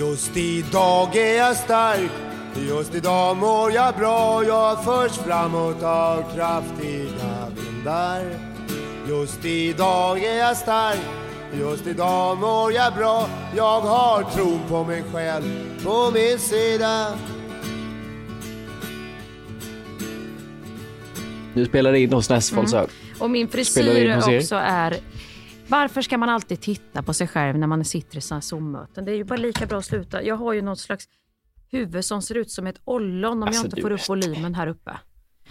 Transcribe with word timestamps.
Just 0.00 0.36
idag 0.36 1.16
är 1.16 1.36
jag 1.36 1.56
stark, 1.56 2.10
just 2.68 2.94
idag 2.94 3.36
mår 3.36 3.72
jag 3.72 3.96
bra. 3.96 4.44
Jag 4.44 4.84
förs 4.84 5.12
framåt 5.12 5.82
av 5.82 6.34
kraftiga 6.34 7.48
vindar. 7.56 8.24
Just 9.08 9.44
idag 9.44 10.24
är 10.24 10.38
jag 10.38 10.56
stark, 10.56 10.98
just 11.58 11.86
idag 11.86 12.38
mår 12.38 12.72
jag 12.72 12.94
bra. 12.94 13.28
Jag 13.56 13.80
har 13.80 14.22
tron 14.22 14.60
på 14.68 14.84
mig 14.84 15.04
själv 15.12 15.44
på 15.84 16.10
min 16.14 16.38
sida. 16.38 17.06
Du 21.54 21.64
spelar 21.64 21.92
in 21.92 22.12
hos 22.12 22.30
Näsfolds 22.30 22.72
mm. 22.72 22.86
Och 23.18 23.30
min 23.30 23.48
frisyr 23.48 24.16
också 24.16 24.54
är 24.54 24.96
varför 25.70 26.02
ska 26.02 26.18
man 26.18 26.28
alltid 26.28 26.60
titta 26.60 27.02
på 27.02 27.14
sig 27.14 27.26
själv 27.26 27.58
när 27.58 27.66
man 27.66 27.84
sitter 27.84 28.18
i 28.18 28.20
sådana 28.20 28.42
Zoom-möten? 28.42 29.04
Det 29.04 29.12
är 29.12 29.16
ju 29.16 29.24
bara 29.24 29.36
lika 29.36 29.66
bra 29.66 29.78
att 29.78 29.84
sluta. 29.84 30.22
Jag 30.22 30.36
har 30.36 30.52
ju 30.52 30.62
något 30.62 30.78
slags 30.78 31.04
huvud 31.72 32.04
som 32.04 32.22
ser 32.22 32.34
ut 32.34 32.50
som 32.50 32.66
ett 32.66 32.80
ollon 32.84 33.32
om 33.32 33.42
alltså, 33.42 33.62
jag 33.62 33.66
inte 33.66 33.80
får 33.80 33.92
upp 33.92 34.08
volymen 34.08 34.54
här 34.54 34.66
uppe. 34.66 34.90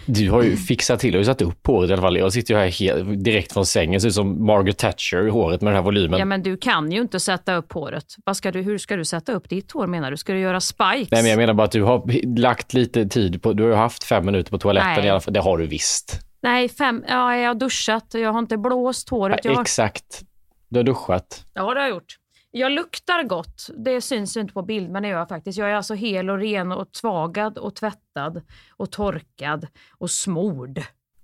Du 0.05 0.31
har 0.31 0.43
ju 0.43 0.55
fixat 0.55 0.99
till 0.99 1.15
och 1.15 1.25
satt 1.25 1.41
upp 1.41 1.67
håret 1.67 1.89
i 1.89 1.93
alla 1.93 2.01
fall. 2.01 2.17
Jag 2.17 2.33
sitter 2.33 2.53
ju 2.53 2.59
här 2.59 2.67
helt, 2.67 3.23
direkt 3.23 3.53
från 3.53 3.65
sängen, 3.65 4.01
ser 4.01 4.07
ut 4.07 4.13
som 4.13 4.45
Margaret 4.45 4.77
Thatcher 4.77 5.27
i 5.27 5.29
håret 5.29 5.61
med 5.61 5.71
den 5.73 5.75
här 5.75 5.83
volymen. 5.83 6.19
Ja, 6.19 6.25
men 6.25 6.43
du 6.43 6.57
kan 6.57 6.91
ju 6.91 7.01
inte 7.01 7.19
sätta 7.19 7.55
upp 7.55 7.73
håret. 7.73 8.05
Vad 8.25 8.37
ska 8.37 8.51
du, 8.51 8.61
hur 8.61 8.77
ska 8.77 8.95
du 8.95 9.05
sätta 9.05 9.31
upp 9.31 9.49
ditt 9.49 9.71
hår 9.71 9.87
menar 9.87 10.11
du? 10.11 10.17
Ska 10.17 10.33
du 10.33 10.39
göra 10.39 10.59
spikes? 10.59 11.11
Nej, 11.11 11.21
men 11.21 11.29
jag 11.29 11.37
menar 11.37 11.53
bara 11.53 11.63
att 11.63 11.71
du 11.71 11.83
har 11.83 12.25
lagt 12.39 12.73
lite 12.73 13.05
tid 13.05 13.41
på, 13.41 13.53
du 13.53 13.63
har 13.63 13.69
ju 13.69 13.75
haft 13.75 14.03
fem 14.03 14.25
minuter 14.25 14.51
på 14.51 14.57
toaletten 14.57 14.93
Nej. 14.95 15.05
i 15.05 15.09
alla 15.09 15.19
fall. 15.19 15.33
Det 15.33 15.39
har 15.39 15.57
du 15.57 15.67
visst. 15.67 16.28
Nej, 16.41 16.69
fem, 16.69 17.03
ja, 17.07 17.35
jag 17.35 17.49
har 17.49 17.55
duschat 17.55 18.13
och 18.13 18.19
jag 18.19 18.31
har 18.31 18.39
inte 18.39 18.57
blåst 18.57 19.09
håret. 19.09 19.39
Ja, 19.43 19.53
har... 19.53 19.61
Exakt. 19.61 20.23
Du 20.69 20.79
har 20.79 20.83
duschat. 20.83 21.45
Ja, 21.53 21.61
det 21.73 21.79
har 21.79 21.87
jag 21.87 21.89
gjort. 21.89 22.17
Jag 22.51 22.71
luktar 22.71 23.23
gott. 23.23 23.69
Det 23.77 24.01
syns 24.01 24.37
inte 24.37 24.53
på 24.53 24.61
bild, 24.61 24.89
men 24.89 25.03
det 25.03 25.09
gör 25.09 25.17
jag 25.17 25.29
faktiskt. 25.29 25.57
Jag 25.57 25.69
är 25.69 25.73
alltså 25.73 25.93
hel 25.93 26.29
och 26.29 26.37
ren 26.37 26.71
och 26.71 26.91
tvagad 26.91 27.57
och 27.57 27.75
tvättad 27.75 28.41
och 28.69 28.91
torkad 28.91 29.67
och 29.97 30.11
smord. 30.11 30.81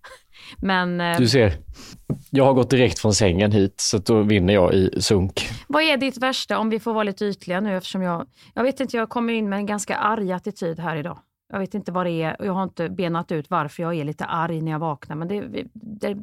Men... 0.58 1.02
Eh, 1.02 1.18
du 1.18 1.28
ser, 1.28 1.54
jag 2.30 2.46
har 2.46 2.54
gått 2.54 2.70
direkt 2.70 3.00
från 3.00 3.14
sängen 3.14 3.52
hit 3.52 3.76
så 3.78 3.98
då 3.98 4.22
vinner 4.22 4.54
jag 4.54 4.74
i 4.74 5.02
sunk. 5.02 5.50
Vad 5.68 5.84
är 5.84 5.98
ditt 5.98 6.18
värsta, 6.18 6.58
om 6.58 6.70
vi 6.70 6.80
får 6.80 6.94
vara 6.94 7.04
lite 7.04 7.26
ytliga 7.26 7.60
nu 7.60 7.78
eftersom 7.78 8.02
jag... 8.02 8.28
Jag 8.54 8.64
vet 8.64 8.80
inte, 8.80 8.98
jag 8.98 9.10
kommer 9.10 9.34
in 9.34 9.50
med 9.50 9.58
en 9.58 9.66
ganska 9.66 9.96
arg 9.96 10.32
attityd 10.32 10.80
här 10.80 10.96
idag. 10.96 11.20
Jag 11.50 11.60
vet 11.60 11.74
inte 11.74 11.92
vad 11.92 12.06
det 12.06 12.12
är 12.12 12.40
och 12.40 12.46
jag 12.46 12.54
har 12.54 12.64
inte 12.64 12.90
benat 12.90 13.32
ut 13.32 13.50
varför 13.50 13.84
jag 13.84 13.96
är 13.96 14.04
lite 14.04 14.26
arg 14.26 14.62
när 14.62 14.72
jag 14.72 14.80
vaknar. 14.80 15.16
Men 15.16 15.28
det, 15.28 15.66
det 15.74 16.18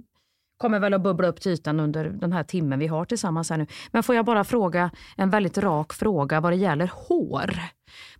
kommer 0.62 0.80
väl 0.80 0.94
att 0.94 1.02
bubbla 1.02 1.28
upp 1.28 1.40
till 1.40 1.52
ytan 1.52 1.80
under 1.80 2.04
den 2.04 2.32
här 2.32 2.44
timmen 2.44 2.78
vi 2.78 2.86
har 2.86 3.04
tillsammans 3.04 3.50
här 3.50 3.58
nu. 3.58 3.66
Men 3.90 4.02
får 4.02 4.14
jag 4.14 4.24
bara 4.24 4.44
fråga 4.44 4.90
en 5.16 5.30
väldigt 5.30 5.58
rak 5.58 5.92
fråga 5.92 6.40
vad 6.40 6.52
det 6.52 6.56
gäller 6.56 6.90
hår. 7.08 7.54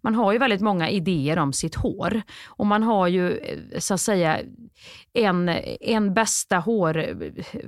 Man 0.00 0.14
har 0.14 0.32
ju 0.32 0.38
väldigt 0.38 0.60
många 0.60 0.90
idéer 0.90 1.38
om 1.38 1.52
sitt 1.52 1.74
hår 1.74 2.22
och 2.46 2.66
man 2.66 2.82
har 2.82 3.08
ju 3.08 3.36
eh, 3.36 3.78
så 3.78 3.94
att 3.94 4.00
säga 4.00 4.40
en, 5.12 5.48
en 5.80 6.14
bästa 6.14 6.58
hår, 6.58 6.96
eh, 6.98 7.14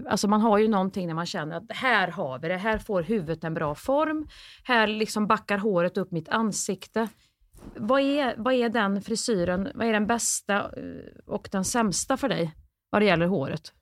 alltså 0.08 0.28
man 0.28 0.40
har 0.40 0.58
ju 0.58 0.68
någonting 0.68 1.06
när 1.06 1.14
man 1.14 1.26
känner 1.26 1.56
att 1.56 1.64
här 1.68 2.08
har 2.08 2.38
vi 2.38 2.48
det, 2.48 2.56
här 2.56 2.78
får 2.78 3.02
huvudet 3.02 3.44
en 3.44 3.54
bra 3.54 3.74
form, 3.74 4.26
här 4.64 4.86
liksom 4.86 5.26
backar 5.26 5.58
håret 5.58 5.96
upp 5.96 6.10
mitt 6.10 6.28
ansikte. 6.28 7.08
Vad 7.76 8.00
är, 8.00 8.34
vad 8.36 8.54
är 8.54 8.68
den 8.68 9.02
frisyren, 9.02 9.68
vad 9.74 9.86
är 9.86 9.92
den 9.92 10.06
bästa 10.06 10.54
eh, 10.54 10.64
och 11.26 11.48
den 11.52 11.64
sämsta 11.64 12.16
för 12.16 12.28
dig 12.28 12.54
vad 12.90 13.02
det 13.02 13.06
gäller 13.06 13.26
håret? 13.26 13.72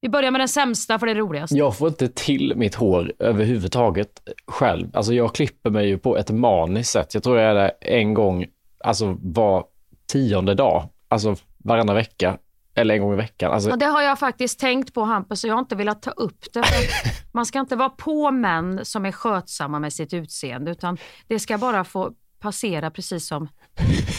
Vi 0.00 0.08
börjar 0.08 0.30
med 0.30 0.40
den 0.40 0.48
sämsta 0.48 0.98
för 0.98 1.06
det 1.06 1.12
är 1.12 1.16
roligast. 1.16 1.52
Jag 1.52 1.76
får 1.76 1.88
inte 1.88 2.08
till 2.08 2.56
mitt 2.56 2.74
hår 2.74 3.12
överhuvudtaget 3.18 4.22
själv. 4.46 4.96
Alltså 4.96 5.14
jag 5.14 5.34
klipper 5.34 5.70
mig 5.70 5.88
ju 5.88 5.98
på 5.98 6.16
ett 6.16 6.30
maniskt 6.30 6.90
sätt. 6.90 7.14
Jag 7.14 7.22
tror 7.22 7.38
jag 7.38 7.50
är 7.50 7.54
där 7.54 7.72
en 7.80 8.14
gång, 8.14 8.46
alltså 8.84 9.16
var 9.22 9.64
tionde 10.06 10.54
dag. 10.54 10.88
Alltså 11.08 11.36
varannan 11.58 11.94
vecka. 11.96 12.38
Eller 12.74 12.94
en 12.94 13.00
gång 13.00 13.12
i 13.12 13.16
veckan. 13.16 13.52
Alltså... 13.52 13.70
Ja, 13.70 13.76
det 13.76 13.86
har 13.86 14.02
jag 14.02 14.18
faktiskt 14.18 14.60
tänkt 14.60 14.94
på 14.94 15.02
Hampus 15.02 15.44
och 15.44 15.50
jag 15.50 15.54
har 15.54 15.60
inte 15.60 15.76
velat 15.76 16.02
ta 16.02 16.10
upp 16.10 16.52
det. 16.52 16.64
man 17.32 17.46
ska 17.46 17.60
inte 17.60 17.76
vara 17.76 17.90
på 17.90 18.30
män 18.30 18.84
som 18.84 19.06
är 19.06 19.12
skötsamma 19.12 19.78
med 19.78 19.92
sitt 19.92 20.14
utseende 20.14 20.70
utan 20.70 20.98
det 21.26 21.38
ska 21.38 21.58
bara 21.58 21.84
få 21.84 22.12
passera 22.40 22.90
precis 22.90 23.26
som 23.26 23.48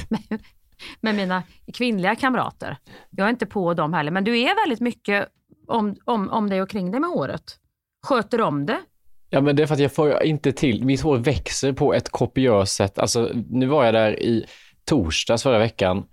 med, 0.09 0.21
med 0.99 1.15
mina 1.15 1.43
kvinnliga 1.73 2.15
kamrater. 2.15 2.77
Jag 3.09 3.25
är 3.25 3.29
inte 3.29 3.45
på 3.45 3.73
dem 3.73 3.93
heller 3.93 4.11
men 4.11 4.23
du 4.23 4.39
är 4.39 4.55
väldigt 4.63 4.79
mycket 4.79 5.27
om, 5.67 5.95
om, 6.05 6.29
om 6.29 6.49
dig 6.49 6.61
och 6.61 6.69
kring 6.69 6.91
dig 6.91 6.99
med 6.99 7.09
håret? 7.09 7.57
Sköter 8.07 8.41
om 8.41 8.65
det? 8.65 8.79
Ja, 9.29 9.41
men 9.41 9.55
det 9.55 9.63
är 9.63 9.67
för 9.67 9.73
att 9.73 9.79
jag 9.79 9.93
får 9.93 10.23
inte 10.23 10.51
till, 10.51 10.85
mitt 10.85 11.01
hår 11.01 11.17
växer 11.17 11.73
på 11.73 11.93
ett 11.93 12.09
kopiöst 12.09 12.75
sätt. 12.75 12.99
Alltså, 12.99 13.31
nu 13.49 13.65
var 13.65 13.85
jag 13.85 13.93
där 13.93 14.19
i 14.19 14.45
torsdags 14.85 15.43
förra 15.43 15.59
veckan 15.59 16.05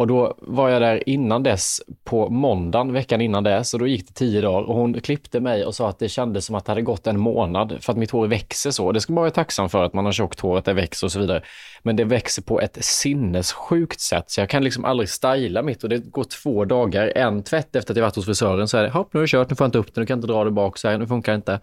och 0.00 0.06
då 0.06 0.34
var 0.38 0.68
jag 0.68 0.82
där 0.82 1.08
innan 1.08 1.42
dess 1.42 1.80
på 2.04 2.28
måndagen 2.28 2.92
veckan 2.92 3.20
innan 3.20 3.44
dess 3.44 3.74
och 3.74 3.80
då 3.80 3.86
gick 3.86 4.08
det 4.08 4.14
tio 4.14 4.40
dagar 4.40 4.62
och 4.62 4.74
hon 4.74 5.00
klippte 5.00 5.40
mig 5.40 5.64
och 5.64 5.74
sa 5.74 5.88
att 5.88 5.98
det 5.98 6.08
kändes 6.08 6.44
som 6.44 6.54
att 6.54 6.64
det 6.64 6.70
hade 6.70 6.82
gått 6.82 7.06
en 7.06 7.20
månad 7.20 7.76
för 7.80 7.92
att 7.92 7.98
mitt 7.98 8.10
hår 8.10 8.26
växer 8.26 8.70
så. 8.70 8.92
Det 8.92 9.00
ska 9.00 9.12
man 9.12 9.20
vara 9.20 9.30
tacksam 9.30 9.68
för 9.68 9.84
att 9.84 9.92
man 9.92 10.04
har 10.04 10.12
tjockt 10.12 10.40
hår, 10.40 10.58
att 10.58 10.64
det 10.64 10.72
växer 10.72 11.06
och 11.06 11.12
så 11.12 11.20
vidare. 11.20 11.42
Men 11.82 11.96
det 11.96 12.04
växer 12.04 12.42
på 12.42 12.60
ett 12.60 12.84
sinnessjukt 12.84 14.00
sätt 14.00 14.30
så 14.30 14.40
jag 14.40 14.48
kan 14.48 14.64
liksom 14.64 14.84
aldrig 14.84 15.08
styla 15.08 15.62
mitt 15.62 15.82
och 15.82 15.88
det 15.88 15.98
går 15.98 16.24
två 16.24 16.64
dagar, 16.64 17.12
en 17.16 17.42
tvätt 17.42 17.76
efter 17.76 17.92
att 17.92 17.96
jag 17.96 18.04
varit 18.04 18.16
hos 18.16 18.26
frisören 18.26 18.68
så 18.68 18.78
är 18.78 18.82
det, 18.82 18.90
hopp 18.90 19.14
nu 19.14 19.18
har 19.18 19.22
jag 19.22 19.28
kört, 19.28 19.50
nu 19.50 19.56
får 19.56 19.64
jag 19.64 19.68
inte 19.68 19.78
upp 19.78 19.94
det, 19.94 20.00
nu 20.00 20.06
kan 20.06 20.14
jag 20.14 20.18
inte 20.18 20.32
dra 20.32 20.44
det 20.44 20.50
bak 20.50 20.78
så 20.78 20.88
här, 20.88 20.98
nu 20.98 21.06
funkar 21.06 21.32
det 21.32 21.36
inte. 21.36 21.60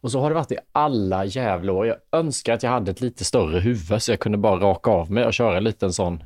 Och 0.00 0.10
så 0.10 0.20
har 0.20 0.30
det 0.30 0.34
varit 0.34 0.52
i 0.52 0.58
alla 0.72 1.24
jävla 1.24 1.72
år. 1.72 1.86
Jag 1.86 1.96
önskar 2.12 2.54
att 2.54 2.62
jag 2.62 2.70
hade 2.70 2.90
ett 2.90 3.00
lite 3.00 3.24
större 3.24 3.60
huvud 3.60 4.02
så 4.02 4.12
jag 4.12 4.20
kunde 4.20 4.38
bara 4.38 4.60
raka 4.60 4.90
av 4.90 5.10
mig 5.10 5.24
och 5.24 5.34
köra 5.34 5.56
en 5.56 5.64
liten 5.64 5.92
sån 5.92 6.22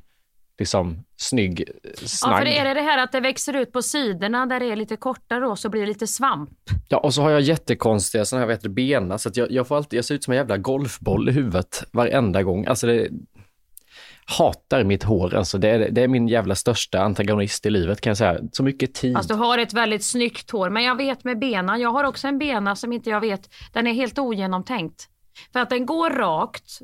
liksom 0.60 1.04
snygg 1.16 1.64
snagg. 1.94 2.32
Ja, 2.32 2.38
för 2.38 2.46
är 2.46 2.64
det 2.64 2.74
det 2.74 2.80
här 2.80 2.98
att 2.98 3.12
det 3.12 3.20
växer 3.20 3.56
ut 3.56 3.72
på 3.72 3.82
sidorna 3.82 4.46
där 4.46 4.60
det 4.60 4.66
är 4.66 4.76
lite 4.76 4.96
kortare 4.96 5.40
då 5.40 5.56
så 5.56 5.68
blir 5.68 5.80
det 5.80 5.86
lite 5.86 6.06
svamp? 6.06 6.50
Ja, 6.88 6.98
och 6.98 7.14
så 7.14 7.22
har 7.22 7.30
jag 7.30 7.40
jättekonstiga 7.40 8.24
sådana 8.24 8.46
här, 8.46 8.48
vet 8.52 8.62
du, 8.62 8.68
bena 8.68 9.18
så 9.18 9.28
att 9.28 9.36
jag, 9.36 9.50
jag 9.50 9.68
får 9.68 9.76
alltid, 9.76 9.98
jag 9.98 10.04
ser 10.04 10.14
ut 10.14 10.24
som 10.24 10.32
en 10.32 10.36
jävla 10.36 10.56
golfboll 10.56 11.28
i 11.28 11.32
huvudet 11.32 11.84
varenda 11.92 12.42
gång. 12.42 12.66
Alltså 12.66 12.86
det, 12.86 13.08
hatar 14.38 14.84
mitt 14.84 15.02
hår. 15.02 15.34
Alltså 15.34 15.58
det, 15.58 15.68
är, 15.68 15.90
det 15.90 16.02
är 16.02 16.08
min 16.08 16.28
jävla 16.28 16.54
största 16.54 17.00
antagonist 17.00 17.66
i 17.66 17.70
livet 17.70 18.00
kan 18.00 18.10
jag 18.10 18.16
säga. 18.16 18.40
Så 18.52 18.62
mycket 18.62 18.94
tid. 18.94 19.16
Alltså 19.16 19.34
du 19.34 19.40
har 19.40 19.58
ett 19.58 19.72
väldigt 19.72 20.04
snyggt 20.04 20.50
hår, 20.50 20.70
men 20.70 20.84
jag 20.84 20.96
vet 20.96 21.24
med 21.24 21.38
bena, 21.38 21.78
jag 21.78 21.90
har 21.90 22.04
också 22.04 22.28
en 22.28 22.38
bena 22.38 22.76
som 22.76 22.92
inte 22.92 23.10
jag 23.10 23.20
vet, 23.20 23.50
den 23.72 23.86
är 23.86 23.92
helt 23.92 24.18
ogenomtänkt. 24.18 25.08
För 25.52 25.60
att 25.60 25.70
den 25.70 25.86
går 25.86 26.10
rakt, 26.10 26.80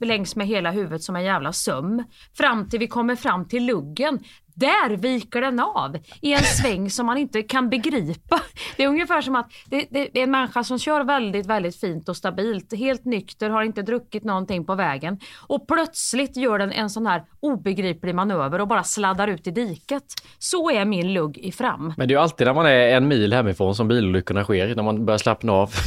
längs 0.00 0.36
med 0.36 0.46
hela 0.46 0.70
huvudet 0.70 1.02
som 1.02 1.16
en 1.16 1.24
jävla 1.24 1.52
söm. 1.52 2.04
Fram 2.34 2.68
till 2.68 2.78
vi 2.78 2.86
kommer 2.86 3.16
fram 3.16 3.48
till 3.48 3.66
luggen. 3.66 4.18
Där 4.54 4.96
viker 4.96 5.40
den 5.40 5.60
av 5.60 5.98
i 6.20 6.32
en 6.32 6.42
sväng 6.42 6.90
som 6.90 7.06
man 7.06 7.18
inte 7.18 7.42
kan 7.42 7.68
begripa. 7.70 8.40
Det 8.76 8.84
är 8.84 8.88
ungefär 8.88 9.20
som 9.20 9.36
att 9.36 9.52
det, 9.66 9.86
det, 9.90 10.18
är 10.18 10.22
en 10.22 10.30
människa 10.30 10.64
som 10.64 10.78
kör 10.78 11.04
väldigt, 11.04 11.46
väldigt 11.46 11.80
fint 11.80 12.08
och 12.08 12.16
stabilt, 12.16 12.74
helt 12.76 13.04
nykter, 13.04 13.50
har 13.50 13.62
inte 13.62 13.82
druckit 13.82 14.24
någonting 14.24 14.64
på 14.64 14.74
vägen 14.74 15.18
och 15.46 15.68
plötsligt 15.68 16.36
gör 16.36 16.58
den 16.58 16.72
en 16.72 16.90
sån 16.90 17.06
här 17.06 17.24
obegriplig 17.40 18.14
manöver 18.14 18.60
och 18.60 18.68
bara 18.68 18.82
sladdar 18.82 19.28
ut 19.28 19.46
i 19.46 19.50
diket. 19.50 20.04
Så 20.38 20.70
är 20.70 20.84
min 20.84 21.12
lugg 21.12 21.38
i 21.38 21.52
fram. 21.52 21.94
Men 21.96 22.08
det 22.08 22.14
är 22.14 22.16
ju 22.16 22.22
alltid 22.22 22.46
när 22.46 22.54
man 22.54 22.66
är 22.66 22.88
en 22.88 23.08
mil 23.08 23.32
hemifrån 23.32 23.74
som 23.74 23.88
bilolyckorna 23.88 24.44
sker, 24.44 24.74
när 24.74 24.82
man 24.82 25.06
börjar 25.06 25.18
slappna 25.18 25.52
av. 25.52 25.70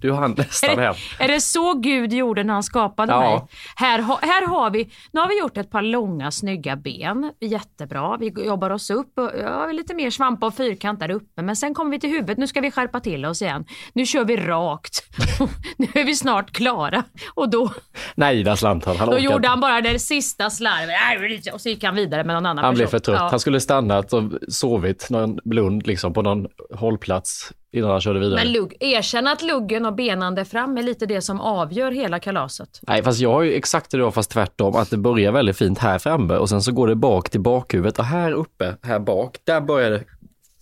Du 0.00 0.12
hann 0.12 0.34
nästan 0.38 0.78
hem. 0.78 0.94
Är 1.18 1.28
det 1.28 1.40
så 1.40 1.74
Gud 1.74 2.12
gjorde 2.12 2.44
när 2.44 2.54
han 2.54 2.62
skapade 2.62 3.12
ja. 3.12 3.20
mig? 3.20 3.40
Här, 3.76 3.98
här 4.22 4.46
har 4.46 4.70
vi, 4.70 4.90
nu 5.12 5.20
har 5.20 5.28
vi 5.28 5.38
gjort 5.38 5.56
ett 5.56 5.70
par 5.70 5.82
långa 5.82 6.30
snygga 6.30 6.76
ben, 6.76 7.32
jättebra. 7.40 8.16
Vi 8.16 8.28
jobbar 8.46 8.70
oss 8.70 8.90
upp, 8.90 9.18
och, 9.18 9.30
ja, 9.42 9.66
lite 9.66 9.94
mer 9.94 10.10
svamp 10.10 10.42
och 10.42 10.54
fyrkant 10.54 11.00
där 11.00 11.10
uppe. 11.10 11.42
Men 11.42 11.56
sen 11.56 11.74
kommer 11.74 11.90
vi 11.90 12.00
till 12.00 12.10
huvudet, 12.10 12.38
nu 12.38 12.46
ska 12.46 12.60
vi 12.60 12.70
skärpa 12.70 13.00
till 13.00 13.24
oss 13.24 13.42
igen. 13.42 13.64
Nu 13.92 14.06
kör 14.06 14.24
vi 14.24 14.36
rakt. 14.36 15.04
nu 15.76 15.86
är 15.94 16.04
vi 16.04 16.16
snart 16.16 16.50
klara. 16.50 17.04
Och 17.34 17.50
då... 17.50 17.72
Nej, 18.14 18.42
där 18.42 18.56
slant 18.56 18.84
han. 18.84 18.96
han 18.96 19.10
då 19.10 19.18
gjorde 19.18 19.48
han 19.48 19.60
bara 19.60 19.80
det 19.80 19.98
sista 19.98 20.50
slarvet 20.50 21.54
och 21.54 21.60
så 21.60 21.68
gick 21.68 21.84
han 21.84 21.94
vidare 21.94 22.24
med 22.24 22.34
någon 22.34 22.46
annan 22.46 22.64
Han 22.64 22.72
person. 22.72 22.76
blev 22.76 22.86
för 22.86 22.98
trött. 22.98 23.20
Ja. 23.20 23.28
Han 23.30 23.40
skulle 23.40 23.60
stannat 23.60 24.12
och 24.12 24.22
sovit 24.48 25.10
någon 25.10 25.38
blund 25.44 25.86
liksom 25.86 26.12
på 26.12 26.22
någon 26.22 26.46
hållplats 26.74 27.52
innan 27.72 27.90
han 27.90 28.00
körde 28.00 28.20
vidare. 28.20 28.44
Men 28.44 28.52
lugg, 28.52 28.76
erkänn 28.80 29.26
att 29.26 29.42
luggen 29.42 29.86
och 29.86 29.94
benan 29.94 30.34
där 30.34 30.44
fram 30.44 30.78
är 30.78 30.82
lite 30.82 31.06
det 31.06 31.20
som 31.20 31.40
avgör 31.40 31.90
hela 31.90 32.18
kalaset. 32.18 32.80
Nej, 32.82 33.02
fast 33.02 33.20
jag 33.20 33.32
har 33.32 33.42
ju 33.42 33.52
exakt 33.52 33.90
det 33.90 33.98
då, 33.98 34.10
fast 34.10 34.30
tvärtom, 34.30 34.76
att 34.76 34.90
det 34.90 34.96
börjar 34.96 35.32
väldigt 35.32 35.56
fint 35.56 35.78
här 35.78 35.98
framme 35.98 36.34
och 36.36 36.48
sen 36.48 36.62
så 36.62 36.72
går 36.72 36.88
det 36.88 36.94
bak 36.94 37.30
till 37.30 37.40
bakhuvudet 37.40 37.98
och 37.98 38.04
här 38.04 38.32
uppe, 38.32 38.76
här 38.82 38.98
bak, 38.98 39.38
där 39.44 39.60
börjar 39.60 39.90
det 39.90 40.04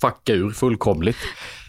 fucka 0.00 0.32
ur 0.32 0.50
fullkomligt. 0.50 1.16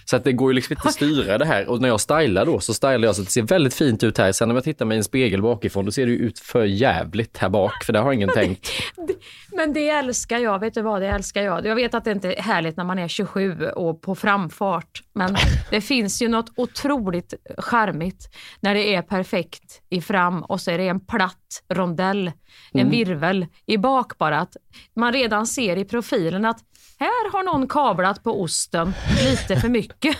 Så 0.10 0.16
att 0.16 0.24
det 0.24 0.32
går 0.34 0.52
ju 0.52 0.56
liksom 0.56 0.74
inte 0.74 0.88
att 0.88 0.94
styra 0.94 1.38
det 1.38 1.46
här. 1.46 1.70
Och 1.70 1.82
när 1.82 1.88
jag 1.88 2.02
stylar 2.02 2.46
då 2.46 2.60
så 2.60 2.74
stylar 2.74 3.00
jag 3.00 3.16
så 3.16 3.22
att 3.22 3.28
det 3.28 3.32
ser 3.32 3.42
väldigt 3.42 3.74
fint 3.74 4.04
ut 4.04 4.18
här. 4.18 4.32
Sen 4.32 4.48
när 4.48 4.56
jag 4.56 4.64
tittar 4.64 4.86
mig 4.86 4.96
i 4.96 4.98
en 4.98 5.04
spegel 5.04 5.42
bakifrån 5.42 5.86
då 5.86 5.92
ser 5.92 6.06
det 6.06 6.12
ut 6.12 6.40
för 6.40 6.66
jävligt 6.66 7.38
här 7.38 7.50
bak. 7.50 7.84
För 7.84 7.94
det 7.94 8.00
har 8.00 8.14
ingen 8.14 8.30
tänkt. 8.30 8.70
Men 9.52 9.74
det 9.74 9.90
älskar 9.90 10.38
jag. 10.38 10.60
Vet 10.60 10.74
du 10.74 10.82
vad, 10.82 11.02
det 11.02 11.08
älskar 11.08 11.42
jag. 11.42 11.66
Jag 11.66 11.76
vet 11.76 11.94
att 11.94 12.06
det 12.06 12.12
inte 12.12 12.34
är 12.34 12.42
härligt 12.42 12.78
när 12.78 12.84
man 12.84 13.00
är 13.00 13.08
27 13.08 13.66
och 13.68 14.02
på 14.02 14.16
framfart. 14.16 15.04
Men 15.14 15.36
det 15.70 15.82
finns 15.82 16.22
ju 16.22 16.28
något 16.28 16.52
otroligt 16.56 17.34
charmigt 17.58 18.30
när 18.60 18.74
det 18.74 18.96
är 18.96 19.02
perfekt 19.02 19.82
i 19.90 20.02
fram 20.02 20.44
och 20.44 20.62
så 20.62 20.72
är 20.72 20.78
det 20.78 20.88
en 20.88 21.00
platt 21.06 21.64
rondell, 21.74 22.28
en 22.72 22.80
Mm. 22.80 22.92
virvel 22.92 23.46
i 23.66 23.78
bak 23.78 24.18
bara. 24.18 24.40
Att 24.40 24.58
man 24.96 25.14
redan 25.14 25.48
ser 25.48 25.78
i 25.78 25.86
profilen 25.86 26.46
att 26.46 26.60
här 27.00 27.31
har 27.31 27.44
någon 27.44 27.68
kablat 27.68 28.24
på 28.24 28.42
osten 28.42 28.94
lite 29.24 29.56
för 29.56 29.69
mycket 29.69 30.18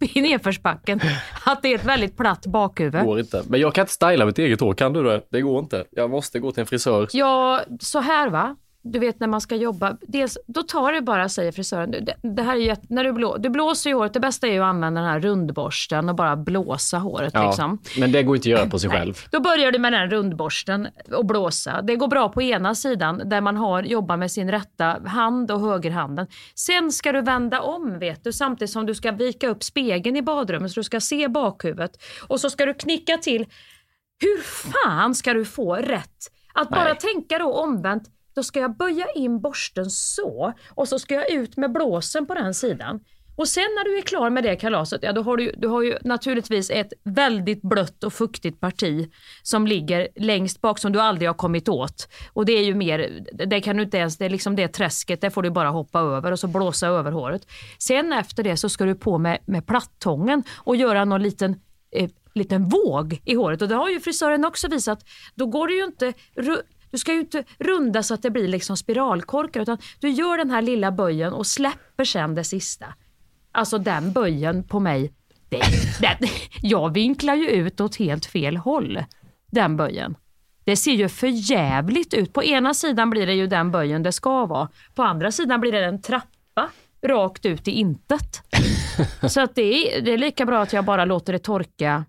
i 0.00 0.20
nedförsbacken. 0.20 1.00
Att 1.46 1.62
det 1.62 1.68
är 1.68 1.74
ett 1.74 1.84
väldigt 1.84 2.16
platt 2.16 2.46
bakhuvud. 2.46 3.04
Går 3.04 3.20
inte. 3.20 3.42
Men 3.48 3.60
jag 3.60 3.74
kan 3.74 3.82
inte 3.82 3.92
styla 3.92 4.26
mitt 4.26 4.38
eget 4.38 4.60
hår, 4.60 4.74
kan 4.74 4.92
du 4.92 5.02
det? 5.02 5.22
Det 5.30 5.40
går 5.40 5.58
inte. 5.58 5.84
Jag 5.90 6.10
måste 6.10 6.38
gå 6.38 6.52
till 6.52 6.60
en 6.60 6.66
frisör. 6.66 7.08
Ja, 7.12 7.60
så 7.80 8.00
här 8.00 8.28
va. 8.30 8.56
Du 8.82 8.98
vet 8.98 9.20
när 9.20 9.26
man 9.26 9.40
ska 9.40 9.56
jobba, 9.56 9.96
dels, 10.00 10.38
då 10.46 10.62
tar 10.62 10.92
det 10.92 11.00
bara, 11.00 11.28
säger 11.28 11.52
frisören, 11.52 11.90
det, 11.90 12.14
det 12.22 12.42
här 12.42 12.56
är 12.56 12.60
ju, 12.60 12.76
när 12.88 13.04
du, 13.04 13.12
blå, 13.12 13.36
du 13.36 13.48
blåser 13.50 13.90
ju 13.90 13.96
håret, 13.96 14.12
det 14.12 14.20
bästa 14.20 14.46
är 14.46 14.52
ju 14.52 14.58
att 14.58 14.64
använda 14.64 15.00
den 15.00 15.10
här 15.10 15.20
rundborsten 15.20 16.08
och 16.08 16.14
bara 16.14 16.36
blåsa 16.36 16.98
håret. 16.98 17.30
Ja, 17.34 17.46
Liksom. 17.46 17.78
men 17.98 18.12
det 18.12 18.22
går 18.22 18.36
inte 18.36 18.48
att 18.48 18.58
göra 18.58 18.66
på 18.70 18.78
sig 18.78 18.88
Nej. 18.90 18.98
själv. 18.98 19.14
Då 19.30 19.40
börjar 19.40 19.72
du 19.72 19.78
med 19.78 19.92
den 19.92 20.10
rundborsten 20.10 20.88
och 21.12 21.26
blåsa. 21.26 21.82
Det 21.82 21.96
går 21.96 22.08
bra 22.08 22.28
på 22.28 22.42
ena 22.42 22.74
sidan 22.74 23.22
där 23.24 23.40
man 23.40 23.56
har 23.56 23.82
jobbar 23.82 24.16
med 24.16 24.30
sin 24.30 24.50
rätta 24.50 25.00
hand 25.06 25.50
och 25.50 25.60
högerhanden. 25.60 26.26
Sen 26.54 26.92
ska 26.92 27.12
du 27.12 27.20
vända 27.20 27.60
om 27.60 27.98
vet 27.98 28.24
du 28.24 28.32
samtidigt 28.32 28.70
som 28.72 28.86
du 28.86 28.94
ska 28.94 29.12
vika 29.12 29.48
upp 29.48 29.62
spegeln 29.62 30.16
i 30.16 30.22
badrummet 30.22 30.70
så 30.72 30.80
du 30.80 30.84
ska 30.84 31.00
se 31.00 31.28
bakhuvudet. 31.28 31.90
Och 32.28 32.40
så 32.40 32.50
ska 32.50 32.66
du 32.66 32.74
knicka 32.74 33.16
till. 33.16 33.46
Hur 34.20 34.42
fan 34.42 35.14
ska 35.14 35.34
du 35.34 35.44
få 35.44 35.74
rätt? 35.74 36.16
Att 36.54 36.68
bara 36.70 36.84
Nej. 36.84 36.96
tänka 36.96 37.38
då 37.38 37.52
omvänt. 37.52 38.02
Då 38.34 38.42
ska 38.42 38.60
jag 38.60 38.76
böja 38.76 39.06
in 39.14 39.40
borsten 39.40 39.90
så 39.90 40.52
och 40.74 40.88
så 40.88 40.98
ska 40.98 41.14
jag 41.14 41.30
ut 41.30 41.56
med 41.56 41.72
blåsen 41.72 42.26
på 42.26 42.34
den 42.34 42.54
sidan. 42.54 43.00
Och 43.40 43.48
sen 43.48 43.62
när 43.62 43.84
du 43.84 43.98
är 43.98 44.02
klar 44.02 44.30
med 44.30 44.44
det 44.44 44.56
kalaset, 44.56 45.02
ja 45.02 45.12
då 45.12 45.22
har 45.22 45.36
du, 45.36 45.52
du 45.56 45.68
har 45.68 45.82
ju 45.82 45.98
naturligtvis 46.04 46.70
ett 46.70 46.92
väldigt 47.04 47.62
blött 47.62 48.04
och 48.04 48.12
fuktigt 48.12 48.60
parti 48.60 49.12
som 49.42 49.66
ligger 49.66 50.08
längst 50.16 50.60
bak 50.60 50.78
som 50.78 50.92
du 50.92 51.00
aldrig 51.00 51.28
har 51.28 51.34
kommit 51.34 51.68
åt. 51.68 52.08
Och 52.32 52.46
det 52.46 52.52
är 52.52 52.64
ju 52.64 52.74
mer, 52.74 53.26
det 53.46 53.60
kan 53.60 53.76
du 53.76 53.82
inte 53.82 53.96
ens, 53.96 54.18
det 54.18 54.24
är 54.24 54.30
liksom 54.30 54.56
det 54.56 54.68
träsket, 54.68 55.20
det 55.20 55.30
får 55.30 55.42
du 55.42 55.50
bara 55.50 55.68
hoppa 55.68 56.00
över 56.00 56.32
och 56.32 56.38
så 56.38 56.46
blåsa 56.46 56.88
över 56.88 57.12
håret. 57.12 57.46
Sen 57.78 58.12
efter 58.12 58.42
det 58.42 58.56
så 58.56 58.68
ska 58.68 58.84
du 58.84 58.94
på 58.94 59.18
med, 59.18 59.38
med 59.44 59.66
plattången 59.66 60.42
och 60.56 60.76
göra 60.76 61.04
någon 61.04 61.22
liten 61.22 61.60
eh, 61.92 62.10
liten 62.34 62.68
våg 62.68 63.20
i 63.24 63.34
håret 63.34 63.62
och 63.62 63.68
det 63.68 63.74
har 63.74 63.88
ju 63.88 64.00
frisören 64.00 64.44
också 64.44 64.68
visat. 64.68 65.04
Då 65.34 65.46
går 65.46 65.68
det 65.68 65.74
ju 65.74 65.84
inte 65.84 66.12
du 66.90 66.98
ska 66.98 67.12
ju 67.12 67.20
inte 67.20 67.44
runda 67.58 68.02
så 68.02 68.14
att 68.14 68.22
det 68.22 68.30
blir 68.30 68.48
liksom 68.48 68.76
spiralkorkar 68.76 69.60
utan 69.60 69.78
du 70.00 70.10
gör 70.10 70.36
den 70.36 70.50
här 70.50 70.62
lilla 70.62 70.92
böjen 70.92 71.32
och 71.32 71.46
släpper 71.46 72.04
sen 72.04 72.34
det 72.34 72.44
sista. 72.44 72.94
Alltså 73.52 73.78
den 73.78 74.12
böjen 74.12 74.64
på 74.64 74.80
mig, 74.80 75.12
det, 75.48 75.62
den, 76.00 76.28
jag 76.62 76.94
vinklar 76.94 77.34
ju 77.34 77.48
ut 77.48 77.80
åt 77.80 77.96
helt 77.96 78.26
fel 78.26 78.56
håll. 78.56 79.04
Den 79.50 79.76
böjen. 79.76 80.16
Det 80.64 80.76
ser 80.76 80.92
ju 80.92 81.08
för 81.08 81.26
jävligt 81.50 82.14
ut. 82.14 82.32
På 82.32 82.44
ena 82.44 82.74
sidan 82.74 83.10
blir 83.10 83.26
det 83.26 83.34
ju 83.34 83.46
den 83.46 83.70
böjen 83.70 84.02
det 84.02 84.12
ska 84.12 84.46
vara. 84.46 84.68
På 84.94 85.02
andra 85.02 85.32
sidan 85.32 85.60
blir 85.60 85.72
det 85.72 85.84
en 85.84 86.02
trappa 86.02 86.70
rakt 87.06 87.46
ut 87.46 87.68
i 87.68 87.70
intet. 87.70 88.42
Så 89.28 89.40
att 89.40 89.54
det, 89.54 89.62
är, 89.62 90.02
det 90.02 90.12
är 90.12 90.18
lika 90.18 90.46
bra 90.46 90.62
att 90.62 90.72
jag 90.72 90.84
bara 90.84 91.04
låter 91.04 91.32
det 91.32 91.38
torka. 91.38 92.04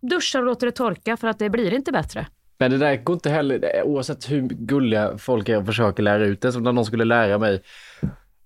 Duschar 0.00 0.38
och 0.38 0.44
låter 0.44 0.66
det 0.66 0.72
torka 0.72 1.16
för 1.16 1.28
att 1.28 1.38
det 1.38 1.50
blir 1.50 1.74
inte 1.74 1.92
bättre. 1.92 2.26
Men 2.60 2.70
det 2.70 2.78
där 2.78 2.96
går 2.96 3.14
inte 3.14 3.30
heller, 3.30 3.82
oavsett 3.84 4.30
hur 4.30 4.42
gulliga 4.48 5.18
folk 5.18 5.48
är 5.48 5.58
och 5.58 5.66
försöker 5.66 6.02
lära 6.02 6.24
ut 6.24 6.40
det, 6.40 6.52
som 6.52 6.62
när 6.62 6.72
någon 6.72 6.84
skulle 6.84 7.04
lära 7.04 7.38
mig 7.38 7.62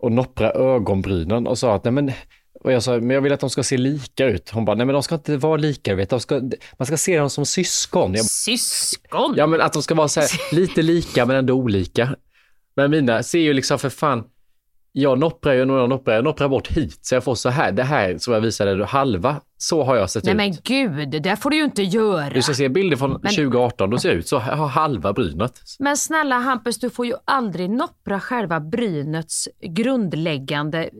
att 0.03 0.13
noppra 0.13 0.51
ögonbrynen 0.51 1.47
och 1.47 1.59
sa 1.59 1.75
att 1.75 1.85
nej 1.85 1.93
men, 1.93 2.13
och 2.61 2.73
jag 2.73 2.83
sa, 2.83 2.93
men 2.93 3.11
jag 3.11 3.21
vill 3.21 3.33
att 3.33 3.41
de 3.41 3.51
ska 3.51 3.63
se 3.63 3.77
lika 3.77 4.27
ut. 4.27 4.51
Hon 4.51 4.65
bara, 4.65 4.77
nej 4.77 4.87
men 4.87 4.93
de 4.93 5.03
ska 5.03 5.15
inte 5.15 5.37
vara 5.37 5.57
lika, 5.57 5.95
vet. 5.95 6.11
De 6.11 6.21
ska, 6.21 6.41
man 6.79 6.87
ska 6.87 6.97
se 6.97 7.19
dem 7.19 7.31
som 7.31 7.47
syskon. 7.47 8.15
Jag, 8.15 8.25
Syskon! 8.25 9.35
ja 9.37 9.47
men 9.47 9.61
att 9.61 9.73
de 9.73 9.83
ska 9.83 9.95
vara 9.95 10.09
så 10.09 10.21
här, 10.21 10.31
lite 10.55 10.83
lika 10.83 11.27
men 11.27 11.37
ändå 11.37 11.55
olika. 11.55 12.17
Men 12.77 12.91
mina 12.91 13.23
ser 13.23 13.39
ju 13.39 13.53
liksom 13.53 13.79
för 13.79 13.91
fan, 13.91 14.25
jag 14.97 15.19
nopprar 15.19 15.53
ju 15.53 15.59
jag 15.59 15.89
nopprar, 15.89 16.15
jag 16.15 16.25
nopprar 16.25 16.49
bort 16.49 16.69
hit 16.69 16.99
så 17.03 17.15
jag 17.15 17.25
får 17.25 17.35
så 17.35 17.49
här, 17.49 17.73
det 17.73 17.83
här 17.83 18.19
som 18.19 18.35
jag 18.35 18.41
visade, 18.41 18.85
halva, 18.85 19.41
så 19.57 19.85
har 19.85 19.97
jag 19.97 20.11
sett 20.11 20.25
Nej 20.25 20.33
ut. 20.33 20.37
men 20.37 20.53
gud, 20.63 21.23
det 21.23 21.37
får 21.37 21.51
du 21.51 21.57
ju 21.57 21.65
inte 21.65 21.83
göra. 21.83 22.31
Du 22.31 22.43
ska 22.43 22.55
se 22.55 22.69
bilder 22.69 22.97
från 22.97 23.21
2018, 23.21 23.91
då 23.91 23.99
ser 23.99 24.09
jag 24.09 24.19
ut 24.19 24.29
så, 24.29 24.37
jag 24.37 24.57
har 24.57 24.69
halva 24.69 25.13
brynet. 25.13 25.61
Men 25.79 25.97
snälla 25.97 26.39
Hampus, 26.39 26.79
du 26.79 26.91
får 26.91 27.07
ju 27.07 27.15
aldrig 27.25 27.71
noppra 27.71 28.21
själva 28.21 28.61
brynets 28.61 29.49
grundläggande 29.63 30.91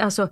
alltså, 0.00 0.28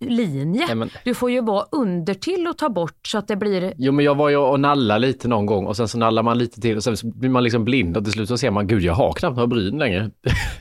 linje. 0.00 0.66
Nej, 0.66 0.74
men- 0.74 0.90
Du 1.04 1.14
får 1.14 1.30
ju 1.30 1.40
vara 1.40 1.64
under 1.72 2.14
till 2.14 2.46
och 2.46 2.58
ta 2.58 2.68
bort 2.68 3.06
så 3.06 3.18
att 3.18 3.28
det 3.28 3.36
blir... 3.36 3.72
Jo, 3.76 3.92
men 3.92 4.04
jag 4.04 4.14
var 4.14 4.28
ju 4.28 4.36
och 4.36 4.60
nalla 4.60 4.98
lite 4.98 5.28
någon 5.28 5.46
gång 5.46 5.66
och 5.66 5.76
sen 5.76 5.88
så 5.88 5.98
nallar 5.98 6.22
man 6.22 6.38
lite 6.38 6.60
till 6.60 6.76
och 6.76 6.84
sen 6.84 6.96
så 6.96 7.06
blir 7.06 7.30
man 7.30 7.44
liksom 7.44 7.64
blind 7.64 7.96
och 7.96 8.04
till 8.04 8.12
slut 8.12 8.28
så 8.28 8.38
ser 8.38 8.50
man, 8.50 8.66
gud 8.66 8.82
jag 8.82 8.94
har 8.94 9.12
knappt 9.12 9.36
några 9.36 9.46
bryn 9.46 9.78
längre. 9.78 10.10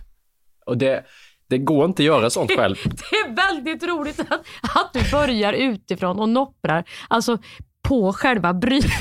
och 0.65 0.77
det, 0.77 1.03
det 1.51 1.57
går 1.57 1.85
inte 1.85 2.01
att 2.01 2.05
göra 2.05 2.29
sånt 2.29 2.51
själv. 2.51 2.75
Det 2.83 3.15
är 3.15 3.35
väldigt 3.35 3.83
roligt 3.83 4.19
att, 4.19 4.41
att 4.75 4.93
du 4.93 5.11
börjar 5.11 5.53
utifrån 5.53 6.19
och 6.19 6.29
nopprar 6.29 6.83
alltså 7.07 7.37
på 7.81 8.13
själva 8.13 8.53
bryn. 8.53 8.81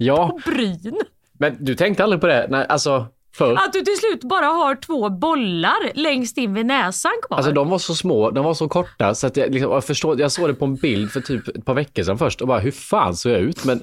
Ja, 0.00 0.38
bryn. 0.44 1.00
men 1.38 1.64
du 1.64 1.74
tänkte 1.74 2.04
aldrig 2.04 2.20
på 2.20 2.26
det? 2.26 2.46
Nej, 2.50 2.66
alltså 2.68 3.06
förr. 3.36 3.52
Att 3.54 3.72
du 3.72 3.80
till 3.80 3.96
slut 3.96 4.24
bara 4.24 4.46
har 4.46 4.74
två 4.74 5.10
bollar 5.10 5.94
längst 5.94 6.38
in 6.38 6.54
vid 6.54 6.66
näsan 6.66 7.12
kvar. 7.26 7.36
Alltså 7.36 7.52
de 7.52 7.68
var 7.68 7.78
så 7.78 7.94
små, 7.94 8.30
de 8.30 8.44
var 8.44 8.54
så 8.54 8.68
korta 8.68 9.14
så 9.14 9.26
att 9.26 9.36
jag, 9.36 9.52
liksom, 9.52 9.72
jag, 9.72 9.84
förstår, 9.84 10.20
jag 10.20 10.32
såg 10.32 10.48
det 10.48 10.54
på 10.54 10.64
en 10.64 10.74
bild 10.74 11.10
för 11.10 11.20
typ 11.20 11.48
ett 11.48 11.64
par 11.64 11.74
veckor 11.74 12.02
sedan 12.02 12.18
först 12.18 12.40
och 12.40 12.48
bara 12.48 12.58
hur 12.58 12.70
fan 12.70 13.16
såg 13.16 13.32
jag 13.32 13.40
ut? 13.40 13.64
Men 13.64 13.82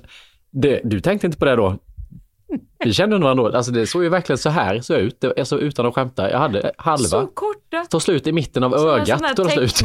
det, 0.51 0.81
du 0.84 1.00
tänkte 1.00 1.28
inte 1.28 1.40
på 1.40 1.46
det 1.46 1.56
då? 1.56 1.78
Vi 2.80 2.94
kände 2.94 3.18
nog 3.18 3.30
ändå, 3.31 3.48
alltså 3.48 3.72
det 3.72 3.88
såg 3.88 4.04
ju 4.04 4.10
verkligen 4.10 4.38
så 4.38 4.50
här 4.50 4.81
jag 4.90 5.00
ut, 5.00 5.22
Det- 5.22 5.40
alltså 5.40 5.60
utan 5.60 5.86
att 5.86 5.96
skämta. 5.96 6.31
Jag 6.31 6.40
hade 6.40 6.72
halva, 6.78 6.98
Så 7.07 7.28
korta. 7.28 7.86
tog 7.90 8.02
slut 8.02 8.28
i 8.28 8.31
mitten 8.31 8.63
av 8.63 8.72
sån 8.72 8.90
ögat. 8.90 9.36
Tog 9.36 9.52
slut. 9.52 9.81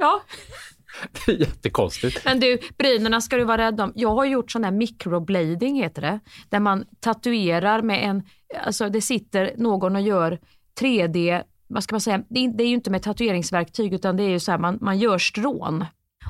Ja, 0.00 0.20
Det 1.26 1.32
är 1.32 1.36
jättekonstigt. 1.36 2.24
men 2.24 2.40
du, 2.40 2.58
brynerna 2.78 3.20
ska 3.20 3.36
du 3.36 3.44
vara 3.44 3.58
rädd 3.66 3.80
om. 3.80 3.92
Jag 3.94 4.14
har 4.14 4.24
gjort 4.24 4.50
sån 4.50 4.64
här 4.64 4.70
microblading 4.70 5.82
heter 5.82 6.02
det. 6.02 6.20
Där 6.48 6.60
man 6.60 6.84
tatuerar 7.00 7.82
med 7.82 8.04
en, 8.10 8.22
alltså 8.64 8.88
det 8.88 9.00
sitter 9.00 9.54
någon 9.56 9.96
och 9.96 10.02
gör 10.02 10.38
3D, 10.80 11.42
vad 11.68 11.82
ska 11.84 11.94
man 11.94 12.00
säga, 12.00 12.22
det 12.28 12.44
är, 12.44 12.48
det 12.48 12.64
är 12.64 12.68
ju 12.68 12.74
inte 12.74 12.90
med 12.90 13.02
tatueringsverktyg 13.02 13.94
utan 13.94 14.16
det 14.16 14.22
är 14.22 14.28
ju 14.28 14.40
så 14.40 14.50
här, 14.50 14.58
man, 14.58 14.78
man 14.80 14.98
gör 14.98 15.18
strån. 15.18 15.84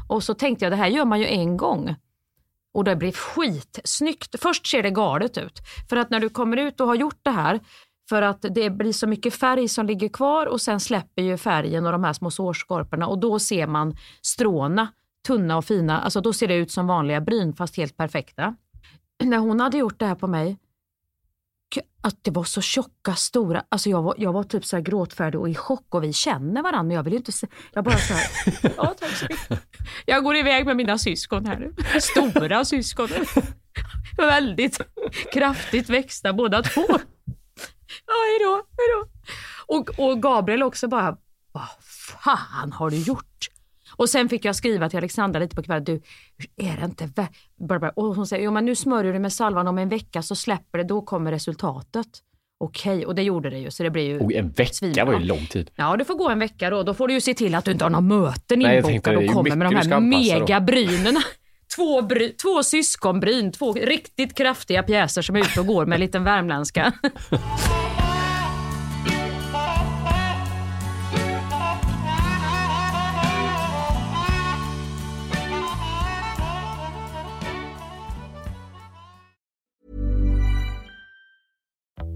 Och 0.08 0.22
så 0.22 0.34
tänkte 0.34 0.64
jag, 0.64 0.72
det 0.72 0.76
här 0.76 0.86
gör 0.88 1.04
man 1.04 1.20
ju 1.20 1.26
en 1.26 1.56
gång. 1.56 1.94
Och 2.76 2.84
det 2.84 2.96
blir 2.96 3.12
skitsnyggt. 3.12 4.42
Först 4.42 4.66
ser 4.66 4.82
det 4.82 4.90
galet 4.90 5.38
ut. 5.38 5.60
För 5.88 5.96
att 5.96 6.10
när 6.10 6.20
du 6.20 6.28
kommer 6.28 6.56
ut 6.56 6.80
och 6.80 6.86
har 6.86 6.94
gjort 6.94 7.18
det 7.22 7.30
här, 7.30 7.60
för 8.08 8.22
att 8.22 8.42
det 8.50 8.70
blir 8.70 8.92
så 8.92 9.06
mycket 9.06 9.34
färg 9.34 9.68
som 9.68 9.86
ligger 9.86 10.08
kvar 10.08 10.46
och 10.46 10.60
sen 10.60 10.80
släpper 10.80 11.22
ju 11.22 11.36
färgen 11.36 11.86
och 11.86 11.92
de 11.92 12.04
här 12.04 12.12
små 12.12 12.30
sårskorporna 12.30 13.06
och 13.06 13.18
då 13.18 13.38
ser 13.38 13.66
man 13.66 13.96
stråna, 14.22 14.88
tunna 15.26 15.56
och 15.56 15.64
fina. 15.64 16.00
Alltså 16.00 16.20
då 16.20 16.32
ser 16.32 16.48
det 16.48 16.54
ut 16.54 16.70
som 16.70 16.86
vanliga 16.86 17.20
bryn 17.20 17.52
fast 17.52 17.76
helt 17.76 17.96
perfekta. 17.96 18.56
När 19.24 19.38
hon 19.38 19.60
hade 19.60 19.78
gjort 19.78 19.98
det 19.98 20.06
här 20.06 20.14
på 20.14 20.26
mig, 20.26 20.58
att 22.00 22.24
det 22.24 22.30
var 22.30 22.44
så 22.44 22.60
tjocka, 22.60 23.14
stora, 23.14 23.64
alltså 23.68 23.90
jag 23.90 24.02
var, 24.02 24.14
jag 24.18 24.32
var 24.32 24.42
typ 24.44 24.64
så 24.64 24.76
här 24.76 24.82
gråtfärdig 24.82 25.40
och 25.40 25.48
i 25.48 25.54
chock 25.54 25.94
och 25.94 26.04
vi 26.04 26.12
känner 26.12 26.62
varandra 26.62 26.82
men 26.82 26.96
jag 26.96 27.02
vill 27.02 27.14
inte 27.14 27.32
se, 27.32 27.46
jag 27.72 27.84
bara 27.84 27.98
så 27.98 28.14
här, 28.14 28.26
ja 28.76 28.94
tack 29.00 29.10
så 29.10 29.26
mycket. 29.30 29.62
Jag 30.06 30.24
går 30.24 30.36
iväg 30.36 30.66
med 30.66 30.76
mina 30.76 30.98
syskon 30.98 31.46
här 31.46 31.58
nu, 31.58 32.00
stora 32.00 32.64
syskon. 32.64 33.08
Väldigt 34.16 34.80
kraftigt 35.32 35.88
växta 35.88 36.32
båda 36.32 36.62
två. 36.62 36.86
Ja, 38.06 38.14
hejdå, 38.28 38.62
hejdå. 38.76 39.08
Och, 39.66 39.90
och 39.98 40.22
Gabriel 40.22 40.62
också 40.62 40.88
bara, 40.88 41.16
vad 41.52 41.68
fan 42.22 42.72
har 42.72 42.90
du 42.90 42.96
gjort? 42.96 43.48
Och 43.96 44.08
sen 44.08 44.28
fick 44.28 44.44
jag 44.44 44.56
skriva 44.56 44.88
till 44.88 44.96
Alexandra 44.96 45.40
lite 45.40 45.56
på 45.56 45.62
kvällen, 45.62 45.84
du, 45.84 46.00
är 46.56 46.76
det 46.76 46.84
inte 46.84 47.06
vä-? 47.06 47.28
Bara, 47.68 47.78
bara. 47.78 47.90
Och 47.90 48.14
hon 48.14 48.26
säger, 48.26 48.44
jo 48.44 48.50
men 48.50 48.64
nu 48.64 48.74
smörjer 48.74 49.12
du 49.12 49.18
med 49.18 49.32
salvan 49.32 49.68
om 49.68 49.78
en 49.78 49.88
vecka 49.88 50.22
så 50.22 50.36
släpper 50.36 50.78
det, 50.78 50.84
då 50.84 51.02
kommer 51.02 51.32
resultatet. 51.32 52.06
Okej, 52.58 53.06
och 53.06 53.14
det 53.14 53.22
gjorde 53.22 53.50
det 53.50 53.58
ju, 53.58 53.70
så 53.70 53.82
det 53.82 53.90
blir 53.90 54.02
ju... 54.02 54.20
Och 54.20 54.32
en 54.32 54.50
vecka 54.50 54.72
Svinbra. 54.72 55.04
var 55.04 55.12
ju 55.12 55.18
lång 55.18 55.46
tid. 55.46 55.70
Ja, 55.76 55.96
det 55.96 56.04
får 56.04 56.14
gå 56.14 56.28
en 56.28 56.38
vecka 56.38 56.70
då. 56.70 56.82
Då 56.82 56.94
får 56.94 57.08
du 57.08 57.14
ju 57.14 57.20
se 57.20 57.34
till 57.34 57.54
att 57.54 57.64
du 57.64 57.70
inte 57.70 57.84
har 57.84 57.90
några 57.90 58.20
möten 58.20 58.58
Nej, 58.58 58.76
inbokade 58.76 59.16
och 59.16 59.32
kommer 59.32 59.56
med 59.56 59.66
de 59.66 59.74
du 59.74 59.94
här 59.94 60.00
megabrynen. 60.00 61.16
Två, 61.76 62.02
bry, 62.02 62.32
två 62.32 62.62
syskonbryn, 62.62 63.52
två 63.52 63.72
riktigt 63.72 64.34
kraftiga 64.34 64.82
pjäser 64.82 65.22
som 65.22 65.36
är 65.36 65.40
ute 65.40 65.60
och 65.60 65.66
går 65.66 65.86
med 65.86 65.96
en 65.96 66.00
liten 66.00 66.24
värmländska. 66.24 66.92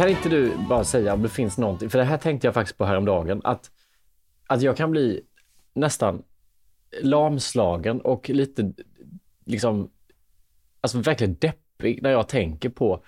Kan 0.00 0.08
inte 0.08 0.28
du 0.28 0.52
bara 0.68 0.84
säga 0.84 1.14
om 1.14 1.22
det 1.22 1.28
finns 1.28 1.58
någonting, 1.58 1.90
för 1.90 1.98
det 1.98 2.04
här 2.04 2.16
tänkte 2.16 2.46
jag 2.46 2.54
faktiskt 2.54 2.78
på 2.78 2.84
häromdagen, 2.84 3.40
att, 3.44 3.70
att 4.46 4.62
jag 4.62 4.76
kan 4.76 4.90
bli 4.90 5.20
nästan 5.74 6.22
lamslagen 7.02 8.00
och 8.00 8.30
lite 8.30 8.72
liksom, 9.46 9.90
alltså 10.80 10.98
verkligen 10.98 11.34
deppig 11.34 12.02
när 12.02 12.10
jag 12.10 12.28
tänker 12.28 12.68
på 12.68 13.04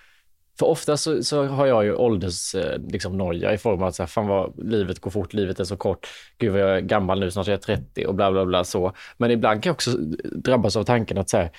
för 0.59 0.65
ofta 0.65 0.97
så, 0.97 1.23
så 1.23 1.45
har 1.45 1.65
jag 1.65 1.83
ju 1.83 1.95
åldersnoja 1.95 2.75
eh, 2.75 2.91
liksom, 2.91 3.31
i 3.53 3.57
form 3.57 3.81
av 3.81 3.87
att 3.87 3.95
så 3.95 4.03
här, 4.03 4.07
fan 4.07 4.27
vad 4.27 4.69
livet 4.69 4.99
går 4.99 5.11
fort, 5.11 5.33
livet 5.33 5.59
är 5.59 5.63
så 5.63 5.77
kort, 5.77 6.07
gud 6.37 6.51
vad 6.51 6.61
jag 6.61 6.77
är 6.77 6.81
gammal 6.81 7.19
nu, 7.19 7.31
snart 7.31 7.47
är 7.47 7.51
jag 7.51 7.61
30 7.61 8.05
och 8.05 8.15
bla 8.15 8.31
bla 8.31 8.45
bla 8.45 8.63
så. 8.63 8.93
Men 9.17 9.31
ibland 9.31 9.63
kan 9.63 9.69
jag 9.69 9.73
också 9.73 9.91
drabbas 10.35 10.75
av 10.75 10.83
tanken 10.83 11.17
att 11.17 11.29
så 11.29 11.37
här, 11.37 11.51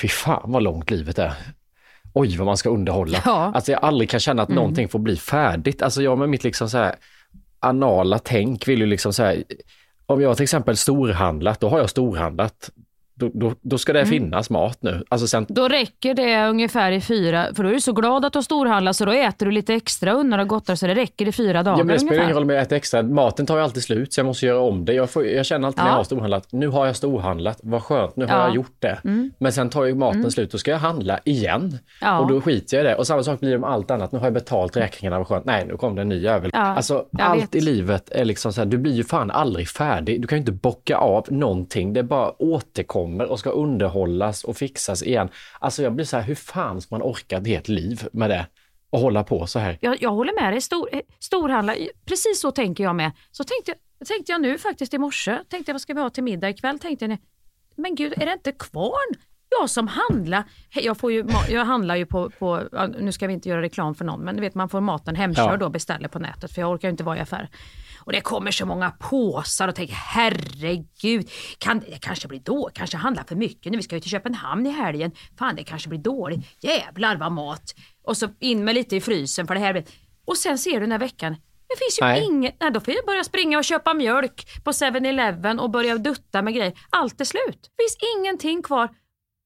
fy 0.00 0.08
fan 0.08 0.52
vad 0.52 0.62
långt 0.62 0.90
livet 0.90 1.18
är 1.18 1.32
oj 2.16 2.36
vad 2.36 2.46
man 2.46 2.56
ska 2.56 2.70
underhålla. 2.70 3.18
Ja. 3.24 3.52
Alltså 3.54 3.72
jag 3.72 3.84
aldrig 3.84 4.10
kan 4.10 4.20
känna 4.20 4.42
att 4.42 4.48
Mm. 4.48 4.56
någonting 4.56 4.88
får 4.88 4.98
bli 4.98 5.16
färdigt. 5.16 5.82
Alltså 5.82 6.02
jag 6.02 6.18
med 6.18 6.28
mitt 6.28 6.44
liksom 6.44 6.70
så 6.70 6.78
här 6.78 6.94
anala 7.60 8.18
tänk 8.18 8.68
vill 8.68 8.78
ju 8.80 8.86
liksom 8.86 9.12
så 9.12 9.22
här, 9.22 9.44
om 10.06 10.20
jag 10.20 10.36
till 10.36 10.42
exempel 10.44 10.76
storhandlat, 10.76 11.60
då 11.60 11.68
har 11.68 11.78
jag 11.78 11.90
storhandlat. 11.90 12.70
Då, 13.18 13.30
då, 13.34 13.52
då 13.62 13.78
ska 13.78 13.92
det 13.92 13.98
Mm. 14.00 14.10
finnas 14.10 14.50
mat 14.50 14.78
nu. 14.80 15.04
Alltså 15.08 15.26
sen, 15.26 15.46
Då 15.48 15.68
räcker 15.68 16.14
det 16.14 16.46
ungefär 16.48 16.92
i 16.92 17.00
fyra, 17.00 17.46
för 17.54 17.62
då 17.62 17.68
är 17.68 17.72
du 17.74 17.80
så 17.80 17.92
glad 17.92 18.24
att 18.24 18.32
du 18.32 18.36
har 18.36 18.42
storhandlat 18.42 18.96
så 18.96 19.04
då 19.04 19.12
äter 19.12 19.46
du 19.46 19.52
lite 19.52 19.74
extra 19.74 20.12
unnar 20.12 20.38
och 20.38 20.48
gottar 20.48 20.74
så 20.74 20.86
det 20.86 20.94
räcker 20.94 21.28
i 21.28 21.32
fyra 21.32 21.62
dagar 21.62 21.78
ja, 21.78 21.84
men 21.84 21.94
det 21.94 21.98
spelar 21.98 22.12
ingen 22.14 22.22
ungefär. 22.24 22.34
roll 22.40 22.42
om 22.42 22.50
jag 22.50 22.62
äter 22.62 22.76
extra. 22.76 23.02
Maten 23.02 23.46
tar 23.46 23.56
ju 23.56 23.62
alltid 23.62 23.82
slut 23.82 24.12
så 24.12 24.18
jag 24.20 24.26
måste 24.26 24.46
göra 24.46 24.60
om 24.60 24.84
det. 24.84 24.92
Jag, 24.92 25.10
får, 25.10 25.26
jag 25.26 25.46
känner 25.46 25.66
alltid 25.66 25.78
när 25.78 25.86
Ja. 25.86 25.90
jag 25.92 25.96
har 25.96 26.04
storhandlat, 26.04 26.52
nu 26.52 26.68
har 26.68 26.86
jag 26.86 26.96
storhandlat, 26.96 27.58
vad 27.62 27.82
skönt, 27.82 28.16
nu 28.16 28.26
har 28.26 28.38
Ja. 28.38 28.46
jag 28.46 28.54
gjort 28.54 28.76
det. 28.78 28.98
Men 29.38 29.52
sen 29.52 29.70
tar 29.70 29.84
ju 29.84 29.94
maten 29.94 30.30
slut, 30.30 30.50
då 30.50 30.58
ska 30.58 30.70
jag 30.70 30.78
handla 30.78 31.18
igen. 31.24 31.78
Ja. 32.00 32.18
Och 32.18 32.28
då 32.28 32.40
skiter 32.40 32.76
jag 32.76 32.84
i 32.84 32.88
det. 32.88 32.94
Och 32.96 33.06
samma 33.06 33.22
sak 33.22 33.40
blir 33.40 33.50
det 33.50 33.58
med 33.58 33.70
allt 33.70 33.90
annat. 33.90 34.12
Nu 34.12 34.18
har 34.18 34.26
jag 34.26 34.34
betalt 34.34 34.76
räkningarna, 34.76 35.18
vad 35.18 35.26
skönt. 35.26 35.44
Nej, 35.44 35.66
nu 35.66 35.76
kom 35.76 35.94
det 35.94 36.02
en 36.02 36.08
ny 36.08 36.18
jävel. 36.22 36.50
Alltså 36.54 37.04
allt 37.18 37.42
vet. 37.42 37.54
i 37.54 37.60
livet 37.60 38.10
är 38.10 38.24
liksom 38.24 38.52
så 38.52 38.60
här, 38.60 38.66
du 38.66 38.78
blir 38.78 38.92
ju 38.92 39.04
fan 39.04 39.30
aldrig 39.30 39.68
färdig. 39.68 40.22
Du 40.22 40.28
kan 40.28 40.36
ju 40.36 40.40
inte 40.40 40.52
bocka 40.52 40.96
av 40.96 41.26
någonting. 41.30 41.92
Det 41.92 42.02
bara 42.02 42.32
återkommer 43.06 43.24
och 43.30 43.38
ska 43.38 43.50
underhållas 43.50 44.44
och 44.44 44.56
fixas 44.56 45.02
igen. 45.02 45.28
Alltså 45.60 45.82
jag 45.82 45.92
blir 45.92 46.04
så 46.06 46.16
här, 46.16 46.24
hur 46.24 46.34
fan 46.34 46.80
ska 46.80 46.94
man 46.94 47.02
orka 47.02 47.36
ett 47.36 47.46
helt 47.46 47.68
liv 47.68 48.08
med 48.12 48.30
det? 48.30 48.46
Och 48.90 49.00
hålla 49.00 49.24
på 49.24 49.46
så 49.46 49.58
här. 49.58 49.78
Jag, 49.80 50.02
jag 50.02 50.10
håller 50.10 50.42
med 50.42 50.52
dig, 50.52 50.60
Stor, 50.60 50.88
eh, 50.92 51.00
storhandla, 51.18 51.74
precis 52.04 52.40
så 52.40 52.50
tänker 52.50 52.84
jag 52.84 52.96
med. 52.96 53.12
Så 53.30 53.44
tänkte, 53.44 53.74
tänkte 54.06 54.32
jag 54.32 54.40
nu 54.40 54.58
faktiskt 54.58 54.94
i 54.94 54.98
morse, 54.98 55.38
tänkte 55.48 55.70
jag 55.70 55.74
vad 55.74 55.80
ska 55.80 55.94
vi 55.94 56.00
ha 56.00 56.10
till 56.10 56.24
middag 56.24 56.48
ikväll? 56.50 56.78
Tänkte 56.78 57.04
jag, 57.04 57.18
men 57.76 57.94
gud 57.94 58.12
är 58.16 58.26
det 58.26 58.32
inte 58.32 58.52
kvarn? 58.52 59.14
Jag 59.60 59.70
som 59.70 59.88
handlar, 59.88 60.44
jag, 60.74 60.96
får 60.96 61.12
ju, 61.12 61.24
jag 61.48 61.64
handlar 61.64 61.96
ju 61.96 62.06
på, 62.06 62.30
på, 62.30 62.62
nu 62.98 63.12
ska 63.12 63.26
vi 63.26 63.32
inte 63.32 63.48
göra 63.48 63.62
reklam 63.62 63.94
för 63.94 64.04
någon, 64.04 64.20
men 64.20 64.34
du 64.36 64.40
vet 64.40 64.54
man 64.54 64.68
får 64.68 64.80
maten 64.80 65.16
hemkörd 65.16 65.52
Ja. 65.52 65.56
då 65.56 65.68
beställer 65.68 66.08
på 66.08 66.18
nätet 66.18 66.52
för 66.52 66.60
jag 66.60 66.70
orkar 66.70 66.88
inte 66.88 67.04
vara 67.04 67.16
i 67.16 67.20
affär. 67.20 67.48
Och 68.06 68.12
det 68.12 68.20
kommer 68.20 68.50
så 68.50 68.66
många 68.66 68.90
påsar 68.90 69.68
och 69.68 69.74
tänker 69.74 69.94
herregud, 69.94 71.30
kan, 71.58 71.78
det 71.80 71.98
kanske 72.00 72.28
blir 72.28 72.40
då, 72.40 72.70
kanske 72.74 72.96
handlar 72.96 73.24
för 73.24 73.36
mycket 73.36 73.72
nu, 73.72 73.76
vi 73.78 73.82
ska 73.82 73.94
ju 73.94 74.00
till 74.00 74.10
Köpenhamn 74.10 74.66
i 74.66 74.70
helgen, 74.70 75.12
fan 75.38 75.56
det 75.56 75.64
kanske 75.64 75.88
blir 75.88 75.98
dåligt, 75.98 76.46
jävlar 76.60 77.16
vad 77.16 77.32
mat. 77.32 77.74
Och 78.04 78.16
så 78.16 78.28
in 78.40 78.64
med 78.64 78.74
lite 78.74 78.96
i 78.96 79.00
frysen 79.00 79.46
för 79.46 79.54
det 79.54 79.60
här. 79.60 79.72
blir- 79.72 79.84
Och 80.24 80.36
sen 80.36 80.58
ser 80.58 80.72
du 80.72 80.80
den 80.80 80.92
här 80.92 80.98
veckan, 80.98 81.32
det 81.68 81.76
finns 81.78 81.98
ju 82.00 82.04
Nej. 82.04 82.24
inget, 82.24 82.56
nej, 82.60 82.70
då 82.70 82.80
får 82.80 82.94
jag 82.94 83.06
börja 83.06 83.24
springa 83.24 83.58
och 83.58 83.64
köpa 83.64 83.94
mjölk 83.94 84.46
på 84.64 84.72
7-Eleven 84.72 85.58
och 85.60 85.70
börja 85.70 85.98
dutta 85.98 86.42
med 86.42 86.54
grejer. 86.54 86.72
Allt 86.90 87.20
är 87.20 87.24
slut, 87.24 87.58
det 87.62 87.82
finns 87.82 87.98
ingenting 88.18 88.62
kvar. 88.62 88.88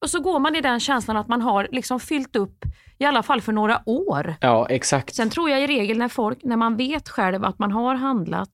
Och 0.01 0.11
så 0.11 0.21
går 0.21 0.39
man 0.39 0.57
i 0.57 0.61
den 0.61 0.81
känslan 0.81 1.17
att 1.17 1.29
man 1.29 1.43
har 1.43 1.69
liksom 1.73 2.01
fyllt 2.01 2.37
upp, 2.37 2.65
i 2.99 3.05
alla 3.05 3.23
fall 3.23 3.41
för 3.41 3.53
några 3.53 3.83
år. 3.87 4.35
Ja, 4.41 4.67
exakt. 4.69 5.15
Sen 5.15 5.31
tror 5.31 5.51
jag 5.51 5.63
i 5.63 5.67
regel 5.67 5.99
när 5.99 6.09
folk, 6.09 6.39
när 6.45 6.57
man 6.57 6.77
vet 6.77 7.09
själv 7.09 7.45
att 7.45 7.59
man 7.59 7.73
har 7.73 7.95
handlat, 7.95 8.53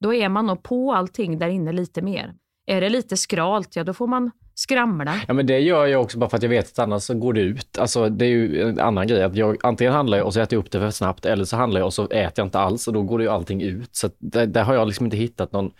då 0.00 0.14
är 0.14 0.28
man 0.28 0.46
nog 0.46 0.62
på 0.62 0.94
allting 0.94 1.38
där 1.38 1.48
inne 1.48 1.72
lite 1.72 2.02
mer. 2.02 2.34
Är 2.66 2.80
det 2.80 2.88
lite 2.88 3.16
skralt, 3.16 3.76
ja 3.76 3.84
då 3.84 3.94
får 3.94 4.06
man 4.06 4.30
skramla. 4.54 5.14
Ja, 5.28 5.34
men 5.34 5.46
det 5.46 5.58
gör 5.58 5.86
jag 5.86 6.02
också 6.02 6.18
bara 6.18 6.30
för 6.30 6.36
att 6.36 6.42
jag 6.42 6.50
vet 6.50 6.66
att 6.66 6.78
annars 6.78 7.02
så 7.02 7.14
går 7.14 7.32
det 7.32 7.40
ut. 7.40 7.78
Alltså 7.78 8.08
det 8.08 8.24
är 8.24 8.28
ju 8.28 8.62
en 8.62 8.80
annan 8.80 9.06
grej. 9.06 9.22
Att 9.22 9.36
jag, 9.36 9.56
antingen 9.62 9.92
handlar 9.92 10.18
jag 10.18 10.26
och 10.26 10.34
så 10.34 10.40
äter 10.40 10.56
jag 10.56 10.64
upp 10.64 10.70
det 10.70 10.80
för 10.80 10.90
snabbt 10.90 11.26
eller 11.26 11.44
så 11.44 11.56
handlar 11.56 11.80
jag 11.80 11.86
och 11.86 11.94
så 11.94 12.04
äter 12.04 12.32
jag 12.36 12.46
inte 12.46 12.58
alls 12.58 12.88
och 12.88 12.94
då 12.94 13.02
går 13.02 13.18
det 13.18 13.24
ju 13.24 13.30
allting 13.30 13.62
ut. 13.62 13.96
Så 13.96 14.10
där, 14.18 14.46
där 14.46 14.64
har 14.64 14.74
jag 14.74 14.86
liksom 14.86 15.06
inte 15.06 15.16
hittat 15.16 15.52
någon 15.52 15.70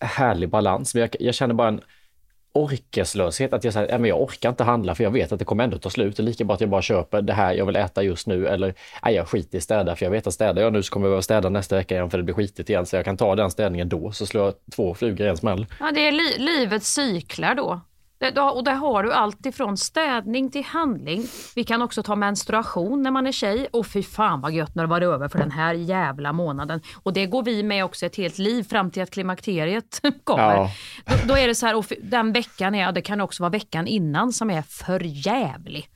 härlig 0.00 0.48
balans. 0.48 0.94
Men 0.94 1.00
jag, 1.00 1.10
jag 1.20 1.34
känner 1.34 1.54
bara 1.54 1.68
en 1.68 1.80
orkeslöshet. 2.56 3.52
Att 3.52 3.64
jag 3.64 3.72
säger, 3.72 3.88
ja, 3.92 3.98
men 3.98 4.08
jag 4.08 4.22
orkar 4.22 4.48
inte 4.48 4.64
handla 4.64 4.94
för 4.94 5.04
jag 5.04 5.10
vet 5.10 5.32
att 5.32 5.38
det 5.38 5.44
kommer 5.44 5.64
ändå 5.64 5.78
ta 5.78 5.90
slut. 5.90 6.16
Det 6.16 6.22
är 6.22 6.24
lika 6.24 6.44
bra 6.44 6.54
att 6.54 6.60
jag 6.60 6.70
bara 6.70 6.82
köper 6.82 7.22
det 7.22 7.32
här 7.32 7.54
jag 7.54 7.66
vill 7.66 7.76
äta 7.76 8.02
just 8.02 8.26
nu 8.26 8.46
eller 8.46 8.74
nej, 9.04 9.14
jag 9.14 9.28
skiter 9.28 9.58
i 9.58 9.60
städa 9.60 9.96
för 9.96 10.06
jag 10.06 10.10
vet 10.10 10.26
att 10.26 10.34
städar 10.34 10.62
jag 10.62 10.72
nu 10.72 10.82
så 10.82 10.92
kommer 10.92 11.06
jag 11.06 11.10
behöva 11.10 11.22
städa 11.22 11.48
nästa 11.48 11.76
vecka 11.76 11.94
igen 11.94 12.10
för 12.10 12.18
det 12.18 12.24
blir 12.24 12.34
skitigt 12.34 12.70
igen. 12.70 12.86
Så 12.86 12.96
jag 12.96 13.04
kan 13.04 13.16
ta 13.16 13.34
den 13.34 13.50
städningen 13.50 13.88
då 13.88 14.12
så 14.12 14.26
slår 14.26 14.44
jag 14.44 14.54
två 14.76 14.94
flugor 14.94 15.26
i 15.26 15.30
en 15.30 15.36
smäll. 15.36 15.66
Ja, 15.80 15.90
det 15.94 16.08
är 16.08 16.12
li- 16.12 16.38
livets 16.38 16.94
cyklar 16.94 17.54
då. 17.54 17.80
Och 18.54 18.64
där 18.64 18.74
har 18.74 19.02
du 19.02 19.12
allt 19.12 19.46
ifrån 19.46 19.76
städning 19.76 20.50
till 20.50 20.64
handling. 20.64 21.26
Vi 21.54 21.64
kan 21.64 21.82
också 21.82 22.02
ta 22.02 22.16
menstruation 22.16 23.02
när 23.02 23.10
man 23.10 23.26
är 23.26 23.32
tjej. 23.32 23.68
Och 23.72 23.86
fy 23.86 24.02
fan 24.02 24.40
vad 24.40 24.52
gött 24.52 24.74
när 24.74 24.82
det 24.82 24.90
var 24.90 25.00
över 25.00 25.28
för 25.28 25.38
den 25.38 25.50
här 25.50 25.74
jävla 25.74 26.32
månaden. 26.32 26.80
Och 27.02 27.12
det 27.12 27.26
går 27.26 27.42
vi 27.42 27.62
med 27.62 27.84
också 27.84 28.06
ett 28.06 28.16
helt 28.16 28.38
liv 28.38 28.62
fram 28.62 28.90
till 28.90 29.02
att 29.02 29.10
klimakteriet 29.10 30.00
kommer. 30.24 30.54
Ja. 30.54 30.70
Då, 31.04 31.14
då 31.28 31.36
är 31.36 31.48
det 31.48 31.54
så 31.54 31.66
här, 31.66 31.76
och 31.76 31.92
den 32.02 32.32
veckan 32.32 32.74
är, 32.74 32.92
det 32.92 33.02
kan 33.02 33.20
också 33.20 33.42
vara 33.42 33.50
veckan 33.50 33.86
innan 33.86 34.32
som 34.32 34.50
är 34.50 34.62
för 34.62 35.00
jävlig. 35.04 35.88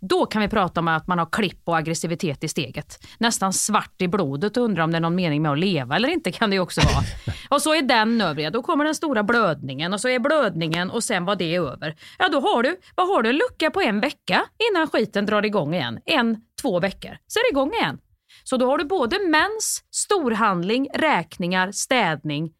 Då 0.00 0.26
kan 0.26 0.42
vi 0.42 0.48
prata 0.48 0.80
om 0.80 0.88
att 0.88 1.06
man 1.06 1.18
har 1.18 1.26
klipp 1.26 1.60
och 1.64 1.76
aggressivitet 1.76 2.44
i 2.44 2.48
steget. 2.48 2.98
Nästan 3.18 3.52
svart 3.52 4.02
i 4.02 4.08
blodet 4.08 4.56
och 4.56 4.62
undrar 4.62 4.84
om 4.84 4.90
det 4.90 4.96
är 4.96 5.00
någon 5.00 5.14
mening 5.14 5.42
med 5.42 5.52
att 5.52 5.58
leva 5.58 5.96
eller 5.96 6.08
inte 6.08 6.32
kan 6.32 6.50
det 6.50 6.60
också 6.60 6.80
vara. 6.80 7.04
Och 7.50 7.62
så 7.62 7.74
är 7.74 7.82
den 7.82 8.20
över, 8.20 8.42
ja, 8.42 8.50
då 8.50 8.62
kommer 8.62 8.84
den 8.84 8.94
stora 8.94 9.22
blödningen 9.22 9.92
och 9.92 10.00
så 10.00 10.08
är 10.08 10.18
blödningen 10.18 10.90
och 10.90 11.04
sen 11.04 11.24
var 11.24 11.36
det 11.36 11.56
över. 11.56 11.96
Ja 12.18 12.28
då 12.28 12.40
har 12.40 12.62
du, 12.62 12.76
vad 12.94 13.08
har 13.08 13.22
du, 13.22 13.28
en 13.28 13.36
lucka 13.36 13.70
på 13.70 13.80
en 13.80 14.00
vecka 14.00 14.44
innan 14.70 14.88
skiten 14.88 15.26
drar 15.26 15.44
igång 15.44 15.74
igen. 15.74 16.00
En, 16.04 16.40
två 16.62 16.80
veckor, 16.80 17.18
så 17.26 17.38
är 17.38 17.42
det 17.42 17.50
igång 17.50 17.72
igen. 17.72 17.98
Så 18.44 18.56
då 18.56 18.66
har 18.66 18.78
du 18.78 18.84
både 18.84 19.18
mens, 19.28 19.84
storhandling, 19.90 20.88
räkningar, 20.94 21.72
städning. 21.72 22.52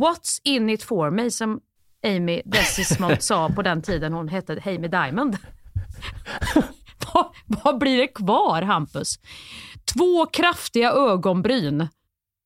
What's 0.00 0.40
in 0.44 0.70
it 0.70 0.82
for 0.82 1.10
me 1.10 1.30
som 1.30 1.60
Amy 2.06 2.42
Desismond 2.44 3.22
sa 3.22 3.48
på 3.48 3.62
den 3.62 3.82
tiden 3.82 4.12
hon 4.12 4.28
hette 4.28 4.62
Amy 4.66 4.88
Diamond. 4.88 5.36
vad, 7.14 7.26
vad 7.64 7.78
blir 7.78 7.98
det 7.98 8.06
kvar 8.06 8.62
Hampus? 8.62 9.14
Två 9.94 10.26
kraftiga 10.26 10.90
ögonbryn, 10.92 11.88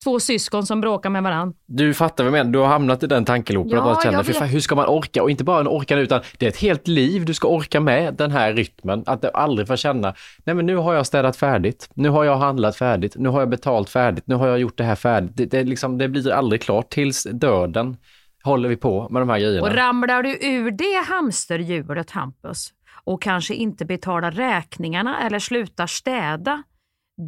två 0.05 0.21
syskon 0.21 0.67
som 0.67 0.81
bråkar 0.81 1.11
med 1.11 1.23
varandra. 1.23 1.57
Du 1.67 1.95
fattar 1.95 2.25
vad 2.25 2.27
jag 2.27 2.33
menar, 2.33 2.53
du 2.53 2.59
har 2.59 2.67
hamnat 2.67 3.03
i 3.03 3.07
den 3.07 3.25
tankeloopen 3.25 3.73
Ja, 3.73 3.79
och 3.79 3.85
bara 3.85 4.03
känner, 4.03 4.19
jag 4.19 4.27
"Fy 4.27 4.33
vet. 4.33 4.39
fan, 4.39 4.49
hur 4.49 4.61
ska 4.61 4.75
man 4.75 4.87
orka? 4.87 5.23
Och 5.23 5.31
inte 5.31 5.45
bara 5.45 5.61
en 5.61 5.69
orka 5.69 5.97
utan 5.99 6.21
det 6.39 6.47
är 6.47 6.51
ett 6.51 6.57
helt 6.57 6.89
liv 6.89 7.25
du 7.25 7.35
ska 7.35 7.49
orka 7.49 7.81
med 7.81 8.15
den 8.15 8.31
här 8.31 8.53
rytmen. 8.53 9.03
Att 9.07 9.23
du 9.23 9.31
aldrig 9.35 9.69
får 9.69 9.77
känna, 9.77 10.15
nej 10.45 10.55
men 10.55 10.67
nu 10.67 10.77
har 10.77 10.95
jag 10.95 11.07
städat 11.07 11.37
färdigt, 11.37 11.91
nu 11.95 12.09
har 12.09 12.25
jag 12.25 12.37
handlat 12.37 12.77
färdigt, 12.77 13.15
nu 13.17 13.29
har 13.29 13.41
jag 13.41 13.49
betalt 13.49 13.89
färdigt, 13.91 14.25
nu 14.27 14.35
har 14.35 14.49
jag 14.49 14.59
gjort 14.59 14.79
det 14.79 14.85
här 14.85 14.95
färdigt. 14.97 15.33
Det, 15.35 15.45
det, 15.47 15.65
liksom, 15.65 15.99
det 15.99 16.09
blir 16.09 16.31
aldrig 16.33 16.63
klart 16.63 16.91
tills 16.91 17.27
döden 17.33 17.97
håller 18.45 18.69
vi 18.69 18.77
på 18.77 19.09
med 19.11 19.23
de 19.23 19.29
här 19.29 19.39
grejerna. 19.39 19.63
Och 19.63 19.75
ramlar 19.75 20.23
du 20.23 20.39
ur 20.47 20.71
det 20.71 21.05
hamsterhjulet 21.09 22.11
Hampus 22.11 22.71
och 23.05 23.23
kanske 23.23 23.55
inte 23.55 23.85
betalar 23.85 24.31
räkningarna 24.31 25.21
eller 25.27 25.39
slutar 25.39 25.87
städa, 25.87 26.63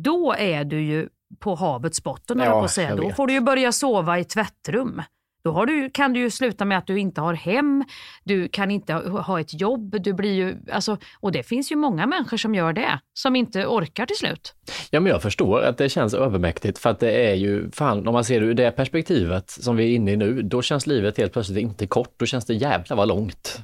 då 0.05 0.35
är 0.39 0.65
du 0.65 0.81
ju 0.83 1.09
på 1.39 1.55
havets 1.55 2.03
botten, 2.03 2.39
Ja, 2.39 2.51
på 2.51 2.65
att 2.65 2.71
säga. 2.71 2.89
jag 2.89 2.99
Då 2.99 3.11
får 3.11 3.27
du 3.27 3.33
ju 3.33 3.41
börja 3.41 3.73
sova 3.73 4.19
i 4.19 4.25
tvättrum. 4.25 5.03
Då 5.45 5.65
du, 5.65 5.91
kan 5.91 6.13
du 6.13 6.21
ju 6.21 6.31
sluta 6.31 6.65
med 6.65 6.79
att 6.79 6.87
du 6.87 6.99
inte 6.99 7.21
har 7.21 7.35
hem, 7.35 7.85
du 8.25 8.49
kan 8.49 8.71
inte 8.71 8.93
ha 8.93 9.21
ha 9.21 9.41
ett 9.41 9.61
jobb, 9.61 10.03
du 10.03 10.13
blir 10.13 10.33
ju, 10.33 10.57
alltså, 10.73 10.99
och 11.21 11.33
det 11.33 11.43
finns 11.43 11.73
ju 11.73 11.77
många 11.77 12.07
människor 12.07 12.37
som 12.37 12.55
gör 12.55 12.73
det, 12.73 13.01
som 13.13 13.37
inte 13.37 13.67
orkar 13.67 14.07
till 14.07 14.17
slut. 14.17 14.55
Ja, 14.91 15.01
men 15.01 15.13
jag 15.13 15.23
förstår 15.23 15.63
att 15.63 15.79
det 15.79 15.89
känns 15.89 16.15
övermäktigt 16.15 16.79
för 16.79 16.91
att 16.91 17.01
det 17.01 17.31
är 17.31 17.35
ju, 17.35 17.71
fan, 17.71 18.09
om 18.09 18.13
man 18.13 18.25
ser 18.25 18.41
det 18.41 18.47
ur 18.47 18.55
det 18.55 18.71
perspektivet 18.71 19.51
som 19.51 19.77
vi 19.77 19.85
är 19.85 19.95
inne 19.97 20.13
i 20.13 20.17
nu, 20.17 20.43
då 20.43 20.63
känns 20.63 20.87
livet 20.87 21.19
helt 21.19 21.33
plötsligt 21.33 21.59
inte 21.59 21.87
kort, 21.87 22.15
då 22.17 22.27
känns 22.27 22.45
det 22.45 22.55
jävla 22.55 22.97
vad 22.97 23.09
långt. 23.09 23.61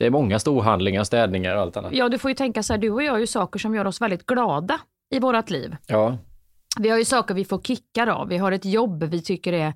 Det 0.00 0.06
är 0.06 0.10
många 0.10 0.38
storhandlingar, 0.38 1.04
städningar 1.04 1.56
och 1.56 1.62
allt 1.62 1.76
annat. 1.76 1.92
Ja, 1.92 2.08
du 2.08 2.18
får 2.18 2.30
ju 2.30 2.34
tänka 2.34 2.62
så 2.62 2.72
här, 2.72 2.80
du 2.80 2.90
och 2.90 3.02
jag 3.02 3.12
har 3.12 3.18
ju 3.18 3.26
saker 3.26 3.58
som 3.58 3.74
gör 3.74 3.84
oss 3.84 4.00
väldigt 4.00 4.26
glada 4.26 4.80
i 5.14 5.18
vårt 5.18 5.50
liv. 5.50 5.76
Ja, 5.86 6.18
Vi 6.78 6.88
har 6.88 6.98
ju 6.98 7.04
saker 7.04 7.34
vi 7.34 7.44
får 7.44 7.60
kickar 7.60 8.06
av. 8.06 8.28
Vi 8.28 8.38
har 8.38 8.52
ett 8.52 8.64
jobb 8.64 9.02
vi 9.04 9.22
tycker 9.22 9.52
är 9.52 9.74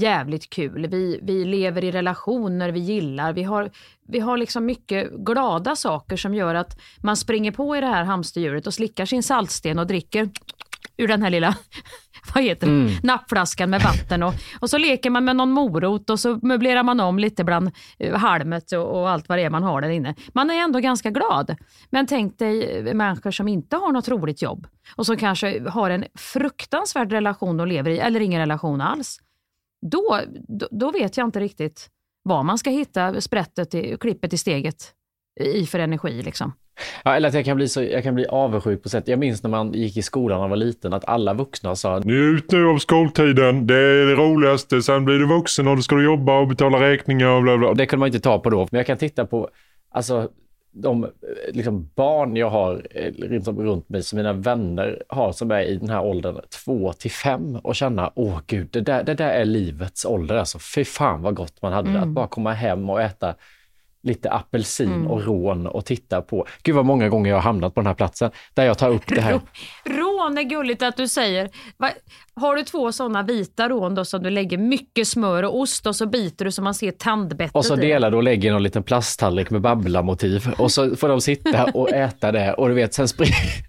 jävligt 0.00 0.50
kul. 0.50 0.86
Vi, 0.86 1.20
vi 1.22 1.44
lever 1.44 1.84
i 1.84 1.90
relationer 1.90 2.70
vi 2.70 2.80
gillar. 2.80 3.32
Vi 3.32 3.42
har, 3.42 3.70
vi 4.08 4.20
har 4.20 4.36
liksom 4.36 4.66
mycket 4.66 5.10
glada 5.10 5.76
saker 5.76 6.16
som 6.16 6.34
gör 6.34 6.54
att 6.54 6.78
man 7.02 7.16
springer 7.16 7.52
på 7.52 7.76
i 7.76 7.80
det 7.80 7.86
här 7.86 8.04
hamsterhjulet 8.04 8.66
och 8.66 8.74
slickar 8.74 9.06
sin 9.06 9.22
saltsten 9.22 9.78
och 9.78 9.86
dricker 9.86 10.28
ur 10.96 11.08
den 11.08 11.22
här 11.22 11.30
lilla 11.30 11.56
vad 12.34 12.44
heter 12.44 12.66
det? 12.66 13.02
nappflaskan 13.02 13.70
med 13.70 13.82
vatten. 13.82 14.22
Och, 14.22 14.34
och 14.60 14.70
så 14.70 14.78
leker 14.78 15.10
man 15.10 15.24
med 15.24 15.36
någon 15.36 15.50
morot 15.50 16.10
och 16.10 16.20
så 16.20 16.38
möblerar 16.42 16.82
man 16.82 17.00
om 17.00 17.18
lite 17.18 17.44
bland 17.44 17.70
eh, 17.98 18.14
halmet 18.14 18.72
och, 18.72 19.00
och 19.00 19.10
allt 19.10 19.28
vad 19.28 19.38
det 19.38 19.42
är 19.42 19.50
man 19.50 19.62
har 19.62 19.80
där 19.80 19.88
inne. 19.88 20.14
Man 20.32 20.50
är 20.50 20.54
ändå 20.54 20.78
ganska 20.78 21.10
glad. 21.10 21.56
Men 21.90 22.06
tänk 22.06 22.38
dig 22.38 22.78
eh, 22.78 22.94
människor 22.94 23.30
som 23.30 23.48
inte 23.48 23.76
har 23.76 23.92
något 23.92 24.08
roligt 24.08 24.42
jobb 24.42 24.66
och 24.96 25.06
som 25.06 25.16
kanske 25.16 25.68
har 25.68 25.90
en 25.90 26.04
fruktansvärd 26.14 27.12
relation 27.12 27.60
och 27.60 27.66
lever 27.66 27.90
i, 27.90 27.98
eller 27.98 28.20
ingen 28.20 28.40
relation 28.40 28.80
alls. 28.80 29.18
Då, 29.90 30.20
då, 30.48 30.68
då 30.70 30.90
vet 30.90 31.16
jag 31.16 31.26
inte 31.26 31.40
riktigt 31.40 31.90
var 32.22 32.42
man 32.42 32.58
ska 32.58 32.70
hitta 32.70 33.20
sprättet, 33.20 33.74
i, 33.74 33.96
klippet 34.00 34.32
i 34.32 34.38
steget 34.38 34.94
i 35.40 35.66
för 35.66 35.78
energi. 35.78 36.22
Liksom. 36.22 36.52
Ja, 37.04 37.14
eller 37.14 37.28
att 37.28 37.34
jag 37.34 37.44
kan 37.44 37.56
bli 37.56 37.68
så, 37.68 37.82
jag 37.82 38.02
kan 38.02 38.14
bli 38.14 38.26
avundsjuk 38.26 38.82
på 38.82 38.88
sätt. 38.88 39.08
Jag 39.08 39.18
minns 39.18 39.42
när 39.42 39.50
man 39.50 39.72
gick 39.72 39.96
i 39.96 40.02
skolan 40.02 40.36
när 40.36 40.40
man 40.40 40.50
var 40.50 40.56
liten 40.56 40.92
att 40.92 41.04
alla 41.04 41.34
vuxna 41.34 41.76
sa 41.76 41.98
Njut 41.98 42.52
nu 42.52 42.66
av 42.66 42.78
skoltiden. 42.78 43.66
Det 43.66 43.74
är 43.74 44.06
det 44.06 44.14
roligaste. 44.14 44.82
Sen 44.82 45.04
blir 45.04 45.18
du 45.18 45.26
vuxen 45.26 45.68
och 45.68 45.76
då 45.76 45.82
ska 45.82 45.96
du 45.96 46.04
jobba 46.04 46.38
och 46.38 46.48
betala 46.48 46.80
räkningar 46.80 47.28
och 47.28 47.42
bla 47.42 47.58
bla. 47.58 47.68
och 47.68 47.76
det 47.76 47.86
kunde 47.86 48.00
man 48.00 48.06
inte 48.06 48.20
ta 48.20 48.38
på 48.38 48.50
då. 48.50 48.68
Men 48.70 48.78
jag 48.78 48.86
kan 48.86 48.98
titta 48.98 49.26
på, 49.26 49.48
alltså 49.90 50.28
de 50.72 51.04
eh, 51.04 51.10
liksom, 51.52 51.90
barn 51.94 52.36
jag 52.36 52.50
har 52.50 52.86
eh, 52.90 53.12
runt, 53.12 53.48
runt 53.48 53.88
mig 53.88 54.02
som 54.02 54.16
mina 54.16 54.32
vänner 54.32 55.02
har 55.08 55.32
som 55.32 55.50
är 55.50 55.62
i 55.62 55.76
den 55.76 55.90
här 55.90 56.04
åldern, 56.04 56.40
två 56.64 56.92
till 56.92 57.10
fem 57.10 57.56
och 57.56 57.74
känna, 57.74 58.12
åh 58.14 58.40
gud, 58.46 58.68
det 58.70 58.80
där, 58.80 59.02
det 59.02 59.14
där 59.14 59.30
är 59.30 59.44
livets 59.44 60.04
ålder 60.04 60.36
alltså. 60.36 60.58
Fy 60.58 60.84
fan 60.84 61.22
vad 61.22 61.34
gott 61.34 61.62
man 61.62 61.72
hade 61.72 61.92
det. 61.92 62.00
Att 62.00 62.08
bara 62.08 62.26
komma 62.26 62.52
hem 62.52 62.90
och 62.90 63.02
äta 63.02 63.34
lite 64.02 64.30
apelsin 64.30 65.06
och 65.06 65.24
rån 65.24 65.66
och 65.66 65.84
titta 65.84 66.22
på. 66.22 66.46
Gud 66.62 66.74
vad 66.74 66.84
många 66.84 67.08
gånger 67.08 67.30
jag 67.30 67.36
har 67.36 67.42
hamnat 67.42 67.74
på 67.74 67.80
den 67.80 67.86
här 67.86 67.94
platsen 67.94 68.30
där 68.54 68.64
jag 68.64 68.78
tar 68.78 68.90
upp 68.90 69.06
det 69.06 69.20
här. 69.20 69.40
Rån 69.84 70.38
är 70.38 70.42
gulligt 70.42 70.82
att 70.82 70.96
du 70.96 71.08
säger. 71.08 71.50
Va, 71.76 71.90
har 72.34 72.56
du 72.56 72.62
två 72.62 72.92
sådana 72.92 73.22
vita 73.22 73.68
rån 73.68 73.94
då 73.94 74.04
som 74.04 74.22
du 74.22 74.30
lägger 74.30 74.58
mycket 74.58 75.08
smör 75.08 75.42
och 75.42 75.60
ost 75.60 75.86
och 75.86 75.96
så 75.96 76.06
biter 76.06 76.44
du 76.44 76.52
så 76.52 76.62
man 76.62 76.74
ser 76.74 76.90
tandbettet 76.90 77.56
Och 77.56 77.64
så 77.64 77.76
delar 77.76 78.10
du 78.10 78.16
och 78.16 78.22
lägger 78.22 78.52
någon 78.52 78.62
liten 78.62 78.82
plasttallrik 78.82 79.50
med 79.50 79.60
Babbla-motiv 79.60 80.54
och 80.58 80.72
så 80.72 80.96
får 80.96 81.08
de 81.08 81.20
sitta 81.20 81.64
och 81.74 81.90
äta 81.90 82.32
det 82.32 82.54
och 82.54 82.68
du 82.68 82.74
vet, 82.74 82.94
sen, 82.94 83.08
spring, 83.08 83.28
sen 83.28 83.67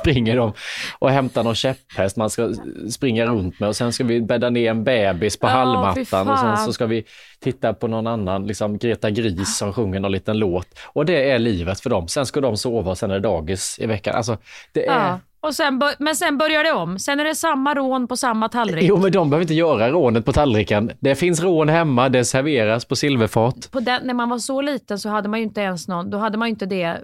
springer 0.00 0.36
de 0.36 0.52
och 0.98 1.10
hämtar 1.10 1.44
någon 1.44 1.54
käpphäst 1.54 2.16
man 2.16 2.30
ska 2.30 2.52
springa 2.90 3.26
runt 3.26 3.60
med 3.60 3.68
och 3.68 3.76
sen 3.76 3.92
ska 3.92 4.04
vi 4.04 4.20
bädda 4.20 4.50
ner 4.50 4.70
en 4.70 4.84
bebis 4.84 5.36
på 5.36 5.46
fy 5.46 5.50
hallmattan 5.50 6.28
och 6.28 6.38
sen 6.38 6.56
så 6.56 6.72
ska 6.72 6.86
vi 6.86 7.04
titta 7.40 7.74
på 7.74 7.88
någon 7.88 8.06
annan, 8.06 8.46
liksom 8.46 8.78
Greta 8.78 9.10
Gris 9.10 9.56
som 9.56 9.72
sjunger 9.72 10.00
någon 10.00 10.12
liten 10.12 10.38
låt. 10.38 10.68
Och 10.86 11.06
det 11.06 11.30
är 11.30 11.38
livet 11.38 11.80
för 11.80 11.90
dem. 11.90 12.08
Sen 12.08 12.26
ska 12.26 12.40
de 12.40 12.56
sova 12.56 12.90
och 12.90 12.98
sen 12.98 13.10
är 13.10 13.14
det 13.14 13.20
dagis 13.20 13.78
i 13.80 13.86
veckan. 13.86 14.14
Alltså, 14.14 14.38
det 14.72 14.86
är... 14.86 15.08
Ja. 15.08 15.20
Och 15.40 15.54
sen, 15.54 15.82
men 15.98 16.16
sen 16.16 16.38
börjar 16.38 16.64
det 16.64 16.72
om. 16.72 16.98
Sen 16.98 17.20
är 17.20 17.24
det 17.24 17.34
samma 17.34 17.74
rån 17.74 18.08
på 18.08 18.16
samma 18.16 18.48
tallrik. 18.48 18.84
Jo, 18.84 18.96
men 18.96 19.12
de 19.12 19.30
behöver 19.30 19.42
inte 19.42 19.54
göra 19.54 19.90
rånet 19.90 20.24
på 20.24 20.32
tallriken. 20.32 20.92
Det 21.00 21.14
finns 21.14 21.42
rån 21.42 21.68
hemma, 21.68 22.08
det 22.08 22.24
serveras 22.24 22.84
på 22.84 22.96
silverfat. 22.96 23.68
På 23.72 23.80
den, 23.80 24.06
när 24.06 24.14
man 24.14 24.28
var 24.28 24.38
så 24.38 24.60
liten 24.60 24.98
så 24.98 25.08
hade 25.08 25.28
man 25.28 25.38
ju 25.38 25.44
inte 25.44 25.60
ens 25.60 25.88
någon, 25.88 26.10
då 26.10 26.18
hade 26.18 26.38
man 26.38 26.48
ju 26.48 26.50
inte 26.50 26.66
det, 26.66 26.98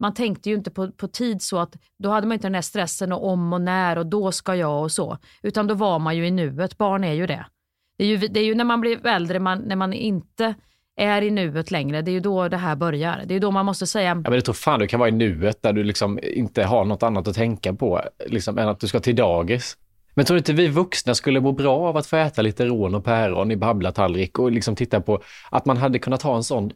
man 0.00 0.14
tänkte 0.14 0.50
ju 0.50 0.56
inte 0.56 0.70
på, 0.70 0.90
på 0.90 1.08
tid 1.08 1.42
så 1.42 1.58
att 1.58 1.76
då 1.98 2.10
hade 2.10 2.26
man 2.26 2.32
inte 2.32 2.46
den 2.46 2.54
här 2.54 2.62
stressen 2.62 3.12
och 3.12 3.28
om 3.28 3.52
och 3.52 3.60
när 3.60 3.98
och 3.98 4.06
då 4.06 4.32
ska 4.32 4.54
jag 4.54 4.82
och 4.82 4.92
så. 4.92 5.18
Utan 5.42 5.66
då 5.66 5.74
var 5.74 5.98
man 5.98 6.16
ju 6.16 6.26
i 6.26 6.30
nuet, 6.30 6.78
barn 6.78 7.04
är 7.04 7.12
ju 7.12 7.26
det. 7.26 7.46
Det 7.98 8.04
är 8.04 8.08
ju, 8.08 8.16
det 8.16 8.40
är 8.40 8.44
ju 8.44 8.54
när 8.54 8.64
man 8.64 8.80
blir 8.80 9.06
äldre, 9.06 9.38
man, 9.38 9.58
när 9.58 9.76
man 9.76 9.92
inte 9.92 10.54
är 10.96 11.22
i 11.22 11.30
nuet 11.30 11.70
längre, 11.70 12.02
det 12.02 12.10
är 12.10 12.12
ju 12.12 12.20
då 12.20 12.48
det 12.48 12.56
här 12.56 12.76
börjar. 12.76 13.22
Det 13.26 13.32
är 13.32 13.34
ju 13.34 13.40
då 13.40 13.50
man 13.50 13.66
måste 13.66 13.86
säga, 13.86 14.08
Ja, 14.08 14.14
men 14.14 14.32
det 14.32 14.40
tror 14.40 14.54
fan 14.54 14.80
du 14.80 14.86
kan 14.86 15.00
vara 15.00 15.08
i 15.08 15.12
nuet 15.12 15.62
där 15.62 15.72
du 15.72 15.84
liksom 15.84 16.18
inte 16.22 16.64
har 16.64 16.84
något 16.84 17.02
annat 17.02 17.28
att 17.28 17.34
tänka 17.34 17.74
på 17.74 18.02
liksom, 18.26 18.58
än 18.58 18.68
att 18.68 18.80
du 18.80 18.86
ska 18.86 19.00
till 19.00 19.16
dagis. 19.16 19.76
Men 20.14 20.24
tror 20.24 20.34
du 20.34 20.38
inte 20.38 20.52
vi 20.52 20.68
vuxna 20.68 21.14
skulle 21.14 21.40
må 21.40 21.52
bra 21.52 21.76
av 21.76 21.96
att 21.96 22.06
få 22.06 22.16
äta 22.16 22.42
lite 22.42 22.66
rån 22.66 22.94
och 22.94 23.04
päron 23.04 23.50
i 23.50 23.56
babblatallrik 23.56 24.38
och 24.38 24.52
liksom 24.52 24.76
titta 24.76 25.00
på 25.00 25.22
att 25.50 25.66
man 25.66 25.76
hade 25.76 25.98
kunnat 25.98 26.22
ha 26.22 26.36
en 26.36 26.44
sån 26.44 26.72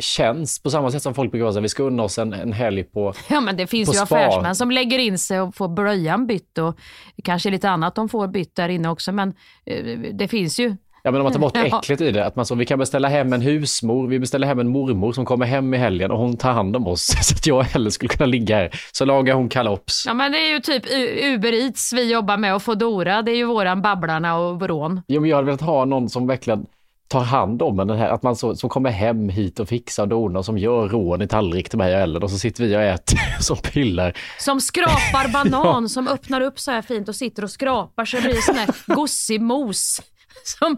tjänst 0.00 0.62
på 0.62 0.70
samma 0.70 0.90
sätt 0.90 1.02
som 1.02 1.14
folk 1.14 1.30
brukar 1.30 1.50
säga, 1.50 1.60
vi 1.62 1.68
ska 1.68 1.82
unna 1.82 2.02
oss 2.02 2.18
en, 2.18 2.32
en 2.32 2.52
helg 2.52 2.84
på 2.84 3.14
ja 3.28 3.40
men 3.40 3.56
det 3.56 3.66
finns 3.66 3.88
ju 3.88 3.92
spa. 3.92 4.02
affärsmän 4.02 4.56
som 4.56 4.70
lägger 4.70 4.98
in 4.98 5.18
sig 5.18 5.40
och 5.40 5.54
får 5.54 5.68
blöjan 5.68 6.26
bytt 6.26 6.58
och 6.58 6.78
kanske 7.24 7.50
lite 7.50 7.70
annat 7.70 7.94
de 7.94 8.08
får 8.08 8.28
bytt 8.28 8.56
där 8.56 8.68
inne 8.68 8.88
också 8.88 9.12
men 9.12 9.34
eh, 9.66 9.84
det 10.12 10.28
finns 10.28 10.60
ju. 10.60 10.76
Ja 11.06 11.10
men 11.10 11.20
om 11.20 11.24
man 11.24 11.32
tar 11.32 11.40
bort 11.40 11.56
Ja. 11.70 11.78
äcklet 11.78 12.00
i 12.00 12.10
det, 12.10 12.26
att 12.26 12.36
man 12.36 12.46
så, 12.46 12.54
vi 12.54 12.66
kan 12.66 12.78
beställa 12.78 13.08
hem 13.08 13.32
en 13.32 13.40
husmor, 13.40 14.06
vi 14.08 14.18
beställer 14.18 14.46
hem 14.46 14.58
en 14.58 14.68
mormor 14.68 15.12
som 15.12 15.24
kommer 15.24 15.46
hem 15.46 15.74
i 15.74 15.76
helgen 15.76 16.10
och 16.10 16.18
hon 16.18 16.36
tar 16.36 16.52
hand 16.52 16.76
om 16.76 16.86
oss 16.86 17.06
så 17.22 17.34
att 17.34 17.46
jag 17.46 17.62
heller 17.62 17.90
skulle 17.90 18.08
kunna 18.08 18.26
ligga 18.26 18.56
här. 18.56 18.70
Så 18.92 19.04
lagar 19.04 19.34
hon 19.34 19.48
kalops. 19.48 20.04
Ja 20.06 20.14
men 20.14 20.32
det 20.32 20.38
är 20.38 20.52
ju 20.52 20.60
typ 20.60 20.82
Uber 21.24 21.52
Eats 21.52 21.92
vi 21.92 22.12
jobbar 22.12 22.36
med 22.36 22.54
och 22.54 22.62
Foodora, 22.62 23.22
det 23.22 23.30
är 23.30 23.36
ju 23.36 23.44
våran 23.44 23.82
Babblarna 23.82 24.36
och 24.36 24.60
Vrån. 24.60 25.02
Jo, 25.08 25.20
men 25.20 25.30
jag 25.30 25.36
hade 25.36 25.46
velat 25.46 25.60
ha 25.60 25.84
någon 25.84 26.08
som 26.08 26.26
verkligen 26.26 26.66
tar 27.14 27.24
hand 27.24 27.62
om 27.62 27.80
en, 27.80 27.86
den 27.86 27.98
här, 27.98 28.08
att 28.08 28.22
man 28.22 28.36
så, 28.36 28.56
som 28.56 28.70
kommer 28.70 28.90
hem 28.90 29.28
hit 29.28 29.60
och 29.60 29.68
fixar 29.68 30.02
och 30.02 30.08
donar 30.08 30.42
som 30.42 30.58
gör 30.58 30.88
rån 30.88 31.22
i 31.22 31.28
tallrik 31.28 31.68
till 31.68 31.78
mig 31.78 31.94
och 31.94 32.00
Ellen 32.00 32.22
och 32.22 32.30
så 32.30 32.38
sitter 32.38 32.64
vi 32.64 32.76
och 32.76 32.82
äter 32.82 33.18
som 33.42 33.56
pillar. 33.56 34.18
Som 34.38 34.60
skrapar 34.60 35.32
banan, 35.32 35.88
som 35.88 36.08
öppnar 36.08 36.40
upp 36.40 36.60
så 36.60 36.70
här 36.70 36.82
fint 36.82 37.08
och 37.08 37.16
sitter 37.16 37.42
och 37.42 37.50
skrapar 37.50 38.04
så 38.04 38.16
det 38.16 38.22
blir 38.22 38.40
sån 38.40 38.54
här 38.54 38.94
gossig 38.94 39.40
mos. 39.40 40.02
Som, 40.44 40.76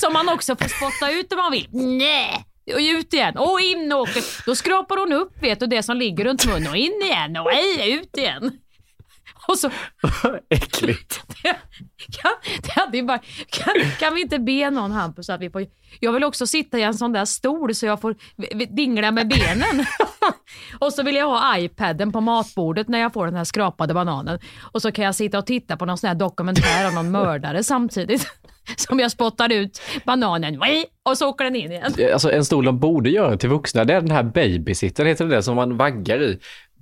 som 0.00 0.12
man 0.12 0.28
också 0.28 0.56
får 0.56 0.68
spotta 0.68 1.12
ut 1.12 1.32
om 1.32 1.38
man 1.38 1.52
vill. 1.52 1.68
Nej! 1.72 2.44
Och 2.74 2.80
ut 2.80 3.14
igen. 3.14 3.36
Och 3.36 3.60
in 3.60 3.92
och 3.92 4.00
åker. 4.00 4.46
Då 4.46 4.54
skrapar 4.54 4.96
hon 4.96 5.12
upp 5.12 5.42
vet 5.42 5.60
du, 5.60 5.66
det 5.66 5.82
som 5.82 5.96
ligger 5.96 6.24
runt 6.24 6.46
munnen 6.46 6.68
och 6.68 6.76
in 6.76 7.02
igen 7.02 7.36
och 7.36 7.52
ej, 7.52 7.92
ut 7.92 8.16
igen. 8.16 8.50
Och 9.48 9.58
så 9.58 9.70
Äckligt. 10.50 11.22
kan, 12.22 12.32
det 12.62 12.80
hade 12.80 12.96
ju 12.96 13.02
bara, 13.02 13.18
kan, 13.48 13.74
kan 13.98 14.14
vi 14.14 14.20
inte 14.20 14.38
be 14.38 14.70
någon 14.70 14.90
Hampus 14.90 15.30
att 15.30 15.40
vi 15.40 15.50
får... 15.50 15.66
Jag 16.00 16.12
vill 16.12 16.24
också 16.24 16.46
sitta 16.46 16.78
i 16.78 16.82
en 16.82 16.94
sån 16.94 17.12
där 17.12 17.24
stol 17.24 17.74
så 17.74 17.86
jag 17.86 18.00
får 18.00 18.14
dingla 18.74 19.10
med 19.10 19.28
benen. 19.28 19.86
och 20.78 20.92
så 20.92 21.02
vill 21.02 21.14
jag 21.14 21.26
ha 21.26 21.58
iPaden 21.58 22.12
på 22.12 22.20
matbordet 22.20 22.88
när 22.88 22.98
jag 22.98 23.12
får 23.12 23.26
den 23.26 23.36
här 23.36 23.44
skrapade 23.44 23.94
bananen. 23.94 24.38
Och 24.72 24.82
så 24.82 24.92
kan 24.92 25.04
jag 25.04 25.14
sitta 25.14 25.38
och 25.38 25.46
titta 25.46 25.76
på 25.76 25.84
någon 25.84 25.98
sån 25.98 26.08
här 26.08 26.14
dokumentär 26.14 26.88
om 26.88 26.94
någon 26.94 27.10
mördare 27.10 27.64
samtidigt. 27.64 28.26
Som 28.76 29.00
jag 29.00 29.10
spottar 29.10 29.52
ut 29.52 29.80
bananen 30.06 30.60
och 31.02 31.18
så 31.18 31.28
åker 31.28 31.44
den 31.44 31.56
in 31.56 31.72
igen. 31.72 31.94
Alltså 32.12 32.32
en 32.32 32.44
stol 32.44 32.64
de 32.64 32.78
borde 32.78 33.10
göra 33.10 33.36
till 33.36 33.48
vuxna, 33.48 33.84
det 33.84 33.94
är 33.94 34.00
den 34.00 34.10
här 34.10 34.22
babysittern, 34.22 35.06
heter 35.06 35.26
det, 35.26 35.42
som 35.42 35.56
man 35.56 35.76
vaggar 35.76 36.22
i. 36.22 36.38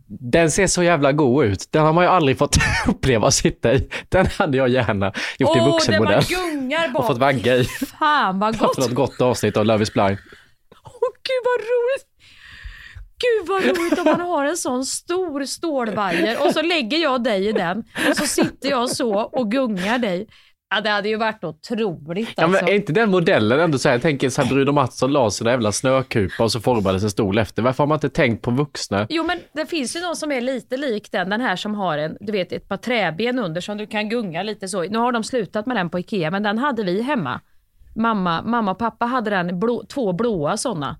Den 0.08 0.50
ser 0.50 0.66
så 0.66 0.82
jävla 0.82 1.12
god 1.12 1.44
ut. 1.44 1.68
Den 1.72 1.84
har 1.84 1.92
man 1.92 2.04
ju 2.04 2.10
aldrig 2.10 2.38
fått 2.38 2.56
uppleva 2.86 3.26
att 3.26 3.34
sitta 3.34 3.74
i. 3.74 3.88
Den 4.08 4.26
hade 4.38 4.56
jag 4.58 4.68
gärna 4.68 5.12
gjort 5.38 5.56
i 5.56 5.60
Åh, 5.60 5.64
där 5.64 5.72
vuxenmodell. 5.72 6.22
man 6.30 6.50
gungar 6.60 6.88
Och 6.94 7.06
fått 7.06 7.18
bak. 7.18 7.34
vagga 7.34 7.56
i. 7.56 7.64
Fan 7.64 8.38
vad 8.38 8.58
gott. 8.58 8.78
något 8.78 8.94
gott 8.94 9.20
avsnitt 9.20 9.56
av 9.56 9.64
Love 9.66 9.82
is 9.82 9.92
blind. 9.92 10.16
Åh 10.84 11.08
gud 11.22 11.42
vad 11.44 11.60
roligt! 11.60 12.06
Gud 13.18 13.48
vad 13.48 13.64
roligt 13.78 13.98
om 13.98 14.04
man 14.04 14.20
har 14.20 14.44
en 14.44 14.56
sån 14.56 14.84
stor 14.84 15.44
stålvajer 15.44 16.46
och 16.46 16.52
så 16.52 16.62
lägger 16.62 16.98
jag 16.98 17.24
dig 17.24 17.48
i 17.48 17.52
den 17.52 17.84
och 18.10 18.16
så 18.16 18.26
sitter 18.26 18.68
jag 18.70 18.90
så 18.90 19.14
och 19.20 19.50
gungar 19.50 19.98
dig. 19.98 20.26
Ja, 20.70 20.80
det 20.80 20.90
hade 20.90 21.08
ju 21.08 21.16
varit 21.16 21.44
otroligt 21.44 22.28
Ja, 22.36 22.44
alltså. 22.44 22.64
men 22.64 22.72
är 22.72 22.76
inte 22.76 22.92
den 22.92 23.10
modellen 23.10 23.60
ändå 23.60 23.78
så 23.78 23.88
här, 23.88 23.94
jag 23.94 24.02
tänker 24.02 24.30
så 24.30 24.42
här, 24.42 24.48
Bruno 24.48 24.72
Mattsson 24.72 25.12
la 25.12 25.30
sina 25.30 25.50
jävla 25.50 25.72
snökupa 25.72 26.44
och 26.44 26.52
så 26.52 26.60
formades 26.60 27.02
en 27.02 27.10
stol 27.10 27.38
efter. 27.38 27.62
Varför 27.62 27.82
har 27.82 27.88
man 27.88 27.96
inte 27.96 28.08
tänkt 28.08 28.42
på 28.42 28.50
vuxna? 28.50 29.06
Jo 29.08 29.24
men 29.24 29.38
det 29.52 29.66
finns 29.66 29.96
ju 29.96 30.00
någon 30.00 30.16
som 30.16 30.32
är 30.32 30.40
lite 30.40 30.76
lik 30.76 31.12
den, 31.12 31.30
den 31.30 31.40
här 31.40 31.56
som 31.56 31.74
har 31.74 31.98
en, 31.98 32.16
du 32.20 32.32
vet 32.32 32.52
ett 32.52 32.68
par 32.68 32.76
träben 32.76 33.38
under 33.38 33.60
som 33.60 33.76
du 33.78 33.86
kan 33.86 34.08
gunga 34.08 34.42
lite 34.42 34.68
så. 34.68 34.82
Nu 34.82 34.98
har 34.98 35.12
de 35.12 35.24
slutat 35.24 35.66
med 35.66 35.76
den 35.76 35.90
på 35.90 35.98
Ikea 35.98 36.30
men 36.30 36.42
den 36.42 36.58
hade 36.58 36.84
vi 36.84 37.02
hemma. 37.02 37.40
Mamma, 37.96 38.42
mamma 38.42 38.70
och 38.70 38.78
pappa 38.78 39.06
hade 39.06 39.30
den, 39.30 39.60
blå, 39.60 39.84
två 39.88 40.12
blåa 40.12 40.56
sådana. 40.56 40.96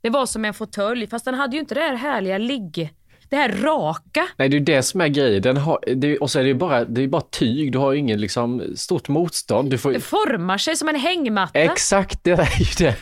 Det 0.00 0.10
var 0.10 0.26
som 0.26 0.44
en 0.44 0.54
fåtölj 0.54 1.06
fast 1.06 1.24
den 1.24 1.34
hade 1.34 1.56
ju 1.56 1.60
inte 1.60 1.74
det 1.74 1.80
här 1.80 1.94
härliga 1.94 2.38
ligg, 2.38 2.92
det 3.30 3.36
här 3.36 3.48
raka. 3.48 4.28
Nej, 4.36 4.48
det 4.48 4.56
är 4.56 4.58
ju 4.58 4.64
det 4.64 4.82
som 4.82 5.00
är 5.00 5.08
grejen. 5.08 5.42
Den 5.42 5.56
har, 5.56 5.78
det, 5.96 6.12
är- 6.12 6.22
och 6.22 6.30
så 6.30 6.38
är 6.38 6.42
det 6.42 6.48
ju 6.48 6.54
bara, 6.54 6.84
det 6.84 7.02
är 7.02 7.08
bara 7.08 7.22
tyg, 7.22 7.72
du 7.72 7.78
har 7.78 7.92
ju 7.92 7.98
ingen 7.98 8.20
liksom 8.20 8.62
stort 8.76 9.08
motstånd. 9.08 9.70
Du 9.70 9.78
får, 9.78 9.92
Det 9.92 10.00
formar 10.00 10.58
sig 10.58 10.76
som 10.76 10.88
en 10.88 10.96
hängmatta. 10.96 11.58
Exakt, 11.58 12.24
det 12.24 12.30
är 12.30 12.58
ju 12.58 12.86
det. 12.86 12.96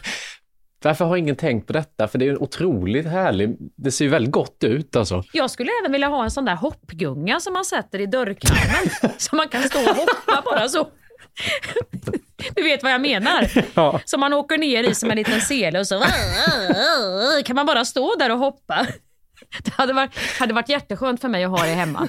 Varför 0.85 1.05
har 1.05 1.17
ingen 1.17 1.37
tänkt 1.37 1.67
på 1.67 1.73
detta? 1.73 2.09
För 2.09 2.19
det 2.19 2.27
är 2.27 2.31
en 2.31 2.39
otroligt 2.39 3.07
härlig, 3.07 3.57
det 3.77 3.91
ser 3.91 4.05
ju 4.05 4.11
väldigt 4.11 4.33
gott 4.33 4.65
ut 4.65 4.97
alltså. 4.97 5.23
Jag 5.33 5.51
skulle 5.51 5.71
även 5.83 5.93
vilja 5.93 6.09
ha 6.09 6.25
en 6.25 6.31
sån 6.31 6.45
där 6.45 6.55
hoppgunga 6.57 7.41
som 7.41 7.53
man 7.53 7.65
sätter 7.65 8.01
i 8.01 8.07
dörrkarmen. 8.07 9.13
så 9.19 9.37
man 9.37 9.49
kan 9.49 9.63
stå 9.63 9.79
och 9.79 9.97
hoppa 9.97 10.43
bara 10.45 10.69
så. 10.69 10.89
Du 12.55 12.63
vet 12.63 12.83
vad 12.83 12.93
jag 12.93 13.01
menar? 13.01 13.51
Ja. 13.75 14.01
Som 14.05 14.21
man 14.21 14.33
åker 14.33 14.59
ner 14.59 14.85
i 14.85 14.95
som 14.95 15.11
en 15.11 15.17
liten 15.17 15.41
sele 15.41 15.79
och 15.81 15.87
så 15.87 16.03
kan 17.45 17.57
man 17.57 17.67
bara 17.67 17.85
stå 17.85 18.15
där 18.19 18.31
och 18.31 18.39
hoppa. 18.39 18.87
Det 19.65 19.73
hade 19.75 19.93
varit, 19.93 20.11
hade 20.39 20.55
varit 20.55 20.69
jätteskönt 20.69 21.21
för 21.21 21.29
mig 21.29 21.45
att 21.45 21.51
ha 21.51 21.65
det 21.65 21.75
hemma. 21.75 22.09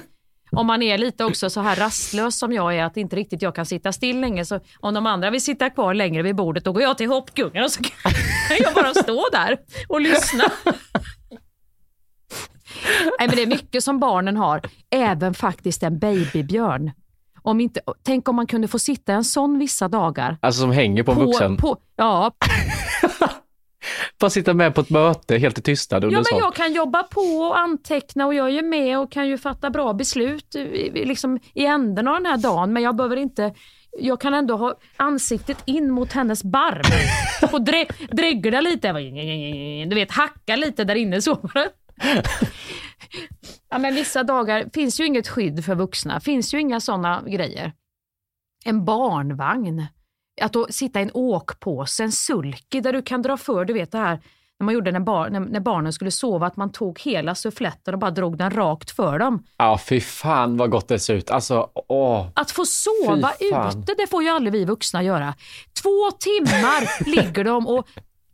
Om 0.50 0.66
man 0.66 0.82
är 0.82 0.98
lite 0.98 1.24
också 1.24 1.50
så 1.50 1.60
här 1.60 1.76
rastlös 1.76 2.38
som 2.38 2.52
jag 2.52 2.76
är, 2.76 2.84
att 2.84 2.96
inte 2.96 3.16
riktigt 3.16 3.42
jag 3.42 3.54
kan 3.54 3.66
sitta 3.66 3.92
still 3.92 4.20
länge. 4.20 4.44
Så 4.44 4.60
om 4.80 4.94
de 4.94 5.06
andra 5.06 5.30
vill 5.30 5.42
sitta 5.42 5.70
kvar 5.70 5.94
längre 5.94 6.22
vid 6.22 6.36
bordet, 6.36 6.64
då 6.64 6.72
går 6.72 6.82
jag 6.82 6.98
till 6.98 7.08
hoppgungan 7.08 7.64
och 7.64 7.70
så 7.70 7.82
kan 7.82 8.12
jag 8.58 8.74
bara 8.74 8.94
stå 8.94 9.28
där 9.32 9.58
och 9.88 10.00
lyssna. 10.00 10.44
Nej, 13.18 13.28
men 13.28 13.36
det 13.36 13.42
är 13.42 13.46
mycket 13.46 13.84
som 13.84 13.98
barnen 14.00 14.36
har, 14.36 14.60
även 14.90 15.34
faktiskt 15.34 15.82
en 15.82 15.98
babybjörn. 15.98 16.90
Om 17.42 17.60
inte, 17.60 17.80
tänk 18.02 18.28
om 18.28 18.36
man 18.36 18.46
kunde 18.46 18.68
få 18.68 18.78
sitta 18.78 19.12
en 19.12 19.24
sån 19.24 19.58
vissa 19.58 19.88
dagar. 19.88 20.38
Alltså 20.40 20.60
som 20.60 20.70
hänger 20.70 21.02
på 21.02 21.12
en 21.12 21.18
vuxen. 21.18 21.56
På, 21.56 21.76
ja, 21.96 22.32
Bara 24.20 24.30
sitta 24.30 24.54
med 24.54 24.74
på 24.74 24.80
ett 24.80 24.90
möte 24.90 25.38
helt 25.38 25.58
i 25.58 25.62
tystnad 25.62 26.04
under 26.04 26.16
Ja, 26.16 26.18
en 26.18 26.24
men 26.30 26.38
jag 26.38 26.54
kan 26.54 26.72
jobba 26.72 27.02
på 27.02 27.20
och 27.20 27.58
anteckna 27.58 28.26
och 28.26 28.34
jag 28.34 28.50
är 28.50 28.62
med 28.62 28.98
och 28.98 29.12
kan 29.12 29.28
ju 29.28 29.38
fatta 29.38 29.70
bra 29.70 29.92
beslut 29.92 30.54
liksom, 30.94 31.38
i 31.54 31.66
änden 31.66 32.08
av 32.08 32.14
den 32.14 32.26
här 32.26 32.36
dagen. 32.36 32.72
Men 32.72 32.82
jag 32.82 32.96
behöver 32.96 33.16
inte, 33.16 33.54
jag 33.98 34.20
kan 34.20 34.34
ändå 34.34 34.56
ha 34.56 34.74
ansiktet 34.96 35.62
in 35.64 35.90
mot 35.90 36.12
hennes 36.12 36.44
barm 36.44 36.82
och 37.52 37.62
drä, 37.64 37.86
dregla 38.10 38.60
lite. 38.60 38.92
Du 39.88 39.94
vet, 39.94 40.10
hacka 40.10 40.56
lite 40.56 40.84
där 40.84 40.94
inne 40.94 41.22
så. 41.22 41.50
Ja, 43.70 43.78
men 43.78 43.94
vissa 43.94 44.22
dagar 44.22 44.70
finns 44.74 45.00
ju 45.00 45.06
inget 45.06 45.28
skydd 45.28 45.64
för 45.64 45.74
vuxna, 45.74 46.20
finns 46.20 46.54
ju 46.54 46.60
inga 46.60 46.80
sådana 46.80 47.22
grejer. 47.26 47.72
En 48.64 48.84
barnvagn, 48.84 49.86
att 50.40 50.52
då 50.52 50.66
sitta 50.70 51.00
i 51.00 51.02
en 51.02 51.10
åkpåse, 51.14 52.04
en 52.04 52.12
sulky 52.12 52.80
där 52.80 52.92
du 52.92 53.02
kan 53.02 53.22
dra 53.22 53.36
för, 53.36 53.64
du 53.64 53.72
vet 53.72 53.92
det 53.92 53.98
här 53.98 54.20
när 54.60 54.64
man 54.64 54.74
gjorde 54.74 54.92
när, 54.92 55.00
bar, 55.00 55.30
när, 55.30 55.40
när 55.40 55.60
barnen 55.60 55.92
skulle 55.92 56.10
sova, 56.10 56.46
att 56.46 56.56
man 56.56 56.72
tog 56.72 57.00
hela 57.00 57.34
suffletten 57.34 57.94
och 57.94 58.00
bara 58.00 58.10
drog 58.10 58.38
den 58.38 58.50
rakt 58.50 58.90
för 58.90 59.18
dem. 59.18 59.44
Ja, 59.56 59.78
fy 59.78 60.00
fan 60.00 60.56
vad 60.56 60.70
gott 60.70 60.88
det 60.88 60.98
ser 60.98 61.14
ut. 61.14 61.30
Alltså, 61.30 61.70
åh. 61.74 62.26
Att 62.34 62.50
få 62.50 62.64
sova 62.66 63.32
ute, 63.40 63.94
det 63.96 64.06
får 64.10 64.22
ju 64.22 64.28
aldrig 64.28 64.52
vi 64.52 64.64
vuxna 64.64 65.02
göra. 65.02 65.34
Två 65.82 66.10
timmar 66.20 67.04
ligger 67.10 67.44
de 67.44 67.66
och 67.66 67.88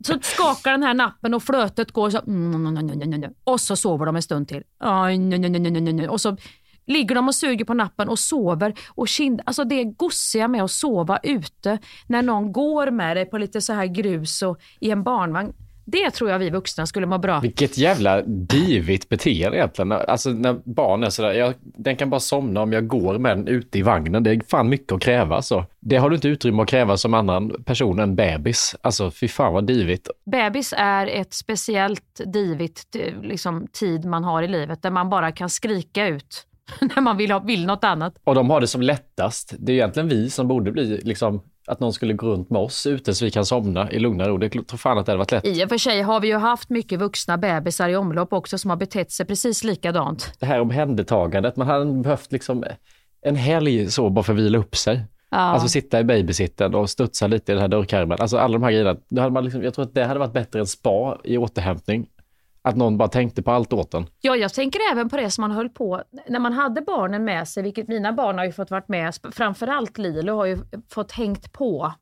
så 0.05 0.19
skakar 0.21 0.71
den 0.71 0.83
här 0.83 0.93
nappen 0.93 1.33
och 1.33 1.43
flötet 1.43 1.91
går 1.91 2.09
så 2.09 2.19
mm, 2.19 3.33
och 3.43 3.61
så 3.61 3.75
sover 3.75 4.05
de 4.05 4.15
en 4.15 4.21
stund 4.21 4.47
till. 4.47 4.63
Och 6.09 6.21
så 6.21 6.37
ligger 6.85 7.15
de 7.15 7.27
och 7.27 7.35
suger 7.35 7.65
på 7.65 7.73
nappen 7.73 8.09
och 8.09 8.19
sover. 8.19 8.73
Och 8.89 9.07
kind, 9.07 9.41
alltså 9.45 9.63
det 9.63 9.83
gosiga 9.83 10.47
med 10.47 10.63
att 10.63 10.71
sova 10.71 11.19
ute 11.23 11.77
när 12.07 12.21
någon 12.21 12.51
går 12.51 12.91
med 12.91 13.17
dig 13.17 13.25
på 13.25 13.37
lite 13.37 13.61
så 13.61 13.73
här 13.73 13.85
grus 13.85 14.41
och 14.41 14.59
i 14.79 14.91
en 14.91 15.03
barnvagn. 15.03 15.53
Det 15.87 16.11
tror 16.11 16.29
jag 16.29 16.39
vi 16.39 16.49
vuxna 16.49 16.85
skulle 16.85 17.05
må 17.05 17.17
bra. 17.17 17.39
Vilket 17.39 17.77
jävla 17.77 18.21
divigt 18.21 19.09
beteende 19.09 19.57
egentligen. 19.57 19.91
Alltså 19.91 20.29
när 20.29 20.61
barn 20.63 21.03
är 21.03 21.09
sådär, 21.09 21.33
jag, 21.33 21.53
den 21.61 21.95
kan 21.95 22.09
bara 22.09 22.19
somna 22.19 22.61
om 22.61 22.73
jag 22.73 22.87
går 22.87 23.17
med 23.17 23.37
den 23.37 23.47
ute 23.47 23.79
i 23.79 23.81
vagnen. 23.81 24.23
Det 24.23 24.31
är 24.31 24.41
fan 24.47 24.69
mycket 24.69 24.91
att 24.91 25.01
kräva 25.01 25.41
så. 25.41 25.65
Det 25.79 25.97
har 25.97 26.09
du 26.09 26.15
inte 26.15 26.27
utrymme 26.27 26.61
att 26.61 26.69
kräva 26.69 26.97
som 26.97 27.13
annan 27.13 27.63
person 27.63 27.99
än 27.99 28.15
bebis. 28.15 28.75
Alltså 28.81 29.11
fy 29.11 29.27
fan 29.27 29.53
vad 29.53 29.67
divigt. 29.67 30.09
Bebis 30.31 30.73
är 30.77 31.07
ett 31.07 31.33
speciellt 31.33 32.21
divigt 32.25 32.95
eh, 32.95 33.21
liksom, 33.21 33.67
tid 33.71 34.05
man 34.05 34.23
har 34.23 34.43
i 34.43 34.47
livet 34.47 34.81
där 34.81 34.91
man 34.91 35.09
bara 35.09 35.31
kan 35.31 35.49
skrika 35.49 36.07
ut 36.07 36.47
när 36.95 37.01
man 37.01 37.17
vill, 37.17 37.31
ha, 37.31 37.39
vill 37.39 37.65
något 37.65 37.83
annat. 37.83 38.15
Och 38.23 38.35
de 38.35 38.49
har 38.49 38.61
det 38.61 38.67
som 38.67 38.81
lättast. 38.81 39.53
Det 39.59 39.71
är 39.71 39.75
egentligen 39.75 40.09
vi 40.09 40.29
som 40.29 40.47
borde 40.47 40.71
bli 40.71 41.01
liksom 41.03 41.41
att 41.67 41.79
någon 41.79 41.93
skulle 41.93 42.13
gå 42.13 42.27
runt 42.27 42.49
med 42.49 42.61
oss 42.61 42.87
ute 42.87 43.15
så 43.15 43.25
vi 43.25 43.31
kan 43.31 43.45
somna 43.45 43.91
i 43.91 43.99
lugna 43.99 44.27
ro. 44.27 44.37
Det 44.37 44.49
tror 44.49 44.77
fan 44.77 44.97
att 44.97 45.05
det 45.05 45.11
hade 45.11 45.17
varit 45.17 45.31
lätt. 45.31 45.45
I 45.45 45.65
och 45.65 45.69
för 45.69 45.77
sig 45.77 46.01
har 46.01 46.19
vi 46.19 46.27
ju 46.27 46.37
haft 46.37 46.69
mycket 46.69 46.99
vuxna 46.99 47.37
bebisar 47.37 47.89
i 47.89 47.95
omlopp 47.95 48.33
också 48.33 48.57
som 48.57 48.69
har 48.69 48.77
betett 48.77 49.11
sig 49.11 49.25
precis 49.25 49.63
likadant. 49.63 50.33
Det 50.39 50.45
här 50.45 50.61
omhändertagandet, 50.61 51.55
man 51.55 51.67
hade 51.67 51.85
behövt 51.85 52.31
liksom 52.31 52.63
en 53.21 53.35
helg 53.35 53.91
så 53.91 54.09
bara 54.09 54.23
för 54.23 54.33
att 54.33 54.39
vila 54.39 54.57
upp 54.57 54.75
sig. 54.75 55.03
Ja. 55.29 55.37
Alltså 55.37 55.67
sitta 55.67 55.99
i 55.99 56.03
babysitten 56.03 56.75
och 56.75 56.89
studsa 56.89 57.27
lite 57.27 57.51
i 57.51 57.55
den 57.55 57.61
här 57.61 57.67
dörrkarmen. 57.67 58.17
Alltså 58.21 58.37
alla 58.37 58.53
de 58.53 58.63
här 58.63 58.71
grejerna. 58.71 58.95
Det 59.09 59.21
hade 59.21 59.33
man 59.33 59.43
liksom, 59.43 59.63
jag 59.63 59.73
tror 59.73 59.85
att 59.85 59.93
det 59.93 60.05
hade 60.05 60.19
varit 60.19 60.33
bättre 60.33 60.59
än 60.59 60.67
spa 60.67 61.17
i 61.23 61.37
återhämtning. 61.37 62.07
Att 62.65 62.75
någon 62.75 62.97
bara 62.97 63.09
tänkte 63.09 63.43
på 63.43 63.51
allt 63.51 63.73
åt 63.73 63.93
en. 63.93 64.07
Ja, 64.21 64.35
jag 64.35 64.53
tänker 64.53 64.79
även 64.91 65.09
på 65.09 65.17
det 65.17 65.31
som 65.31 65.41
man 65.41 65.51
höll 65.51 65.69
på 65.69 66.03
när 66.27 66.39
man 66.39 66.53
hade 66.53 66.81
barnen 66.81 67.25
med 67.25 67.47
sig, 67.47 67.63
vilket 67.63 67.87
mina 67.87 68.13
barn 68.13 68.37
har 68.37 68.45
ju 68.45 68.51
fått 68.51 68.71
varit 68.71 68.87
med, 68.87 69.15
framförallt 69.31 69.97
Lilo 69.97 70.35
har 70.35 70.45
ju 70.45 70.57
fått 70.89 71.11
hängt 71.11 71.51
på 71.51 71.93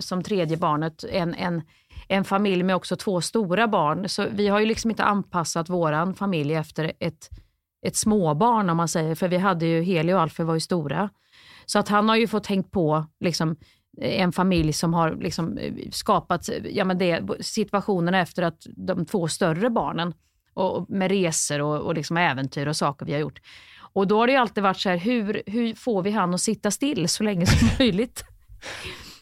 som 0.00 0.22
tredje 0.22 0.56
barnet, 0.56 1.04
en, 1.04 1.34
en, 1.34 1.62
en 2.08 2.24
familj 2.24 2.62
med 2.62 2.76
också 2.76 2.96
två 2.96 3.20
stora 3.20 3.68
barn. 3.68 4.08
Så 4.08 4.26
vi 4.30 4.48
har 4.48 4.60
ju 4.60 4.66
liksom 4.66 4.90
inte 4.90 5.04
anpassat 5.04 5.68
våran 5.68 6.14
familj 6.14 6.54
efter 6.54 6.92
ett, 7.00 7.28
ett 7.86 7.96
småbarn 7.96 8.70
om 8.70 8.76
man 8.76 8.88
säger, 8.88 9.14
för 9.14 9.28
vi 9.28 9.36
hade 9.36 9.66
ju, 9.66 9.82
Heli 9.82 10.12
och 10.12 10.20
Alfred 10.20 10.46
var 10.46 10.54
ju 10.54 10.60
stora. 10.60 11.10
Så 11.66 11.78
att 11.78 11.88
han 11.88 12.08
har 12.08 12.16
ju 12.16 12.26
fått 12.26 12.46
hängt 12.46 12.70
på 12.70 13.06
liksom, 13.20 13.56
Eh, 14.00 14.20
en 14.22 14.32
familj 14.32 14.72
som 14.72 14.94
har 14.94 15.16
liksom 15.20 15.58
eh, 15.58 15.74
skapat 15.90 16.48
ja, 16.70 16.84
men 16.84 16.98
det, 16.98 17.22
situationerna 17.40 18.20
efter 18.20 18.42
att 18.42 18.66
de 18.76 19.06
två 19.06 19.28
större 19.28 19.70
barnen 19.70 20.14
och 20.54 20.90
med 20.90 21.10
resor 21.10 21.60
och, 21.60 21.80
och 21.80 21.94
liksom 21.94 22.16
äventyr 22.16 22.66
och 22.66 22.76
saker 22.76 23.06
vi 23.06 23.12
har 23.12 23.20
gjort. 23.20 23.40
Och 23.92 24.06
då 24.06 24.18
har 24.18 24.26
det 24.26 24.32
ju 24.32 24.38
alltid 24.38 24.62
varit 24.62 24.80
så 24.80 24.88
här, 24.88 24.96
hur, 24.96 25.42
hur 25.46 25.74
får 25.74 26.02
vi 26.02 26.10
han 26.10 26.34
att 26.34 26.40
sitta 26.40 26.70
still 26.70 27.08
så 27.08 27.22
länge 27.22 27.46
som 27.46 27.68
möjligt? 27.78 28.24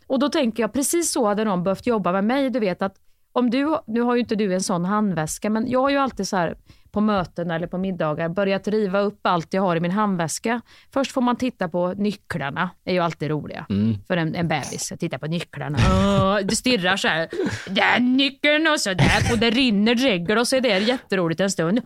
Och 0.07 0.19
då 0.19 0.29
tänker 0.29 0.63
jag, 0.63 0.73
precis 0.73 1.13
så 1.13 1.27
hade 1.27 1.45
någon 1.45 1.63
behövt 1.63 1.87
jobba 1.87 2.13
med 2.13 2.25
mig. 2.25 2.51
Du 2.51 2.61
vet 2.61 2.83
att 2.83 2.97
om 3.37 3.51
du, 3.51 3.79
nu 3.87 4.01
har 4.01 4.15
ju 4.15 4.21
inte 4.21 4.35
du 4.35 4.55
en 4.55 4.63
sån 4.63 4.85
handväska, 4.85 5.51
men 5.51 5.71
jag 5.71 5.81
har 5.81 5.91
ju 5.91 5.97
alltid 5.97 6.29
så 6.29 6.37
här 6.37 6.57
på 6.91 7.01
möten 7.01 7.51
eller 7.51 7.67
på 7.67 7.79
middagar 7.79 8.29
börjat 8.29 8.69
riva 8.69 9.01
upp 9.01 9.21
allt 9.23 9.55
jag 9.55 9.63
har 9.63 9.77
i 9.77 9.81
min 9.81 9.91
handväska. 9.91 10.61
Först 10.93 11.13
får 11.13 11.21
man 11.21 11.37
titta 11.37 11.69
på 11.69 11.93
nycklarna, 11.93 12.71
det 12.85 12.91
är 12.91 12.95
ju 12.95 13.01
alltid 13.01 13.31
roliga 13.31 13.67
för 14.07 14.17
en, 14.17 14.35
en 14.35 14.49
bebis. 14.49 14.93
att 14.93 15.01
Titta 15.01 15.19
på 15.19 15.27
nycklarna. 15.27 15.79
Åh, 15.91 16.47
det 16.47 16.57
stirrar 16.57 16.97
så 16.97 17.09
här. 17.09 17.29
Den 17.71 18.17
nyckeln 18.17 18.67
och 18.67 18.81
så 18.81 18.95
där 18.95 19.33
och 19.33 19.39
det 19.39 19.51
rinner 19.51 19.95
dregel 19.95 20.39
och 20.39 20.49
så 20.49 20.57
är 20.57 20.61
det 20.61 20.79
jätteroligt 20.79 21.41
en 21.41 21.51
stund 21.51 21.81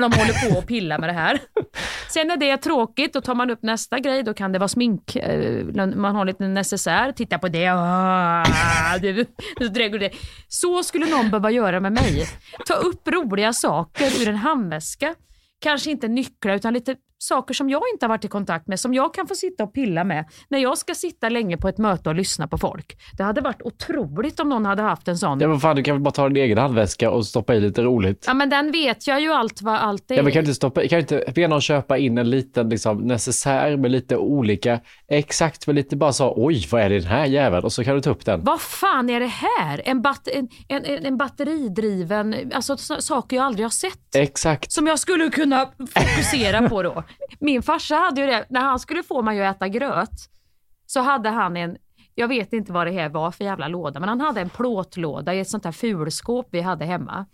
när 0.00 0.08
de 0.08 0.18
håller 0.18 0.48
på 0.48 0.58
och 0.58 0.66
pillar 0.66 0.98
med 0.98 1.08
det 1.08 1.12
här. 1.12 1.40
Sen 2.08 2.26
när 2.28 2.36
det 2.36 2.50
är 2.50 2.56
tråkigt, 2.56 3.12
då 3.12 3.20
tar 3.20 3.34
man 3.34 3.50
upp 3.50 3.62
nästa 3.62 3.98
grej. 3.98 4.22
Då 4.22 4.34
kan 4.34 4.52
det 4.52 4.58
vara 4.58 4.68
smink, 4.68 5.16
eh, 5.16 5.64
man 5.96 6.16
har 6.16 6.24
lite 6.24 6.48
necessär. 6.48 7.12
Titta 7.12 7.38
på 7.38 7.46
ah, 7.46 8.98
det. 9.98 10.14
Så 10.48 10.82
skulle 10.82 11.06
någon 11.06 11.30
behöva 11.30 11.50
göra 11.50 11.80
med 11.80 11.92
mig. 11.92 12.26
Ta 12.66 12.74
upp 12.74 13.08
roliga 13.08 13.52
saker 13.52 14.22
ur 14.22 14.28
en 14.28 14.36
handväska. 14.36 15.14
Kanske 15.60 15.90
inte 15.90 16.08
nycklar 16.08 16.54
utan 16.54 16.74
lite 16.74 16.96
saker 17.18 17.54
som 17.54 17.70
jag 17.70 17.82
inte 17.92 18.06
har 18.06 18.08
varit 18.08 18.24
i 18.24 18.28
kontakt 18.28 18.66
med, 18.66 18.80
som 18.80 18.94
jag 18.94 19.14
kan 19.14 19.26
få 19.26 19.34
sitta 19.34 19.64
och 19.64 19.74
pilla 19.74 20.04
med 20.04 20.24
när 20.48 20.58
jag 20.58 20.78
ska 20.78 20.94
sitta 20.94 21.28
länge 21.28 21.56
på 21.56 21.68
ett 21.68 21.78
möte 21.78 22.08
och 22.08 22.14
lyssna 22.14 22.48
på 22.48 22.58
folk. 22.58 22.96
Det 23.16 23.22
hade 23.22 23.40
varit 23.40 23.62
otroligt 23.62 24.40
om 24.40 24.48
någon 24.48 24.66
hade 24.66 24.82
haft 24.82 25.08
en 25.08 25.18
sån. 25.18 25.40
Ja 25.40 25.48
men 25.48 25.60
fan 25.60 25.76
du 25.76 25.82
kan 25.82 25.94
väl 25.94 26.02
bara 26.02 26.10
ta 26.10 26.28
din 26.28 26.44
egen 26.44 26.58
handväska 26.58 27.10
och 27.10 27.26
stoppa 27.26 27.54
i 27.54 27.60
lite 27.60 27.82
roligt. 27.82 28.24
Ja 28.26 28.34
men 28.34 28.50
den 28.50 28.72
vet 28.72 29.06
jag 29.06 29.20
ju 29.20 29.32
allt 29.32 29.62
vad 29.62 29.74
allt 29.74 30.10
är. 30.10 30.14
Ja, 30.14 30.22
men 30.22 30.32
kan 30.32 30.44
du 30.44 30.48
inte 30.48 30.54
stoppa, 30.54 30.80
kan 30.80 30.96
du 30.96 31.00
inte 31.00 31.32
be 31.34 31.48
någon 31.48 31.60
köpa 31.60 31.98
in 31.98 32.18
en 32.18 32.30
liten 32.30 32.68
liksom, 32.68 32.98
necessär 32.98 33.76
med 33.76 33.90
lite 33.90 34.16
olika, 34.16 34.80
exakt 35.08 35.66
med 35.66 35.76
lite 35.76 35.96
bara 35.96 36.12
så, 36.12 36.34
oj 36.36 36.68
vad 36.70 36.80
är 36.80 36.88
det 36.88 36.98
den 36.98 37.08
här 37.08 37.26
jäveln? 37.26 37.64
Och 37.64 37.72
så 37.72 37.84
kan 37.84 37.94
du 37.94 38.00
ta 38.00 38.10
upp 38.10 38.24
den. 38.24 38.44
Vad 38.44 38.60
fan 38.60 39.10
är 39.10 39.20
det 39.20 39.26
här? 39.26 39.82
En, 39.84 40.02
bat 40.02 40.28
en, 40.28 40.48
en, 40.68 40.84
en 40.84 41.16
en 41.16 41.16
batteridriven, 41.16 42.52
alltså 42.54 42.76
saker 42.76 43.36
jag 43.36 43.44
aldrig 43.44 43.64
har 43.64 43.70
sett. 43.70 44.14
Exakt. 44.14 44.72
Som 44.72 44.86
jag 44.86 44.98
skulle 44.98 45.30
kunna 45.30 45.70
fokusera 45.94 46.68
på 46.68 46.82
då. 46.82 47.02
Min 47.38 47.62
farsa 47.62 47.96
hade 47.96 48.20
ju 48.20 48.26
det, 48.26 48.46
när 48.48 48.60
han 48.60 48.78
skulle 48.78 49.02
få 49.02 49.22
mig 49.22 49.44
att 49.44 49.56
äta 49.56 49.68
gröt. 49.68 50.30
så 50.86 51.00
hade 51.00 51.28
han 51.28 51.56
en, 51.56 51.76
jag 52.14 52.28
vet 52.28 52.52
inte 52.52 52.72
vad 52.72 52.86
det 52.86 52.90
här 52.90 53.08
var 53.08 53.30
för 53.30 53.44
jävla 53.44 53.68
låda, 53.68 54.00
men 54.00 54.08
han 54.08 54.20
hade 54.20 54.40
en 54.40 54.50
plåtlåda 54.50 55.34
i 55.34 55.40
ett 55.40 55.48
sånt 55.48 55.64
här 55.64 55.72
fulskåp 55.72 56.48
vi 56.50 56.60
hade 56.60 56.84
hemma. 56.84 57.26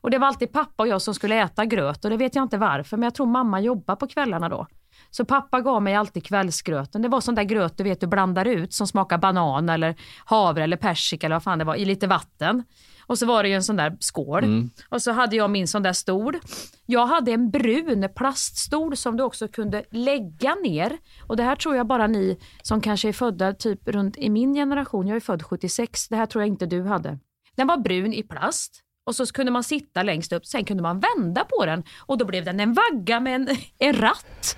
Och 0.00 0.10
det 0.10 0.18
var 0.18 0.26
alltid 0.26 0.52
pappa 0.52 0.82
och 0.82 0.88
jag 0.88 1.02
som 1.02 1.14
skulle 1.14 1.36
äta 1.36 1.64
gröt 1.64 2.04
och 2.04 2.10
det 2.10 2.16
vet 2.16 2.34
jag 2.34 2.44
inte 2.44 2.58
varför, 2.58 2.96
men 2.96 3.04
jag 3.04 3.14
tror 3.14 3.26
mamma 3.26 3.60
jobbar 3.60 3.96
på 3.96 4.06
kvällarna 4.06 4.48
då. 4.48 4.66
Så 5.10 5.24
pappa 5.24 5.60
gav 5.60 5.82
mig 5.82 5.94
alltid 5.94 6.24
kvällsgröten. 6.24 7.02
Det 7.02 7.08
var 7.08 7.20
sån 7.20 7.34
där 7.34 7.42
gröt 7.42 7.76
du 7.76 7.84
vet 7.84 8.00
du 8.00 8.06
blandar 8.06 8.44
ut 8.44 8.72
som 8.72 8.86
smakar 8.86 9.18
banan 9.18 9.68
eller 9.68 9.94
havre 10.24 10.64
eller 10.64 10.76
persika 10.76 11.26
eller 11.26 11.36
vad 11.36 11.42
fan 11.42 11.58
det 11.58 11.64
var 11.64 11.74
i 11.74 11.84
lite 11.84 12.06
vatten. 12.06 12.64
Och 13.06 13.18
så 13.18 13.26
var 13.26 13.42
det 13.42 13.48
ju 13.48 13.54
en 13.54 13.62
sån 13.62 13.76
där 13.76 13.96
skål. 14.00 14.44
Mm. 14.44 14.70
Och 14.88 15.02
så 15.02 15.12
hade 15.12 15.36
jag 15.36 15.50
min 15.50 15.68
sån 15.68 15.82
där 15.82 15.92
stol. 15.92 16.38
Jag 16.86 17.06
hade 17.06 17.32
en 17.32 17.50
brun 17.50 18.08
plaststol 18.16 18.96
som 18.96 19.16
du 19.16 19.22
också 19.22 19.48
kunde 19.48 19.84
lägga 19.90 20.54
ner. 20.54 20.98
Och 21.26 21.36
det 21.36 21.42
här 21.42 21.56
tror 21.56 21.76
jag 21.76 21.86
bara 21.86 22.06
ni 22.06 22.38
som 22.62 22.80
kanske 22.80 23.08
är 23.08 23.12
födda 23.12 23.52
typ 23.52 23.88
runt 23.88 24.16
i 24.16 24.30
min 24.30 24.54
generation, 24.54 25.06
jag 25.06 25.16
är 25.16 25.20
född 25.20 25.42
76, 25.42 26.08
det 26.08 26.16
här 26.16 26.26
tror 26.26 26.42
jag 26.42 26.48
inte 26.48 26.66
du 26.66 26.82
hade. 26.82 27.18
Den 27.56 27.66
var 27.66 27.76
brun 27.76 28.12
i 28.12 28.22
plast. 28.22 28.82
Och 29.06 29.14
så 29.14 29.26
kunde 29.26 29.52
man 29.52 29.64
sitta 29.64 30.02
längst 30.02 30.32
upp, 30.32 30.46
sen 30.46 30.64
kunde 30.64 30.82
man 30.82 31.00
vända 31.00 31.44
på 31.44 31.66
den 31.66 31.82
och 31.98 32.18
då 32.18 32.24
blev 32.24 32.44
den 32.44 32.60
en 32.60 32.74
vagga 32.74 33.20
med 33.20 33.34
en, 33.34 33.48
en 33.78 33.92
ratt. 33.92 34.56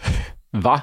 Va? 0.51 0.83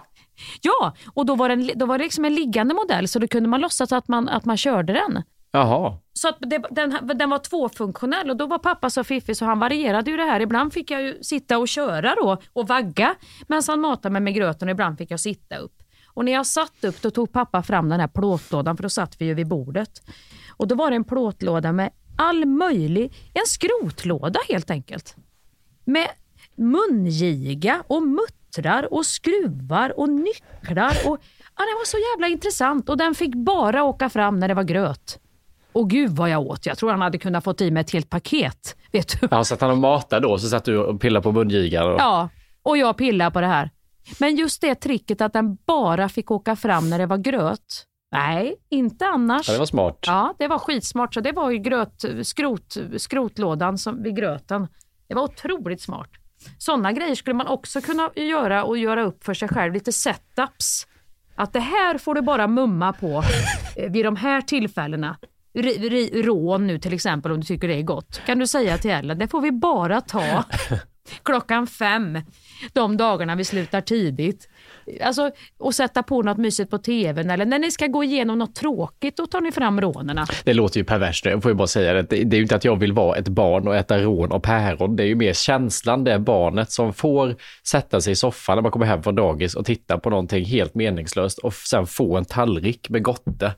Ja, 0.61 0.95
och 1.13 1.25
då 1.25 1.35
var, 1.35 1.49
den, 1.49 1.71
då 1.75 1.85
var 1.85 1.97
det 1.97 2.03
liksom 2.03 2.25
en 2.25 2.35
liggande 2.35 2.73
modell 2.73 3.07
så 3.07 3.19
då 3.19 3.27
kunde 3.27 3.49
man 3.49 3.61
låtsas 3.61 3.91
att 3.91 4.07
man, 4.07 4.29
att 4.29 4.45
man 4.45 4.57
körde 4.57 4.93
den. 4.93 5.23
Jaha. 5.51 5.97
Så 6.13 6.29
att 6.29 6.37
det, 6.39 6.63
den, 6.69 6.99
den 7.17 7.29
var 7.29 7.37
tvåfunktionell 7.37 8.29
och 8.29 8.37
då 8.37 8.45
var 8.45 8.57
pappa 8.57 8.89
så 8.89 9.03
fiffig 9.03 9.37
så 9.37 9.45
han 9.45 9.59
varierade 9.59 10.11
ju 10.11 10.17
det 10.17 10.23
här. 10.23 10.39
Ibland 10.39 10.73
fick 10.73 10.91
jag 10.91 11.01
ju 11.01 11.23
sitta 11.23 11.57
och 11.57 11.67
köra 11.67 12.15
då 12.15 12.37
och 12.53 12.67
vagga 12.67 13.15
medan 13.47 13.63
han 13.67 13.81
matade 13.81 14.13
mig 14.13 14.21
med 14.21 14.33
gröten 14.33 14.67
och 14.67 14.71
ibland 14.71 14.97
fick 14.97 15.11
jag 15.11 15.19
sitta 15.19 15.57
upp. 15.57 15.83
Och 16.13 16.25
när 16.25 16.31
jag 16.31 16.45
satt 16.45 16.83
upp 16.83 17.01
då 17.01 17.11
tog 17.11 17.31
pappa 17.31 17.63
fram 17.63 17.89
den 17.89 17.99
här 17.99 18.07
plåtlådan 18.07 18.77
för 18.77 18.83
då 18.83 18.89
satt 18.89 19.21
vi 19.21 19.25
ju 19.25 19.33
vid 19.33 19.47
bordet. 19.47 20.01
Och 20.49 20.67
då 20.67 20.75
var 20.75 20.89
det 20.89 20.95
en 20.95 21.03
plåtlåda 21.03 21.71
med 21.71 21.91
all 22.17 22.45
möjlig, 22.45 23.13
en 23.33 23.45
skrotlåda 23.45 24.39
helt 24.49 24.71
enkelt. 24.71 25.15
Med 25.85 26.07
mungiga 26.55 27.83
och 27.87 28.03
muttrar 28.03 28.93
och 28.93 29.05
skruvar 29.05 29.99
och 29.99 30.09
nycklar 30.09 30.97
och 31.05 31.19
ja, 31.57 31.63
det 31.63 31.75
var 31.79 31.85
så 31.85 31.97
jävla 31.97 32.27
intressant 32.27 32.89
och 32.89 32.97
den 32.97 33.15
fick 33.15 33.35
bara 33.35 33.83
åka 33.83 34.09
fram 34.09 34.39
när 34.39 34.47
det 34.47 34.53
var 34.53 34.63
gröt. 34.63 35.19
Och 35.73 35.89
gud 35.89 36.09
vad 36.09 36.29
jag 36.29 36.41
åt. 36.41 36.65
Jag 36.65 36.77
tror 36.77 36.91
han 36.91 37.01
hade 37.01 37.17
kunnat 37.17 37.43
få 37.43 37.55
i 37.59 37.71
mig 37.71 37.81
ett 37.81 37.91
helt 37.91 38.09
paket. 38.09 38.75
Vet 38.91 39.21
du? 39.21 39.27
Ja, 39.31 39.43
satt 39.43 39.61
han 39.61 39.71
och 39.71 39.77
matade 39.77 40.27
då, 40.27 40.37
så 40.37 40.47
satt 40.47 40.65
du 40.65 40.77
och 40.77 41.01
pillade 41.01 41.23
på 41.23 41.31
mungigan. 41.31 41.91
Och... 41.91 41.99
Ja, 41.99 42.29
och 42.63 42.77
jag 42.77 42.97
pillade 42.97 43.31
på 43.31 43.41
det 43.41 43.47
här. 43.47 43.69
Men 44.19 44.35
just 44.35 44.61
det 44.61 44.75
tricket 44.75 45.21
att 45.21 45.33
den 45.33 45.57
bara 45.67 46.09
fick 46.09 46.31
åka 46.31 46.55
fram 46.55 46.89
när 46.89 46.99
det 46.99 47.05
var 47.05 47.17
gröt. 47.17 47.85
Nej, 48.11 48.55
inte 48.69 49.05
annars. 49.05 49.47
Ja, 49.47 49.53
det 49.53 49.59
var 49.59 49.65
smart. 49.65 49.99
Ja, 50.07 50.33
det 50.39 50.47
var 50.47 50.59
skitsmart. 50.59 51.13
Så 51.13 51.21
det 51.21 51.31
var 51.31 51.51
ju 51.51 51.57
gröt, 51.57 52.05
skrot, 52.23 52.77
skrotlådan 52.97 53.77
som, 53.77 54.03
vid 54.03 54.15
gröten. 54.15 54.67
Det 55.07 55.15
var 55.15 55.23
otroligt 55.23 55.81
smart. 55.81 56.09
Sådana 56.57 56.91
grejer 56.91 57.15
skulle 57.15 57.33
man 57.33 57.47
också 57.47 57.81
kunna 57.81 58.09
göra 58.15 58.63
och 58.63 58.77
göra 58.77 59.03
upp 59.03 59.23
för 59.23 59.33
sig 59.33 59.47
själv. 59.47 59.73
Lite 59.73 59.91
setups. 59.91 60.87
Att 61.35 61.53
det 61.53 61.59
här 61.59 61.97
får 61.97 62.15
du 62.15 62.21
bara 62.21 62.47
mumma 62.47 62.93
på 62.93 63.23
eh, 63.75 63.91
vid 63.91 64.05
de 64.05 64.15
här 64.15 64.41
tillfällena. 64.41 65.17
Rån 66.13 66.67
nu 66.67 66.79
till 66.79 66.93
exempel 66.93 67.31
om 67.31 67.39
du 67.39 67.45
tycker 67.45 67.67
det 67.67 67.75
är 67.75 67.81
gott. 67.81 68.21
Kan 68.25 68.39
du 68.39 68.47
säga 68.47 68.77
till 68.77 68.91
Ellen, 68.91 69.19
det 69.19 69.27
får 69.27 69.41
vi 69.41 69.51
bara 69.51 70.01
ta 70.01 70.43
klockan 71.23 71.67
fem 71.67 72.19
de 72.73 72.97
dagarna 72.97 73.35
vi 73.35 73.43
slutar 73.43 73.81
tidigt. 73.81 74.49
Alltså, 75.01 75.31
och 75.59 75.75
sätta 75.75 76.03
på 76.03 76.21
något 76.21 76.37
mysigt 76.37 76.71
på 76.71 76.77
tvn 76.77 77.29
eller 77.29 77.45
när 77.45 77.59
ni 77.59 77.71
ska 77.71 77.87
gå 77.87 78.03
igenom 78.03 78.39
något 78.39 78.55
tråkigt 78.55 79.17
då 79.17 79.27
tar 79.27 79.41
ni 79.41 79.51
fram 79.51 79.81
rånerna. 79.81 80.25
Det 80.43 80.53
låter 80.53 80.79
ju 80.79 80.83
perverst, 80.83 81.25
jag 81.25 81.41
får 81.41 81.51
ju 81.51 81.55
bara 81.55 81.67
säga 81.67 81.93
det. 81.93 82.01
Det 82.01 82.35
är 82.35 82.35
ju 82.35 82.41
inte 82.41 82.55
att 82.55 82.65
jag 82.65 82.75
vill 82.75 82.93
vara 82.93 83.17
ett 83.17 83.27
barn 83.27 83.67
och 83.67 83.75
äta 83.75 83.99
rån 83.99 84.31
och 84.31 84.43
päron. 84.43 84.95
Det 84.95 85.03
är 85.03 85.07
ju 85.07 85.15
mer 85.15 85.33
känslan, 85.33 86.03
det 86.03 86.19
barnet 86.19 86.71
som 86.71 86.93
får 86.93 87.35
sätta 87.67 88.01
sig 88.01 88.13
i 88.13 88.15
soffan 88.15 88.57
när 88.57 88.61
man 88.61 88.71
kommer 88.71 88.85
hem 88.85 89.03
från 89.03 89.15
dagis 89.15 89.55
och 89.55 89.65
titta 89.65 89.97
på 89.97 90.09
någonting 90.09 90.45
helt 90.45 90.75
meningslöst 90.75 91.39
och 91.39 91.53
sen 91.53 91.87
få 91.87 92.17
en 92.17 92.25
tallrik 92.25 92.89
med 92.89 93.03
gotte 93.03 93.53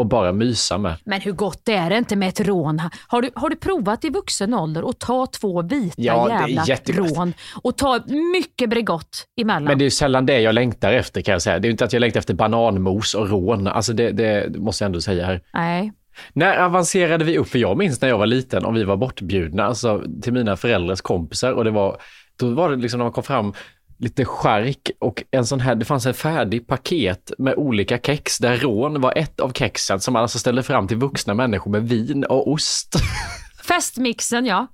och 0.00 0.06
bara 0.06 0.32
mysa 0.32 0.78
med. 0.78 0.96
Men 1.04 1.20
hur 1.20 1.32
gott 1.32 1.68
är 1.68 1.90
det 1.90 1.98
inte 1.98 2.16
med 2.16 2.28
ett 2.28 2.40
rån? 2.40 2.82
Har 3.08 3.22
du, 3.22 3.30
har 3.34 3.50
du 3.50 3.56
provat 3.56 4.04
i 4.04 4.08
vuxen 4.08 4.54
ålder 4.54 4.90
att 4.90 4.98
ta 4.98 5.26
två 5.26 5.62
vita 5.62 5.94
Ja, 5.96 6.46
jävla 6.48 6.64
rån 6.86 7.32
och 7.62 7.76
ta 7.76 8.00
mycket 8.32 8.70
Bregott 8.70 9.26
emellan? 9.40 9.64
Men 9.64 9.78
det 9.78 9.82
är 9.82 9.86
ju 9.86 9.90
sällan 9.90 10.26
det 10.26 10.40
jag 10.40 10.54
längtar 10.54 10.92
efter 10.92 11.22
kan 11.22 11.32
jag 11.32 11.42
säga. 11.42 11.58
Det 11.58 11.66
är 11.66 11.68
ju 11.68 11.72
inte 11.72 11.84
att 11.84 11.92
jag 11.92 12.00
längtar 12.00 12.20
efter 12.20 12.34
bananmos 12.34 13.14
och 13.14 13.30
rån. 13.30 13.66
Alltså 13.66 13.92
det, 13.92 14.10
det 14.10 14.58
måste 14.58 14.84
jag 14.84 14.86
ändå 14.86 15.00
säga 15.00 15.26
här. 15.26 15.42
Nej. 15.54 15.92
När 16.32 16.58
avancerade 16.58 17.24
vi 17.24 17.38
upp? 17.38 17.48
För 17.48 17.58
jag 17.58 17.76
minns 17.76 18.00
när 18.00 18.08
jag 18.08 18.18
var 18.18 18.26
liten 18.26 18.64
och 18.64 18.76
vi 18.76 18.84
var 18.84 18.96
bortbjudna 18.96 19.64
alltså, 19.64 20.02
till 20.22 20.32
mina 20.32 20.56
föräldrars 20.56 21.00
kompisar 21.00 21.52
och 21.52 21.64
det 21.64 21.70
var, 21.70 22.00
då 22.36 22.50
var 22.50 22.70
det 22.70 22.76
liksom 22.76 22.98
när 22.98 23.04
man 23.04 23.12
kom 23.12 23.24
fram 23.24 23.52
lite 24.00 24.24
skärk 24.24 24.90
och 24.98 25.22
en 25.30 25.46
sån 25.46 25.60
här, 25.60 25.74
det 25.74 25.84
fanns 25.84 26.06
en 26.06 26.14
färdig 26.14 26.66
paket 26.66 27.32
med 27.38 27.54
olika 27.56 27.98
kex 27.98 28.38
där 28.38 28.56
rån 28.56 29.00
var 29.00 29.12
ett 29.18 29.40
av 29.40 29.52
kexen 29.52 30.00
som 30.00 30.12
man 30.12 30.22
alltså 30.22 30.38
ställde 30.38 30.62
fram 30.62 30.88
till 30.88 30.96
vuxna 30.96 31.34
människor 31.34 31.70
med 31.70 31.88
vin 31.88 32.24
och 32.24 32.50
ost. 32.52 32.94
Festmixen 33.68 34.46
ja. 34.46 34.66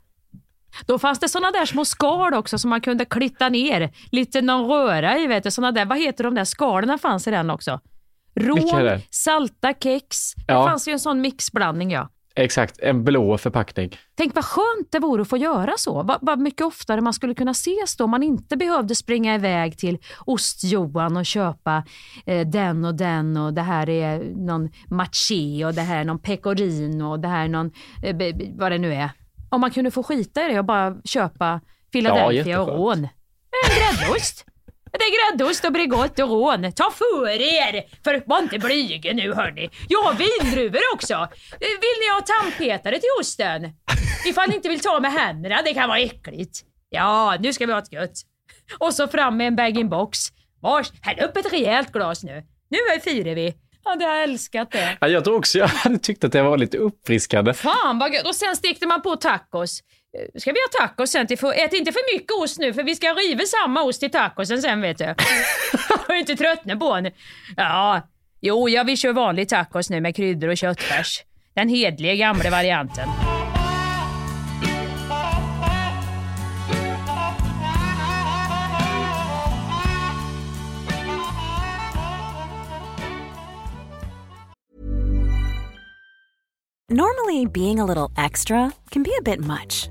Då 0.86 0.98
fanns 0.98 1.18
det 1.18 1.28
såna 1.28 1.50
där 1.50 1.66
små 1.66 1.84
skal 1.84 2.34
också 2.34 2.58
som 2.58 2.70
man 2.70 2.80
kunde 2.80 3.04
klitta 3.04 3.48
ner. 3.48 3.90
Lite 4.12 4.42
någon 4.42 4.70
röra 4.70 5.18
i 5.18 5.26
vet 5.26 5.44
du. 5.44 5.50
Såna 5.50 5.72
där, 5.72 5.84
vad 5.84 5.98
heter 5.98 6.24
de 6.24 6.34
där 6.34 6.44
skalen 6.44 6.98
fanns 6.98 7.26
i 7.26 7.30
den 7.30 7.50
också? 7.50 7.80
Rån, 8.40 8.82
det? 8.84 9.00
salta 9.10 9.74
kex. 9.82 10.34
Det 10.34 10.52
Ja. 10.52 10.66
fanns 10.68 10.88
ju 10.88 10.92
en 10.92 11.00
sån 11.00 11.20
mixblandning 11.20 11.90
ja. 11.90 12.08
Exakt, 12.38 12.78
en 12.78 13.04
blå 13.04 13.38
förpackning. 13.38 13.96
Tänk 14.14 14.34
vad 14.34 14.44
skönt 14.44 14.92
det 14.92 14.98
vore 14.98 15.22
att 15.22 15.28
få 15.28 15.36
göra 15.36 15.72
så. 15.76 16.02
Vad, 16.02 16.18
vad 16.20 16.38
mycket 16.38 16.66
oftare 16.66 17.00
man 17.00 17.12
skulle 17.12 17.34
kunna 17.34 17.50
ses 17.50 17.96
då. 17.96 18.04
Om 18.04 18.10
man 18.10 18.22
inte 18.22 18.56
behövde 18.56 18.94
springa 18.94 19.34
iväg 19.34 19.78
till 19.78 19.98
Ost-Johan 20.26 21.16
och 21.16 21.26
köpa 21.26 21.84
eh, 22.26 22.46
den 22.46 22.84
och 22.84 22.94
den 22.94 23.36
och 23.36 23.54
det 23.54 23.62
här 23.62 23.88
är 23.88 24.18
någon 24.36 24.68
maché 24.90 25.64
och 25.64 25.74
det 25.74 25.82
här 25.82 26.00
är 26.00 26.04
någon 26.04 26.18
pecorino 26.18 27.04
och 27.04 27.20
det 27.20 27.28
här 27.28 27.44
är 27.44 27.48
någon, 27.48 27.72
eh, 28.02 28.16
vad 28.58 28.72
det 28.72 28.78
nu 28.78 28.94
är. 28.94 29.10
Om 29.50 29.60
man 29.60 29.70
kunde 29.70 29.90
få 29.90 30.02
skita 30.02 30.44
i 30.44 30.52
det 30.52 30.58
och 30.58 30.64
bara 30.64 30.96
köpa 31.04 31.60
Philadelphia 31.92 32.28
och 32.28 32.34
jätteskönt. 32.34 32.68
rån. 32.68 32.98
En 32.98 33.98
gräddost. 33.98 34.44
Det 34.98 35.04
är 35.04 35.32
gräddost 35.32 35.64
och 35.64 35.72
Bregott 35.72 36.18
och 36.18 36.28
rån. 36.28 36.72
Ta 36.72 36.90
för 36.90 37.40
er! 37.40 37.84
För 38.04 38.22
var 38.26 38.38
inte 38.38 38.58
blyga 38.58 39.12
nu 39.12 39.32
hörni. 39.34 39.70
Jag 39.88 40.02
har 40.02 40.14
vindruvor 40.14 40.80
också. 40.94 41.28
Vill 41.60 41.98
ni 42.00 42.08
ha 42.14 42.20
tandpetare 42.20 42.98
till 42.98 43.08
osten? 43.20 43.72
Ifall 44.26 44.48
ni 44.48 44.56
inte 44.56 44.68
vill 44.68 44.80
ta 44.80 45.00
med 45.00 45.12
händerna, 45.12 45.62
det 45.64 45.74
kan 45.74 45.88
vara 45.88 45.98
äckligt. 45.98 46.60
Ja, 46.90 47.36
nu 47.40 47.52
ska 47.52 47.66
vi 47.66 47.72
ha 47.72 47.78
ett 47.78 47.92
gött. 47.92 48.12
Och 48.78 48.94
så 48.94 49.08
fram 49.08 49.36
med 49.36 49.46
en 49.46 49.56
bag-in-box. 49.56 50.18
Vars, 50.60 50.92
häll 51.02 51.24
upp 51.24 51.36
ett 51.36 51.52
rejält 51.52 51.92
glas 51.92 52.22
nu. 52.22 52.42
Nu 52.68 52.78
är 52.78 53.00
firar 53.00 53.34
vi. 53.34 53.54
Ja, 53.84 53.96
det 53.96 54.04
har 54.04 54.14
jag 54.14 54.22
älskat 54.22 54.70
det. 54.70 54.96
Ja, 55.00 55.08
jag 55.08 55.24
tror 55.24 55.36
också 55.36 55.58
jag 55.58 55.68
hade 55.68 55.98
tyckt 55.98 56.24
att 56.24 56.32
det 56.32 56.42
var 56.42 56.58
lite 56.58 56.78
uppfriskande. 56.78 57.54
Fan 57.54 57.98
vad 57.98 58.14
gött. 58.14 58.26
Och 58.26 58.34
sen 58.34 58.56
stekte 58.56 58.86
man 58.86 59.02
på 59.02 59.16
tacos. 59.16 59.80
Eh, 60.16 60.40
ska 60.40 60.52
vi 60.52 60.58
ha 60.58 60.86
tacos 60.86 61.10
sen? 61.10 61.26
Till 61.26 61.38
för, 61.38 61.52
ät 61.52 61.72
inte 61.72 61.92
för 61.92 62.14
mycket 62.14 62.32
ost 62.32 62.58
nu 62.58 62.74
för 62.74 62.82
vi 62.82 62.94
ska 62.94 63.06
riva 63.06 63.44
samma 63.44 63.82
ost 63.82 64.00
till 64.00 64.10
tacosen 64.10 64.62
sen 64.62 64.80
vet 64.80 64.98
du. 64.98 65.04
Har 65.88 66.08
du 66.08 66.18
inte 66.18 66.36
tröttnat 66.36 66.80
på 66.80 67.00
nu. 67.00 67.12
Ja, 67.56 68.08
jo, 68.40 68.68
ja, 68.68 68.82
vi 68.82 68.96
kör 68.96 69.12
vanlig 69.12 69.48
tacos 69.48 69.90
nu 69.90 70.00
med 70.00 70.16
kryddor 70.16 70.48
och 70.48 70.56
köttfärs. 70.56 71.24
Den 71.54 71.68
hedliga 71.68 72.14
gamla 72.14 72.50
varianten. 72.50 73.08
Normally, 86.88 87.46
being 87.46 87.80
a 87.80 87.84
little 87.84 88.12
extra 88.16 88.72
can 88.90 89.02
be 89.02 89.10
a 89.18 89.22
bit 89.22 89.40
much, 89.40 89.90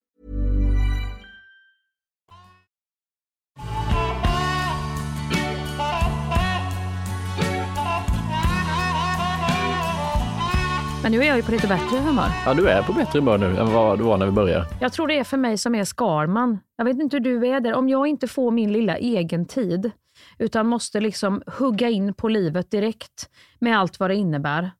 Men 11.03 11.11
nu 11.11 11.21
är 11.21 11.25
jag 11.25 11.37
ju 11.37 11.43
på 11.43 11.51
lite 11.51 11.67
bättre 11.67 11.97
humör. 11.97 12.29
Ja, 12.45 12.53
du 12.53 12.69
är 12.69 12.83
på 12.83 12.93
bättre 12.93 13.19
humör 13.19 13.37
nu 13.37 13.57
än 13.57 13.73
vad 13.73 13.99
du 13.99 14.03
var 14.03 14.17
när 14.17 14.25
vi 14.25 14.31
började. 14.31 14.65
Jag 14.81 14.93
tror 14.93 15.07
det 15.07 15.19
är 15.19 15.23
för 15.23 15.37
mig 15.37 15.57
som 15.57 15.75
är 15.75 15.83
Skarman. 15.83 16.59
Jag 16.77 16.85
vet 16.85 16.99
inte 16.99 17.15
hur 17.15 17.23
du 17.23 17.47
är 17.47 17.59
där. 17.59 17.73
Om 17.73 17.89
jag 17.89 18.07
inte 18.07 18.27
får 18.27 18.51
min 18.51 18.73
lilla 18.73 18.97
egen 18.97 19.45
tid, 19.45 19.91
utan 20.39 20.67
måste 20.67 20.99
liksom 20.99 21.41
hugga 21.47 21.89
in 21.89 22.13
på 22.13 22.27
livet 22.27 22.71
direkt 22.71 23.29
med 23.59 23.79
allt 23.79 23.99
vad 23.99 24.09
det 24.09 24.15
innebär. 24.15 24.71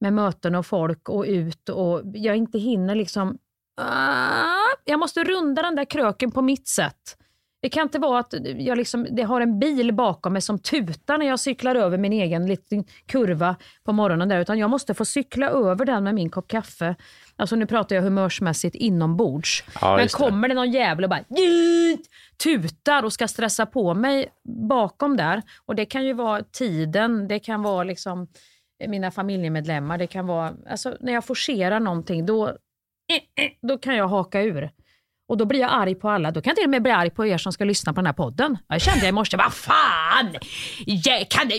Med 0.00 0.12
möten 0.12 0.54
och 0.54 0.66
folk 0.66 1.08
och 1.08 1.24
ut 1.24 1.68
och 1.68 2.02
jag 2.14 2.36
inte 2.36 2.58
hinner 2.58 2.94
liksom... 2.94 3.38
Ah, 3.80 4.76
jag 4.84 4.98
måste 4.98 5.24
runda 5.24 5.62
den 5.62 5.76
där 5.76 5.84
kröken 5.84 6.30
på 6.30 6.42
mitt 6.42 6.68
sätt. 6.68 7.16
Det 7.62 7.68
kan 7.68 7.82
inte 7.82 7.98
vara 7.98 8.18
att 8.18 8.34
jag 8.56 8.78
liksom, 8.78 9.06
det 9.10 9.22
har 9.22 9.40
en 9.40 9.58
bil 9.58 9.92
bakom 9.94 10.32
mig 10.32 10.42
som 10.42 10.58
tutar 10.58 11.18
när 11.18 11.26
jag 11.26 11.40
cyklar 11.40 11.74
över 11.74 11.98
min 11.98 12.12
egen 12.12 12.46
liten 12.46 12.84
kurva 13.06 13.56
på 13.84 13.92
morgonen. 13.92 14.28
där, 14.28 14.40
Utan 14.40 14.58
jag 14.58 14.70
måste 14.70 14.94
få 14.94 15.04
cykla 15.04 15.48
över 15.48 15.84
den 15.84 16.04
med 16.04 16.14
min 16.14 16.30
kopp 16.30 16.48
kaffe. 16.48 16.94
Alltså 17.36 17.56
nu 17.56 17.66
pratar 17.66 17.96
jag 17.96 18.02
humörsmässigt 18.02 18.76
inombords. 18.76 19.64
Ja, 19.80 19.94
Men 19.94 20.02
just 20.02 20.18
det. 20.18 20.24
kommer 20.24 20.48
det 20.48 20.54
någon 20.54 20.70
jävel 20.70 21.04
och 21.04 21.10
bara 21.10 21.24
tutar 22.42 23.02
och 23.04 23.12
ska 23.12 23.28
stressa 23.28 23.66
på 23.66 23.94
mig 23.94 24.28
bakom 24.68 25.16
där. 25.16 25.42
Och 25.66 25.74
Det 25.74 25.84
kan 25.84 26.04
ju 26.04 26.12
vara 26.12 26.42
tiden, 26.42 27.28
det 27.28 27.38
kan 27.38 27.62
vara 27.62 27.84
liksom 27.84 28.26
mina 28.88 29.10
familjemedlemmar. 29.10 29.98
Det 29.98 30.06
kan 30.06 30.26
vara, 30.26 30.52
alltså, 30.70 30.96
när 31.00 31.12
jag 31.12 31.24
forcerar 31.24 31.80
någonting, 31.80 32.26
då, 32.26 32.48
eh, 32.48 32.54
då 33.68 33.78
kan 33.78 33.96
jag 33.96 34.08
haka 34.08 34.42
ur. 34.42 34.70
Och 35.28 35.36
då 35.36 35.44
blir 35.44 35.60
jag 35.60 35.70
arg 35.72 35.94
på 35.94 36.08
alla. 36.10 36.30
Då 36.30 36.40
kan 36.42 36.50
jag 36.50 36.56
till 36.56 36.64
och 36.64 36.70
med 36.70 36.82
bli 36.82 36.92
arg 36.92 37.10
på 37.10 37.26
er 37.26 37.38
som 37.38 37.52
ska 37.52 37.64
lyssna 37.64 37.92
på 37.92 37.96
den 37.96 38.06
här 38.06 38.12
podden. 38.12 38.58
Jag 38.68 38.80
kände 38.80 39.08
i 39.08 39.12
morse, 39.12 39.36
vad 39.36 39.52
fan! 39.52 40.36
Jag 40.86 41.28
kan 41.28 41.50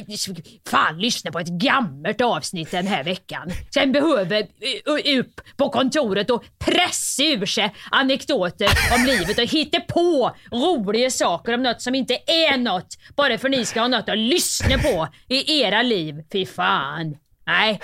fan 0.70 0.98
lyssna 0.98 1.32
på 1.32 1.40
ett 1.40 1.48
gammalt 1.48 2.22
avsnitt 2.22 2.72
den 2.72 2.88
här 2.88 3.04
veckan. 3.04 3.52
Sen 3.74 3.92
behöver 3.92 4.48
upp 5.20 5.42
på 5.58 5.70
kontoret 5.70 6.30
och 6.30 6.44
pressa 6.60 7.24
ur 7.24 7.46
sig 7.46 7.76
anekdoter 7.92 8.70
om 8.96 9.06
livet 9.06 9.38
och 9.38 9.46
hitta 9.46 9.80
på 9.80 10.32
roliga 10.52 11.10
saker 11.10 11.54
om 11.54 11.64
något 11.64 11.82
som 11.82 11.96
inte 11.96 12.14
är 12.14 12.58
något. 12.58 12.98
Bara 13.16 13.38
för 13.38 13.48
att 13.48 13.52
ni 13.52 13.66
ska 13.66 13.82
ha 13.82 13.88
något 13.88 14.10
att 14.10 14.18
lyssna 14.18 14.78
på 14.78 15.08
i 15.28 15.62
era 15.62 15.82
liv. 15.82 16.16
Fy 16.32 16.46
fan. 16.46 17.16
Nej, 17.46 17.80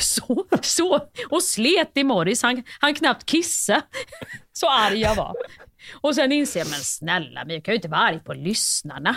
så, 0.00 0.46
så, 0.62 1.00
och 1.30 1.42
slet 1.42 1.90
i 1.94 2.04
Morris. 2.04 2.42
Han, 2.42 2.62
han 2.80 2.94
knappt 2.94 3.26
kissa. 3.26 3.82
Så 4.52 4.68
arg 4.68 5.00
jag 5.00 5.14
var. 5.14 5.34
Och 6.00 6.14
sen 6.14 6.32
inser 6.32 6.60
jag, 6.60 6.70
men 6.70 6.80
snälla 6.80 7.44
men 7.44 7.54
jag 7.54 7.64
kan 7.64 7.72
ju 7.72 7.76
inte 7.76 7.88
vara 7.88 8.00
arg 8.00 8.20
på 8.20 8.34
lyssnarna. 8.34 9.16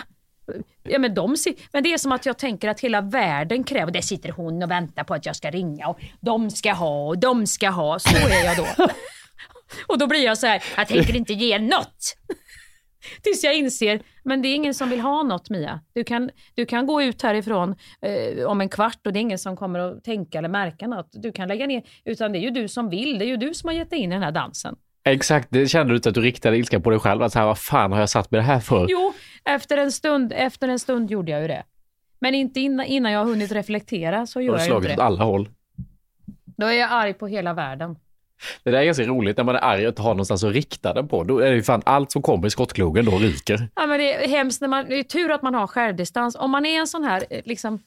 Ja, 0.82 0.98
men, 0.98 1.14
de, 1.14 1.36
men 1.72 1.82
det 1.82 1.92
är 1.92 1.98
som 1.98 2.12
att 2.12 2.26
jag 2.26 2.38
tänker 2.38 2.68
att 2.68 2.80
hela 2.80 3.00
världen 3.00 3.64
kräver, 3.64 3.92
där 3.92 4.00
sitter 4.00 4.30
hon 4.30 4.62
och 4.62 4.70
väntar 4.70 5.04
på 5.04 5.14
att 5.14 5.26
jag 5.26 5.36
ska 5.36 5.50
ringa 5.50 5.88
och 5.88 6.00
de 6.20 6.50
ska 6.50 6.72
ha 6.72 7.06
och 7.06 7.18
de 7.18 7.46
ska 7.46 7.70
ha. 7.70 7.98
Så 7.98 8.16
är 8.16 8.44
jag 8.44 8.56
då. 8.56 8.88
Och 9.86 9.98
då 9.98 10.06
blir 10.06 10.24
jag 10.24 10.38
så 10.38 10.46
här, 10.46 10.62
jag 10.76 10.88
tänker 10.88 11.16
inte 11.16 11.32
ge 11.32 11.58
något. 11.58 12.16
Tills 13.22 13.44
jag 13.44 13.54
inser, 13.56 14.00
men 14.22 14.42
det 14.42 14.48
är 14.48 14.54
ingen 14.54 14.74
som 14.74 14.90
vill 14.90 15.00
ha 15.00 15.22
något 15.22 15.50
Mia. 15.50 15.80
Du 15.92 16.04
kan, 16.04 16.30
du 16.54 16.66
kan 16.66 16.86
gå 16.86 17.02
ut 17.02 17.22
härifrån 17.22 17.74
eh, 18.02 18.46
om 18.46 18.60
en 18.60 18.68
kvart 18.68 19.06
och 19.06 19.12
det 19.12 19.18
är 19.18 19.20
ingen 19.20 19.38
som 19.38 19.56
kommer 19.56 19.78
att 19.78 20.04
tänka 20.04 20.38
eller 20.38 20.48
märka 20.48 20.86
något. 20.86 21.08
Du 21.12 21.32
kan 21.32 21.48
lägga 21.48 21.66
ner, 21.66 21.82
utan 22.04 22.32
det 22.32 22.38
är 22.38 22.40
ju 22.40 22.50
du 22.50 22.68
som 22.68 22.90
vill. 22.90 23.18
Det 23.18 23.24
är 23.24 23.28
ju 23.28 23.36
du 23.36 23.54
som 23.54 23.68
har 23.68 23.74
gett 23.74 23.90
dig 23.90 23.98
in 23.98 24.12
i 24.12 24.14
den 24.14 24.22
här 24.22 24.32
dansen. 24.32 24.76
Exakt, 25.04 25.48
det 25.50 25.66
kände 25.66 25.92
du 25.92 25.96
inte 25.96 26.08
att 26.08 26.14
du 26.14 26.20
riktade 26.20 26.56
ilska 26.56 26.80
på 26.80 26.90
dig 26.90 26.98
själv. 26.98 27.22
Att 27.22 27.32
så 27.32 27.38
här, 27.38 27.46
vad 27.46 27.58
fan 27.58 27.92
har 27.92 28.00
jag 28.00 28.10
satt 28.10 28.30
med 28.30 28.38
det 28.38 28.44
här 28.44 28.60
för? 28.60 28.86
Jo, 28.88 29.12
efter 29.44 29.78
en 29.78 29.92
stund, 29.92 30.32
efter 30.36 30.68
en 30.68 30.78
stund 30.78 31.10
gjorde 31.10 31.32
jag 31.32 31.42
ju 31.42 31.48
det. 31.48 31.64
Men 32.18 32.34
inte 32.34 32.60
innan, 32.60 32.86
innan 32.86 33.12
jag 33.12 33.20
har 33.20 33.26
hunnit 33.26 33.52
reflektera 33.52 34.26
så 34.26 34.40
gör 34.40 34.52
har 34.52 34.58
jag 34.58 34.64
ju 34.64 34.68
slagit 34.68 34.84
inte 34.90 34.92
åt 34.92 34.98
det. 34.98 35.04
alla 35.04 35.24
håll. 35.24 35.48
Då 36.56 36.66
är 36.66 36.72
jag 36.72 36.90
arg 36.92 37.14
på 37.14 37.26
hela 37.26 37.54
världen. 37.54 37.96
Det 38.62 38.70
där 38.70 38.78
är 38.78 38.84
ganska 38.84 39.04
roligt 39.04 39.36
när 39.36 39.44
man 39.44 39.54
är 39.54 39.64
arg 39.64 39.82
och 39.82 39.88
inte 39.88 40.02
har 40.02 40.10
någonstans 40.10 40.44
att 40.44 40.52
rikta 40.52 40.94
den 40.94 41.08
på. 41.08 41.24
Då 41.24 41.38
är 41.38 41.50
det 41.50 41.56
ju 41.56 41.62
fan 41.62 41.82
allt 41.84 42.12
som 42.12 42.22
kommer 42.22 42.46
i 42.46 42.50
skottklogen 42.50 43.04
då 43.04 43.18
ryker. 43.18 43.68
Ja, 43.74 43.86
men 43.86 43.98
det 43.98 44.14
är 44.14 44.28
hemskt 44.28 44.60
när 44.60 44.68
man, 44.68 44.86
det 44.88 44.98
är 44.98 45.02
tur 45.02 45.30
att 45.30 45.42
man 45.42 45.54
har 45.54 45.66
självdistans. 45.66 46.36
Om 46.36 46.50
man 46.50 46.66
är 46.66 46.80
en 46.80 46.86
sån 46.86 47.04
här 47.04 47.24
eh, 47.30 47.40
liksom, 47.44 47.82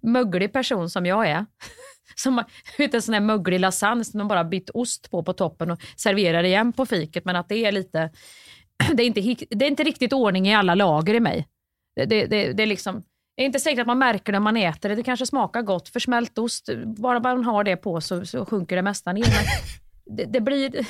möglig 0.00 0.52
person 0.52 0.90
som 0.90 1.06
jag 1.06 1.28
är, 1.28 1.46
som 2.14 2.44
vet, 2.78 2.94
en 2.94 3.02
sån 3.02 3.14
här 3.14 3.20
möglig 3.20 3.60
lasagne 3.60 4.04
som 4.04 4.18
de 4.18 4.28
bara 4.28 4.44
bytt 4.44 4.70
ost 4.74 5.10
på 5.10 5.22
på 5.22 5.32
toppen 5.32 5.70
och 5.70 5.80
serverar 5.96 6.44
igen 6.44 6.72
på 6.72 6.86
fiket, 6.86 7.24
men 7.24 7.36
att 7.36 7.48
det 7.48 7.64
är 7.64 7.72
lite, 7.72 8.10
det 8.94 9.02
är 9.02 9.06
inte, 9.06 9.46
det 9.50 9.64
är 9.64 9.70
inte 9.70 9.84
riktigt 9.84 10.12
ordning 10.12 10.48
i 10.48 10.54
alla 10.54 10.74
lager 10.74 11.14
i 11.14 11.20
mig. 11.20 11.48
Det, 11.96 12.04
det, 12.04 12.26
det, 12.26 12.52
det 12.52 12.62
är 12.62 12.66
liksom, 12.66 13.02
det 13.36 13.42
är 13.42 13.46
inte 13.46 13.60
säkert 13.60 13.80
att 13.80 13.86
man 13.86 13.98
märker 13.98 14.32
när 14.32 14.40
man 14.40 14.56
äter 14.56 14.88
det. 14.88 14.94
Det 14.94 15.02
kanske 15.02 15.26
smakar 15.26 15.62
gott. 15.62 15.88
För 15.88 16.00
smält 16.00 16.38
ost, 16.38 16.68
bara 16.86 17.20
man 17.20 17.44
har 17.44 17.64
det 17.64 17.76
på 17.76 18.00
så, 18.00 18.26
så 18.26 18.46
sjunker 18.46 18.76
det 18.76 18.82
mesta 18.82 19.12
ner. 19.12 19.26
Men 19.26 19.44
det, 20.16 20.24
det, 20.24 20.40
blir, 20.40 20.70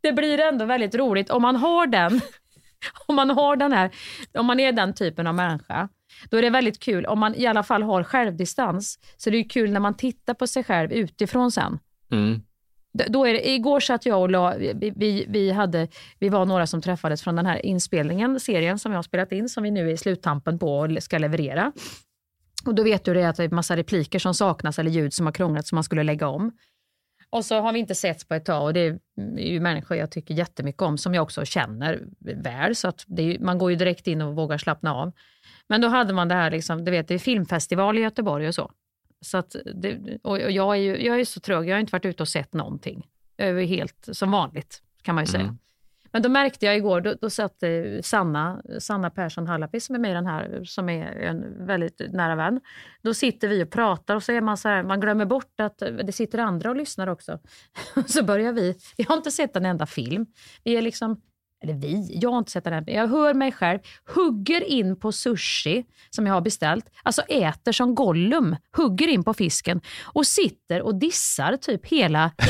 det 0.00 0.12
blir 0.12 0.40
ändå 0.40 0.64
väldigt 0.64 0.94
roligt 0.94 1.30
om 1.30 1.42
man 1.42 1.56
har 1.56 1.86
den 1.86 2.20
om 3.06 3.16
man 3.16 3.30
har 3.30 3.56
den 3.56 3.72
här, 3.72 3.90
om 4.32 4.46
man 4.46 4.60
är 4.60 4.72
den 4.72 4.94
typen 4.94 5.26
av 5.26 5.34
människa, 5.34 5.88
då 6.30 6.36
är 6.36 6.42
det 6.42 6.50
väldigt 6.50 6.80
kul. 6.80 7.06
Om 7.06 7.18
man 7.18 7.34
i 7.34 7.46
alla 7.46 7.62
fall 7.62 7.82
har 7.82 8.04
självdistans, 8.04 8.98
så 9.16 9.30
det 9.30 9.36
är 9.36 9.48
kul 9.48 9.70
när 9.70 9.80
man 9.80 9.96
tittar 9.96 10.34
på 10.34 10.46
sig 10.46 10.64
själv 10.64 10.92
utifrån 10.92 11.52
sen. 11.52 11.78
Mm. 12.12 12.42
Då 12.92 13.26
är 13.26 13.32
det, 13.32 13.48
igår 13.48 13.80
satt 13.80 14.06
jag 14.06 14.20
och 14.20 14.30
la, 14.30 14.54
vi, 14.56 14.92
vi, 14.96 15.26
vi, 15.28 15.50
hade, 15.50 15.88
vi 16.18 16.28
var 16.28 16.44
några 16.44 16.66
som 16.66 16.82
träffades 16.82 17.22
från 17.22 17.36
den 17.36 17.46
här 17.46 17.66
inspelningen, 17.66 18.40
serien 18.40 18.78
som 18.78 18.92
jag 18.92 18.98
har 18.98 19.02
spelat 19.02 19.32
in, 19.32 19.48
som 19.48 19.62
vi 19.62 19.70
nu 19.70 19.88
är 19.88 19.92
i 19.92 19.96
sluttampen 19.96 20.58
på 20.58 20.78
och 20.78 21.02
ska 21.02 21.18
leverera. 21.18 21.72
Och 22.66 22.74
då 22.74 22.82
vet 22.82 23.04
du 23.04 23.14
det 23.14 23.24
att 23.24 23.36
det 23.36 23.44
är 23.44 23.48
massa 23.48 23.76
repliker 23.76 24.18
som 24.18 24.34
saknas 24.34 24.78
eller 24.78 24.90
ljud 24.90 25.12
som 25.12 25.26
har 25.26 25.32
krånglat 25.32 25.66
som 25.66 25.76
man 25.76 25.84
skulle 25.84 26.02
lägga 26.02 26.28
om. 26.28 26.52
Och 27.30 27.44
så 27.44 27.60
har 27.60 27.72
vi 27.72 27.78
inte 27.78 27.94
setts 27.94 28.24
på 28.24 28.34
ett 28.34 28.44
tag 28.44 28.64
och 28.64 28.72
det 28.72 28.80
är 28.80 28.98
ju 29.38 29.60
människor 29.60 29.96
jag 29.96 30.10
tycker 30.10 30.34
jättemycket 30.34 30.82
om 30.82 30.98
som 30.98 31.14
jag 31.14 31.22
också 31.22 31.44
känner 31.44 32.06
väl. 32.42 32.76
Så 32.76 32.88
att 32.88 33.04
det 33.06 33.22
är, 33.22 33.38
man 33.38 33.58
går 33.58 33.70
ju 33.70 33.76
direkt 33.76 34.06
in 34.06 34.22
och 34.22 34.36
vågar 34.36 34.58
slappna 34.58 34.94
av. 34.94 35.12
Men 35.68 35.80
då 35.80 35.88
hade 35.88 36.12
man 36.12 36.28
det 36.28 36.34
här, 36.34 36.50
liksom, 36.50 36.84
du 36.84 36.90
vet, 36.90 37.08
det 37.08 37.14
är 37.14 37.18
filmfestival 37.18 37.98
i 37.98 38.00
Göteborg 38.00 38.48
och 38.48 38.54
så 38.54 38.70
så 39.20 39.38
att 39.38 39.56
det, 39.74 40.18
och 40.22 40.40
jag, 40.40 40.76
är 40.76 40.80
ju, 40.80 41.04
jag 41.04 41.20
är 41.20 41.24
så 41.24 41.40
trög, 41.40 41.68
jag 41.68 41.74
har 41.74 41.80
inte 41.80 41.92
varit 41.92 42.04
ute 42.04 42.22
och 42.22 42.28
sett 42.28 42.52
någonting. 42.52 43.06
Jag 43.36 43.48
är 43.48 43.66
helt 43.66 44.08
som 44.12 44.30
vanligt 44.30 44.82
kan 45.02 45.14
man 45.14 45.24
ju 45.24 45.30
säga. 45.30 45.56
Men 46.12 46.22
då 46.22 46.28
märkte 46.28 46.66
jag 46.66 46.76
igår, 46.76 47.00
då, 47.00 47.14
då 47.20 47.30
satt 47.30 47.62
eh, 47.62 47.70
Sanna, 48.02 48.62
Sanna 48.78 49.10
Persson 49.10 49.46
Hallapi 49.46 49.80
som 49.80 49.94
är 49.94 49.98
med 49.98 50.10
i 50.10 50.14
den 50.14 50.26
här, 50.26 50.64
som 50.64 50.88
är 50.88 51.12
en 51.12 51.66
väldigt 51.66 52.02
nära 52.12 52.34
vän. 52.34 52.60
Då 53.02 53.14
sitter 53.14 53.48
vi 53.48 53.64
och 53.64 53.70
pratar 53.70 54.16
och 54.16 54.22
så 54.22 54.32
är 54.32 54.40
man 54.40 54.56
så 54.56 54.68
här, 54.68 54.82
man 54.82 55.00
glömmer 55.00 55.24
bort 55.24 55.60
att 55.60 55.78
det 55.78 56.12
sitter 56.12 56.38
andra 56.38 56.70
och 56.70 56.76
lyssnar 56.76 57.06
också. 57.06 57.38
så 58.06 58.24
börjar 58.24 58.52
vi, 58.52 58.76
vi 58.96 59.04
har 59.08 59.16
inte 59.16 59.30
sett 59.30 59.56
en 59.56 59.66
enda 59.66 59.86
film. 59.86 60.26
Vi 60.64 60.76
är 60.76 60.82
liksom, 60.82 61.20
eller 61.62 61.74
vi, 61.74 62.18
jag 62.22 62.30
har 62.30 62.38
inte 62.38 62.50
sett 62.50 62.64
den 62.64 62.72
här, 62.72 62.84
jag 62.86 63.08
hör 63.08 63.34
mig 63.34 63.52
själv, 63.52 63.78
hugger 64.14 64.64
in 64.64 65.00
på 65.00 65.12
sushi 65.12 65.84
som 66.10 66.26
jag 66.26 66.34
har 66.34 66.40
beställt, 66.40 66.84
alltså 67.02 67.22
äter 67.22 67.72
som 67.72 67.94
Gollum, 67.94 68.56
hugger 68.76 69.08
in 69.08 69.24
på 69.24 69.34
fisken 69.34 69.80
och 70.02 70.26
sitter 70.26 70.82
och 70.82 70.94
dissar 70.94 71.56
typ 71.56 71.86
hela 71.86 72.30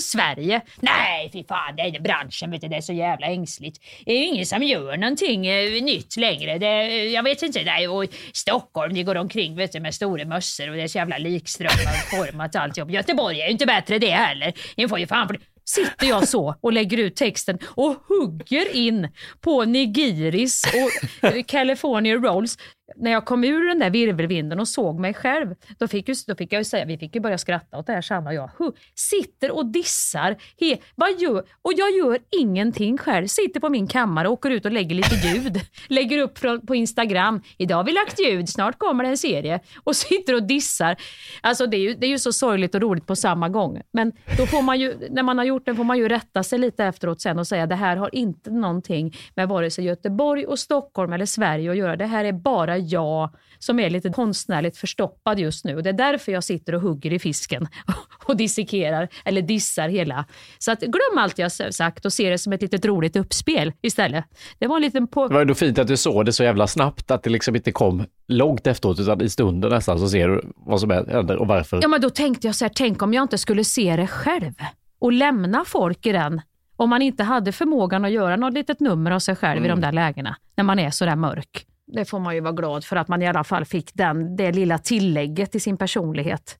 Sverige. 0.00 0.60
Nej, 0.80 1.30
fy 1.32 1.44
fan, 1.44 1.76
det 1.76 1.82
är 1.82 2.00
branschen, 2.00 2.50
vet 2.50 2.60
du, 2.60 2.68
det 2.68 2.76
är 2.76 2.80
så 2.80 2.92
jävla 2.92 3.26
ängsligt. 3.26 3.80
Det 4.04 4.12
är 4.12 4.18
ju 4.18 4.24
ingen 4.24 4.46
som 4.46 4.62
gör 4.62 4.96
någonting 4.96 5.46
eh, 5.46 5.82
nytt 5.82 6.16
längre. 6.16 6.58
Det, 6.58 6.66
eh, 6.66 7.04
jag 7.04 7.22
vet 7.22 7.42
inte, 7.42 7.62
det, 7.62 7.88
och 7.88 8.04
Stockholm, 8.32 8.94
det 8.94 9.02
går 9.02 9.16
omkring 9.16 9.56
vet 9.56 9.72
du, 9.72 9.80
med 9.80 9.94
stora 9.94 10.24
mössor 10.24 10.70
och 10.70 10.76
det 10.76 10.82
är 10.82 10.88
så 10.88 10.98
jävla 10.98 11.18
likströmmar 11.18 12.16
format 12.16 12.56
alltihop. 12.56 12.90
Göteborg 12.90 13.40
är 13.40 13.46
ju 13.46 13.52
inte 13.52 13.66
bättre 13.66 13.98
det 13.98 14.10
heller. 14.10 14.52
Ni 14.76 14.88
får 14.88 14.98
ju 14.98 15.06
fan 15.06 15.28
för 15.28 15.38
Sitter 15.64 16.06
jag 16.06 16.28
så 16.28 16.54
och 16.60 16.72
lägger 16.72 16.98
ut 16.98 17.16
texten 17.16 17.58
och 17.64 17.94
hugger 18.08 18.76
in 18.76 19.08
på 19.40 19.64
nigiris 19.64 20.62
och 20.74 21.28
eh, 21.28 21.42
California 21.42 22.14
rolls. 22.16 22.58
När 22.96 23.10
jag 23.10 23.24
kom 23.24 23.44
ur 23.44 23.68
den 23.68 23.78
där 23.78 23.90
virvelvinden 23.90 24.60
och 24.60 24.68
såg 24.68 25.00
mig 25.00 25.14
själv, 25.14 25.54
då 25.78 25.88
fick, 25.88 26.08
ju, 26.08 26.14
då 26.26 26.34
fick 26.34 26.52
jag 26.52 26.60
ju 26.60 26.64
säga, 26.64 26.84
vi 26.84 26.98
fick 26.98 27.14
ju 27.14 27.20
börja 27.20 27.38
skratta 27.38 27.78
åt 27.78 27.86
det 27.86 27.92
här 27.92 28.02
Sanna 28.02 28.30
och 28.30 28.34
jag. 28.34 28.50
Huh, 28.58 28.70
sitter 28.94 29.50
och 29.50 29.66
dissar. 29.66 30.36
He, 30.60 30.76
vad 30.94 31.20
gör, 31.20 31.44
och 31.62 31.72
jag 31.76 31.90
gör 31.90 32.18
ingenting 32.40 32.98
själv. 32.98 33.26
Sitter 33.26 33.60
på 33.60 33.68
min 33.68 33.86
kammare 33.86 34.28
och 34.28 34.34
åker 34.34 34.50
ut 34.50 34.64
och 34.64 34.72
lägger 34.72 34.94
lite 34.94 35.14
ljud. 35.14 35.60
lägger 35.88 36.18
upp 36.18 36.38
från, 36.38 36.66
på 36.66 36.74
Instagram. 36.74 37.42
Idag 37.58 37.76
har 37.76 37.84
vi 37.84 37.92
lagt 37.92 38.20
ljud, 38.20 38.48
snart 38.48 38.78
kommer 38.78 39.04
det 39.04 39.10
en 39.10 39.18
serie. 39.18 39.60
Och 39.84 39.96
sitter 39.96 40.34
och 40.34 40.42
dissar. 40.42 40.96
Alltså 41.40 41.66
det 41.66 41.76
är, 41.76 41.80
ju, 41.80 41.94
det 41.94 42.06
är 42.06 42.10
ju 42.10 42.18
så 42.18 42.32
sorgligt 42.32 42.74
och 42.74 42.80
roligt 42.80 43.06
på 43.06 43.16
samma 43.16 43.48
gång. 43.48 43.82
Men 43.92 44.12
då 44.38 44.46
får 44.46 44.62
man 44.62 44.80
ju, 44.80 45.08
när 45.10 45.22
man 45.22 45.38
har 45.38 45.44
gjort 45.44 45.66
den 45.66 45.76
får 45.76 45.84
man 45.84 45.98
ju 45.98 46.08
rätta 46.08 46.42
sig 46.42 46.58
lite 46.58 46.84
efteråt 46.84 47.20
sen 47.20 47.38
och 47.38 47.46
säga 47.46 47.66
det 47.66 47.74
här 47.74 47.96
har 47.96 48.14
inte 48.14 48.50
någonting 48.50 49.16
med 49.34 49.48
vare 49.48 49.70
sig 49.70 49.84
Göteborg 49.84 50.46
och 50.46 50.58
Stockholm 50.58 51.12
eller 51.12 51.26
Sverige 51.26 51.70
att 51.70 51.76
göra. 51.76 51.96
Det 51.96 52.06
här 52.06 52.24
är 52.24 52.32
bara 52.32 52.76
jag 52.88 53.30
som 53.58 53.80
är 53.80 53.90
lite 53.90 54.10
konstnärligt 54.10 54.76
förstoppad 54.76 55.38
just 55.38 55.64
nu. 55.64 55.76
Och 55.76 55.82
det 55.82 55.88
är 55.88 55.94
därför 55.94 56.32
jag 56.32 56.44
sitter 56.44 56.74
och 56.74 56.80
hugger 56.80 57.12
i 57.12 57.18
fisken 57.18 57.68
och 58.26 58.36
dissekerar, 58.36 59.08
eller 59.24 59.42
dissar 59.42 59.88
hela. 59.88 60.24
Så 60.58 60.72
att, 60.72 60.80
glöm 60.80 61.18
allt 61.18 61.38
jag 61.38 61.52
sagt 61.52 62.04
och 62.04 62.12
se 62.12 62.30
det 62.30 62.38
som 62.38 62.52
ett 62.52 62.62
litet 62.62 62.84
roligt 62.84 63.16
uppspel 63.16 63.72
istället. 63.82 64.24
Det 64.58 64.66
var 64.66 64.76
en 64.76 64.82
liten 64.82 65.06
på... 65.06 65.28
Det 65.28 65.34
var 65.34 65.40
ändå 65.40 65.54
fint 65.54 65.78
att 65.78 65.88
du 65.88 65.96
såg 65.96 66.24
det 66.24 66.32
så 66.32 66.44
jävla 66.44 66.66
snabbt, 66.66 67.10
att 67.10 67.22
det 67.22 67.30
liksom 67.30 67.56
inte 67.56 67.72
kom 67.72 68.04
långt 68.28 68.66
efteråt, 68.66 69.00
utan 69.00 69.20
i 69.20 69.28
stunden 69.28 69.70
nästan 69.70 69.98
så 69.98 70.08
ser 70.08 70.28
du 70.28 70.42
vad 70.56 70.80
som 70.80 70.90
händer 70.90 71.36
och 71.36 71.46
varför. 71.46 71.78
Ja, 71.82 71.88
men 71.88 72.00
då 72.00 72.10
tänkte 72.10 72.46
jag 72.48 72.54
så 72.54 72.64
här, 72.64 72.72
tänk 72.74 73.02
om 73.02 73.14
jag 73.14 73.22
inte 73.22 73.38
skulle 73.38 73.64
se 73.64 73.96
det 73.96 74.06
själv 74.06 74.52
och 74.98 75.12
lämna 75.12 75.64
folk 75.64 76.06
i 76.06 76.12
den 76.12 76.40
om 76.76 76.90
man 76.90 77.02
inte 77.02 77.22
hade 77.22 77.52
förmågan 77.52 78.04
att 78.04 78.10
göra 78.10 78.36
något 78.36 78.54
litet 78.54 78.80
nummer 78.80 79.10
av 79.10 79.18
sig 79.18 79.36
själv 79.36 79.58
mm. 79.58 79.64
i 79.64 79.68
de 79.68 79.80
där 79.80 79.92
lägena, 79.92 80.36
när 80.56 80.64
man 80.64 80.78
är 80.78 80.90
så 80.90 81.04
där 81.04 81.16
mörk. 81.16 81.66
Det 81.86 82.04
får 82.04 82.18
man 82.18 82.34
ju 82.34 82.40
vara 82.40 82.52
glad 82.52 82.84
för 82.84 82.96
att 82.96 83.08
man 83.08 83.22
i 83.22 83.26
alla 83.26 83.44
fall 83.44 83.64
fick 83.64 83.94
den, 83.94 84.36
det 84.36 84.52
lilla 84.52 84.78
tillägget 84.78 85.54
i 85.54 85.60
sin 85.60 85.76
personlighet. 85.76 86.58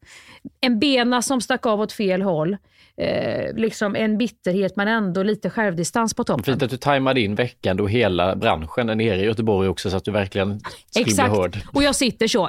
En 0.61 0.79
bena 0.79 1.23
som 1.23 1.41
stack 1.41 1.67
av 1.67 1.81
åt 1.81 1.93
fel 1.93 2.23
håll, 2.23 2.57
eh, 2.97 3.55
liksom 3.55 3.97
en 3.97 4.19
bitterhet 4.19 4.77
men 4.77 4.89
ändå 4.89 5.23
lite 5.23 5.51
självdistans 5.51 6.15
på 6.15 6.25
toppen. 6.25 6.45
Fint 6.45 6.63
att 6.63 6.71
du 6.71 6.77
tajmade 6.77 7.21
in 7.21 7.35
veckan 7.35 7.77
då 7.77 7.87
hela 7.87 8.37
branschen 8.37 8.89
är 8.89 8.95
nere 8.95 9.21
i 9.21 9.25
Göteborg 9.25 9.69
också 9.69 9.91
så 9.91 9.97
att 9.97 10.05
du 10.05 10.11
verkligen 10.11 10.61
skulle 10.61 11.07
Exakt. 11.07 11.31
bli 11.31 11.39
hörd. 11.39 11.59
och 11.73 11.83
jag 11.83 11.95
sitter 11.95 12.29
så. 12.29 12.49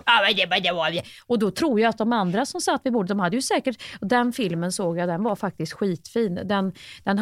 Och 1.28 1.40
då 1.40 1.52
tror 1.52 1.80
jag 1.80 1.90
att 1.90 1.98
de 1.98 2.14
andra 2.14 2.46
som 2.46 2.62
satt 2.62 2.82
vid 2.84 2.94
bordet, 2.94 3.10
de 3.10 3.20
hade 3.20 3.36
ju 3.36 3.42
säkert, 3.42 3.82
den 4.02 4.34
filmen 4.34 4.72
såg 4.72 4.98
jag, 4.98 5.10
den 5.10 5.24
var 5.24 5.36
faktiskt 5.36 5.74
skitfin. 5.74 6.40
Den, 6.46 6.74
den, 7.04 7.18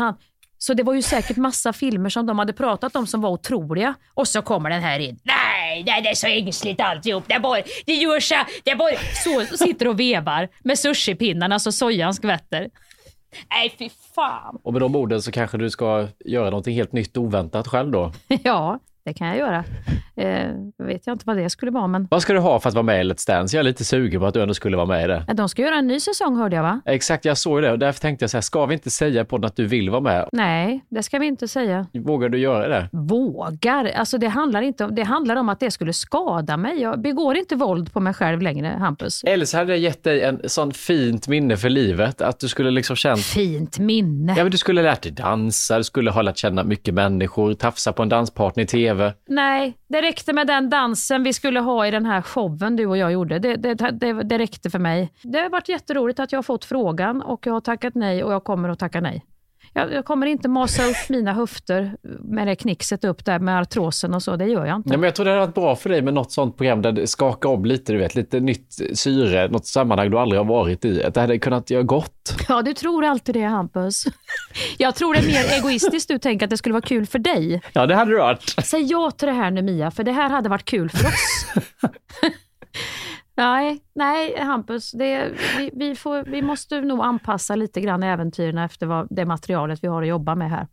så 0.63 0.73
det 0.73 0.83
var 0.83 0.93
ju 0.93 1.01
säkert 1.01 1.37
massa 1.37 1.73
filmer 1.73 2.09
som 2.09 2.25
de 2.25 2.39
hade 2.39 2.53
pratat 2.53 2.95
om 2.95 3.07
som 3.07 3.21
var 3.21 3.29
otroliga. 3.29 3.93
Och 4.13 4.27
så 4.27 4.41
kommer 4.41 4.69
den 4.69 4.81
här 4.81 4.99
in. 4.99 5.19
Nej, 5.23 5.83
det 5.83 5.91
är 5.91 6.15
så 6.15 6.27
ängsligt 6.27 6.81
alltihop. 6.81 7.23
Det, 7.27 7.39
bara, 7.39 7.61
det 7.85 7.93
gör 7.93 8.19
så, 8.19 8.35
det 8.63 8.75
bara, 8.75 8.91
så 9.23 9.57
sitter 9.57 9.87
och 9.87 9.99
vevar 9.99 10.49
med 10.63 10.79
sushipinnarna 10.79 11.59
så 11.59 11.71
sojan 11.71 12.13
skvätter. 12.13 12.69
Nej, 13.49 13.75
fy 13.79 13.89
fan. 14.15 14.59
Och 14.63 14.73
med 14.73 14.81
de 14.81 14.95
orden 14.95 15.21
så 15.21 15.31
kanske 15.31 15.57
du 15.57 15.69
ska 15.69 16.07
göra 16.25 16.49
någonting 16.49 16.75
helt 16.75 16.91
nytt 16.91 17.17
och 17.17 17.23
oväntat 17.23 17.67
själv 17.67 17.91
då? 17.91 18.13
ja, 18.43 18.79
det 19.05 19.13
kan 19.13 19.27
jag 19.27 19.37
göra. 19.37 19.63
Eh, 20.21 20.85
vet 20.85 21.07
jag 21.07 21.13
inte 21.13 21.23
vad 21.25 21.37
det 21.37 21.49
skulle 21.49 21.71
vara. 21.71 21.87
Men... 21.87 22.07
Vad 22.11 22.21
ska 22.21 22.33
du 22.33 22.39
ha 22.39 22.59
för 22.59 22.69
att 22.69 22.75
vara 22.75 22.83
med 22.83 23.05
i 23.05 23.09
Let's 23.09 23.27
Dance? 23.27 23.57
Jag 23.57 23.59
är 23.59 23.63
lite 23.63 23.85
sugen 23.85 24.21
på 24.21 24.27
att 24.27 24.33
du 24.33 24.41
ändå 24.41 24.53
skulle 24.53 24.77
vara 24.77 24.85
med 24.85 25.03
i 25.05 25.07
det. 25.07 25.25
De 25.33 25.49
ska 25.49 25.61
göra 25.61 25.75
en 25.75 25.87
ny 25.87 25.99
säsong 25.99 26.35
hörde 26.35 26.55
jag 26.55 26.63
va? 26.63 26.81
Exakt, 26.85 27.25
jag 27.25 27.37
såg 27.37 27.61
det 27.61 27.71
och 27.71 27.79
därför 27.79 27.99
tänkte 27.99 28.23
jag 28.23 28.29
så 28.29 28.37
här, 28.37 28.41
ska 28.41 28.65
vi 28.65 28.73
inte 28.73 28.89
säga 28.89 29.25
på 29.25 29.35
att 29.35 29.55
du 29.55 29.67
vill 29.67 29.89
vara 29.89 30.01
med? 30.01 30.29
Nej, 30.31 30.85
det 30.89 31.03
ska 31.03 31.19
vi 31.19 31.25
inte 31.25 31.47
säga. 31.47 31.87
Vågar 31.93 32.29
du 32.29 32.37
göra 32.37 32.67
det? 32.67 32.89
Vågar? 32.91 33.85
Alltså 33.95 34.17
det 34.17 34.27
handlar, 34.27 34.61
inte 34.61 34.85
om, 34.85 34.95
det 34.95 35.03
handlar 35.03 35.35
om 35.35 35.49
att 35.49 35.59
det 35.59 35.71
skulle 35.71 35.93
skada 35.93 36.57
mig. 36.57 36.81
Jag 36.81 37.01
begår 37.01 37.37
inte 37.37 37.55
våld 37.55 37.93
på 37.93 37.99
mig 37.99 38.13
själv 38.13 38.41
längre, 38.41 38.67
Hampus. 38.79 39.23
Eller 39.23 39.45
så 39.45 39.57
hade 39.57 39.71
jag 39.71 39.79
gett 39.79 40.03
dig 40.03 40.21
en 40.21 40.41
sån 40.45 40.73
fint 40.73 41.27
minne 41.27 41.57
för 41.57 41.69
livet, 41.69 42.21
att 42.21 42.39
du 42.39 42.47
skulle 42.47 42.71
liksom 42.71 42.95
känt... 42.95 43.21
Fint 43.21 43.79
minne? 43.79 44.33
Ja, 44.37 44.43
men 44.43 44.51
du 44.51 44.57
skulle 44.57 44.81
lärt 44.81 45.01
dig 45.01 45.11
dansa, 45.11 45.77
du 45.77 45.83
skulle 45.83 46.11
ha 46.11 46.21
lärt 46.21 46.37
känna 46.37 46.63
mycket 46.63 46.93
människor, 46.93 47.53
tafsa 47.53 47.93
på 47.93 48.03
en 48.03 48.09
danspartner 48.09 48.63
i 48.63 48.67
TV. 48.67 49.13
Nej, 49.27 49.73
det 49.87 50.01
räckte 50.11 50.33
med 50.33 50.47
den 50.47 50.69
dansen 50.69 51.23
vi 51.23 51.33
skulle 51.33 51.59
ha 51.59 51.87
i 51.87 51.91
den 51.91 52.05
här 52.05 52.21
showen 52.21 52.75
du 52.75 52.85
och 52.85 52.97
jag 52.97 53.11
gjorde. 53.11 53.39
Det, 53.39 53.55
det, 53.55 53.73
det, 53.73 54.23
det 54.23 54.37
räckte 54.37 54.69
för 54.69 54.79
mig. 54.79 55.13
Det 55.23 55.39
har 55.39 55.49
varit 55.49 55.69
jätteroligt 55.69 56.19
att 56.19 56.31
jag 56.31 56.37
har 56.37 56.43
fått 56.43 56.65
frågan 56.65 57.21
och 57.21 57.45
jag 57.45 57.53
har 57.53 57.61
tackat 57.61 57.95
nej 57.95 58.23
och 58.23 58.33
jag 58.33 58.43
kommer 58.43 58.69
att 58.69 58.79
tacka 58.79 59.01
nej. 59.01 59.25
Jag, 59.73 59.93
jag, 59.93 60.05
kommer 60.05 60.25
inte 60.27 60.49
masa 60.49 60.85
upp 60.85 61.09
mina 61.09 61.33
höfter 61.33 61.95
med 62.19 62.47
det 62.47 62.55
knixet 62.55 63.03
upp 63.03 63.25
där 63.25 63.39
med 63.39 63.59
artrosen 63.59 64.13
och 64.13 64.23
så. 64.23 64.35
Det 64.35 64.45
gör 64.45 64.65
jag 64.65 64.75
inte. 64.75 64.89
Nej, 64.89 64.97
men 64.97 65.07
jag 65.07 65.15
tror 65.15 65.25
det 65.25 65.31
hade 65.31 65.45
varit 65.45 65.55
bra 65.55 65.75
för 65.75 65.89
dig 65.89 66.01
med 66.01 66.13
något 66.13 66.31
sånt 66.31 66.57
program 66.57 66.81
där 66.81 66.91
det 66.91 67.07
skakar 67.07 67.49
om 67.49 67.65
lite, 67.65 67.93
du 67.93 67.99
vet, 67.99 68.15
lite 68.15 68.39
nytt 68.39 68.77
syre, 68.93 69.47
något 69.47 69.65
sammanhang 69.65 70.11
du 70.11 70.19
aldrig 70.19 70.39
har 70.39 70.45
varit 70.45 70.85
i. 70.85 71.03
det 71.13 71.21
hade 71.21 71.39
kunnat 71.39 71.69
göra 71.69 71.83
gott. 71.83 72.35
Ja, 72.47 72.61
du 72.61 72.73
tror 72.73 73.05
alltid 73.05 73.35
det 73.35 73.43
Hampus. 73.43 74.03
Jag 74.77 74.95
tror 74.95 75.13
det 75.13 75.19
är 75.19 75.27
mer 75.27 75.57
egoistiskt 75.57 76.07
du 76.07 76.19
tänker 76.19 76.45
att 76.45 76.49
det 76.49 76.57
skulle 76.57 76.73
vara 76.73 76.81
kul 76.81 77.05
för 77.05 77.19
dig. 77.19 77.61
Ja, 77.73 77.85
det 77.85 77.95
hade 77.95 78.11
det 78.11 78.17
varit. 78.17 78.55
Säg 78.63 78.83
ja 78.83 79.11
till 79.11 79.27
det 79.27 79.33
här 79.33 79.51
nu 79.51 79.61
Mia, 79.61 79.91
för 79.91 80.03
det 80.03 80.11
här 80.11 80.29
hade 80.29 80.49
varit 80.49 80.65
kul 80.65 80.89
för 80.89 81.07
oss. 81.07 81.45
Nej, 83.37 83.81
nej 83.95 84.39
Hampus, 84.39 84.91
det, 84.91 85.31
vi, 85.57 85.71
vi, 85.73 85.95
får, 85.95 86.23
vi 86.23 86.41
måste 86.41 86.81
nog 86.81 87.01
anpassa 87.01 87.55
lite 87.55 87.81
grann 87.81 88.03
äventyren 88.03 88.57
efter 88.57 88.85
vad, 88.85 89.07
det 89.09 89.25
materialet 89.25 89.83
vi 89.83 89.87
har 89.87 90.01
att 90.01 90.07
jobba 90.07 90.35
med 90.35 90.49
här. 90.49 90.67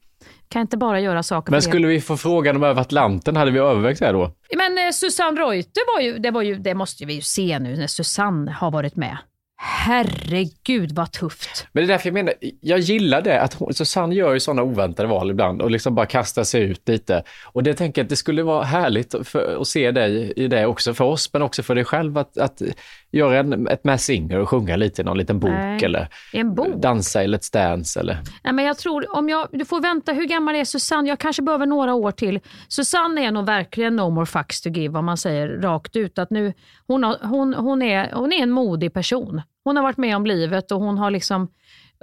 Kan 0.49 0.63
inte 0.63 0.77
bara 0.77 1.01
göra 1.01 1.23
saker 1.23 1.51
Men 1.51 1.63
skulle 1.63 1.87
vi 1.87 2.01
få 2.01 2.17
frågan 2.17 2.57
om 2.57 2.63
över 2.63 2.81
Atlanten, 2.81 3.37
hade 3.37 3.51
vi 3.51 3.59
övervägt 3.59 4.01
det 4.01 4.13
då? 4.13 4.33
Men 4.57 4.79
eh, 4.79 4.91
Susanne 4.93 5.41
Reuter 5.41 5.95
var 5.95 6.01
ju, 6.01 6.19
det 6.19 6.31
var 6.31 6.43
ju, 6.43 6.55
det 6.55 6.75
måste 6.75 7.05
vi 7.05 7.15
ju 7.15 7.21
se 7.21 7.59
nu 7.59 7.77
när 7.77 7.87
Susanne 7.87 8.51
har 8.51 8.71
varit 8.71 8.97
med. 8.97 9.19
Herregud 9.61 10.93
vad 10.93 11.13
tufft. 11.13 11.67
Men 11.73 11.83
det 11.83 11.87
är 11.87 11.89
därför 11.89 12.09
jag 12.09 12.15
menar, 12.15 12.35
jag 12.61 12.79
gillar 12.79 13.23
det 13.23 13.41
att 13.41 13.55
hon, 13.55 13.75
Susanne 13.75 14.15
gör 14.15 14.35
ju 14.35 14.41
sådana 14.41 14.63
oväntade 14.63 15.09
val 15.09 15.31
ibland 15.31 15.63
och 15.63 15.71
liksom 15.71 15.95
bara 15.95 16.07
kastar 16.07 16.45
sig 16.45 16.63
ut 16.63 16.89
lite. 16.89 17.23
Och 17.45 17.63
det 17.63 17.75
tänker 17.75 18.01
jag 18.01 18.05
att 18.05 18.11
det 18.11 18.17
skulle 18.17 18.43
vara 18.43 18.65
härligt 18.65 19.15
för, 19.29 19.61
att 19.61 19.67
se 19.67 19.91
dig 19.91 20.33
i 20.37 20.49
det 20.49 20.67
också 20.67 20.95
för 20.95 21.05
oss, 21.05 21.33
men 21.33 21.43
också 21.43 21.63
för 21.63 21.75
dig 21.75 21.85
själv 21.85 22.19
att, 22.19 22.39
att 22.39 22.63
göra 23.11 23.39
en, 23.39 23.69
ett 23.69 23.85
Mass 23.85 24.05
Singer 24.05 24.39
och 24.39 24.49
sjunga 24.49 24.77
lite 24.77 25.03
i 25.03 25.05
någon 25.05 25.19
liten 25.19 25.41
bok 25.41 25.51
Nej, 25.51 25.85
eller 25.85 26.09
bok. 26.45 26.83
dansa 26.83 27.25
i 27.25 27.27
Let's 27.27 27.53
Dance 27.53 28.01
eller... 28.01 28.19
Nej, 28.45 28.53
men 28.53 28.65
jag 28.65 28.79
tror, 28.79 29.17
om 29.17 29.29
jag, 29.29 29.49
du 29.53 29.65
får 29.65 29.81
vänta, 29.81 30.13
hur 30.13 30.27
gammal 30.27 30.55
är 30.55 30.65
Susanne? 30.65 31.09
Jag 31.09 31.19
kanske 31.19 31.43
behöver 31.43 31.67
några 31.67 31.95
år 31.95 32.11
till. 32.11 32.41
Susanne 32.69 33.25
är 33.27 33.33
nog 33.33 33.47
verkligen 33.47 33.97
no 33.97 34.11
more 34.11 34.27
fucks 34.27 34.61
to 34.61 34.69
give, 34.69 34.99
om 34.99 35.05
man 35.05 35.17
säger 35.17 35.49
rakt 35.49 35.97
ut. 35.97 36.19
Att 36.19 36.31
nu, 36.31 36.53
hon, 36.87 37.05
har, 37.05 37.17
hon, 37.23 37.55
hon, 37.55 37.83
är, 37.83 38.13
hon 38.13 38.33
är 38.33 38.43
en 38.43 38.51
modig 38.51 38.93
person. 38.93 39.43
Hon 39.65 39.77
har 39.77 39.83
varit 39.83 39.97
med 39.97 40.17
om 40.17 40.27
livet 40.27 40.73
och 40.73 40.81
hon 40.81 40.99
har 40.99 41.11
liksom, 41.11 41.49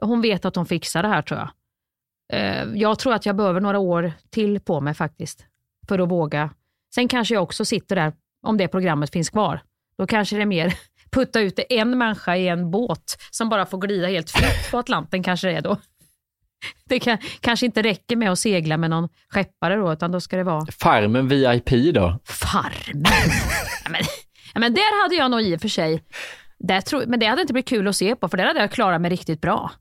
hon 0.02 0.22
vet 0.22 0.46
att 0.46 0.56
hon 0.56 0.66
fixar 0.66 1.04
det 1.04 1.10
här 1.10 1.22
tror 1.22 1.40
jag. 1.40 1.50
Eh, 2.34 2.64
jag 2.74 3.00
tror 3.00 3.14
att 3.14 3.26
jag 3.26 3.36
behöver 3.36 3.62
några 3.62 3.80
år 3.80 4.12
till 4.30 4.60
på 4.60 4.82
mig 4.82 4.94
faktiskt, 4.94 5.46
för 5.88 6.00
att 6.00 6.10
våga. 6.10 6.50
Sen 6.96 7.08
kanske 7.08 7.34
jag 7.34 7.44
också 7.44 7.66
sitter 7.66 7.96
där, 7.96 8.14
om 8.44 8.58
det 8.58 8.68
programmet 8.68 9.12
finns 9.12 9.30
kvar. 9.30 9.62
Då 9.98 10.08
kanske 10.08 10.36
det 10.36 10.42
är 10.42 10.46
mer 10.46 10.74
putta 11.16 11.40
ut 11.40 11.60
en 11.70 11.98
människa 11.98 12.36
i 12.36 12.48
en 12.48 12.72
båt 12.72 13.18
som 13.32 13.50
bara 13.50 13.66
får 13.66 13.78
glida 13.78 14.08
helt 14.08 14.32
fritt 14.32 14.72
på 14.72 14.78
Atlanten 14.78 15.24
kanske 15.24 15.48
det 15.48 15.54
är 15.54 15.62
då. 15.62 15.78
Det 16.86 17.00
kan, 17.00 17.18
kanske 17.40 17.66
inte 17.66 17.82
räcker 17.82 18.16
med 18.16 18.32
att 18.32 18.40
segla 18.40 18.78
med 18.78 18.90
någon 18.90 19.10
skeppare 19.30 19.76
då, 19.76 19.94
utan 19.94 20.12
då 20.12 20.22
ska 20.22 20.38
det 20.38 20.44
vara... 20.44 20.66
Farmen 20.80 21.28
VIP 21.28 21.94
då? 21.94 22.20
Farmen? 22.26 23.14
ja, 23.84 23.90
men, 23.90 24.02
ja, 24.54 24.60
men 24.60 24.74
där 24.74 25.04
hade 25.04 25.16
jag 25.16 25.32
nog 25.32 25.42
i 25.42 25.56
och 25.56 25.62
för 25.62 25.68
sig... 25.68 26.04
Där 26.60 26.82
tro, 26.82 27.04
men 27.08 27.20
det 27.20 27.26
hade 27.26 27.42
inte 27.42 27.54
blivit 27.54 27.70
kul 27.70 27.88
att 27.88 27.96
se 27.96 28.16
på, 28.16 28.28
för 28.28 28.38
där 28.38 28.46
hade 28.46 28.60
jag 28.60 28.72
klarat 28.72 29.02
mig 29.02 29.12
riktigt 29.12 29.42
bra. 29.42 29.72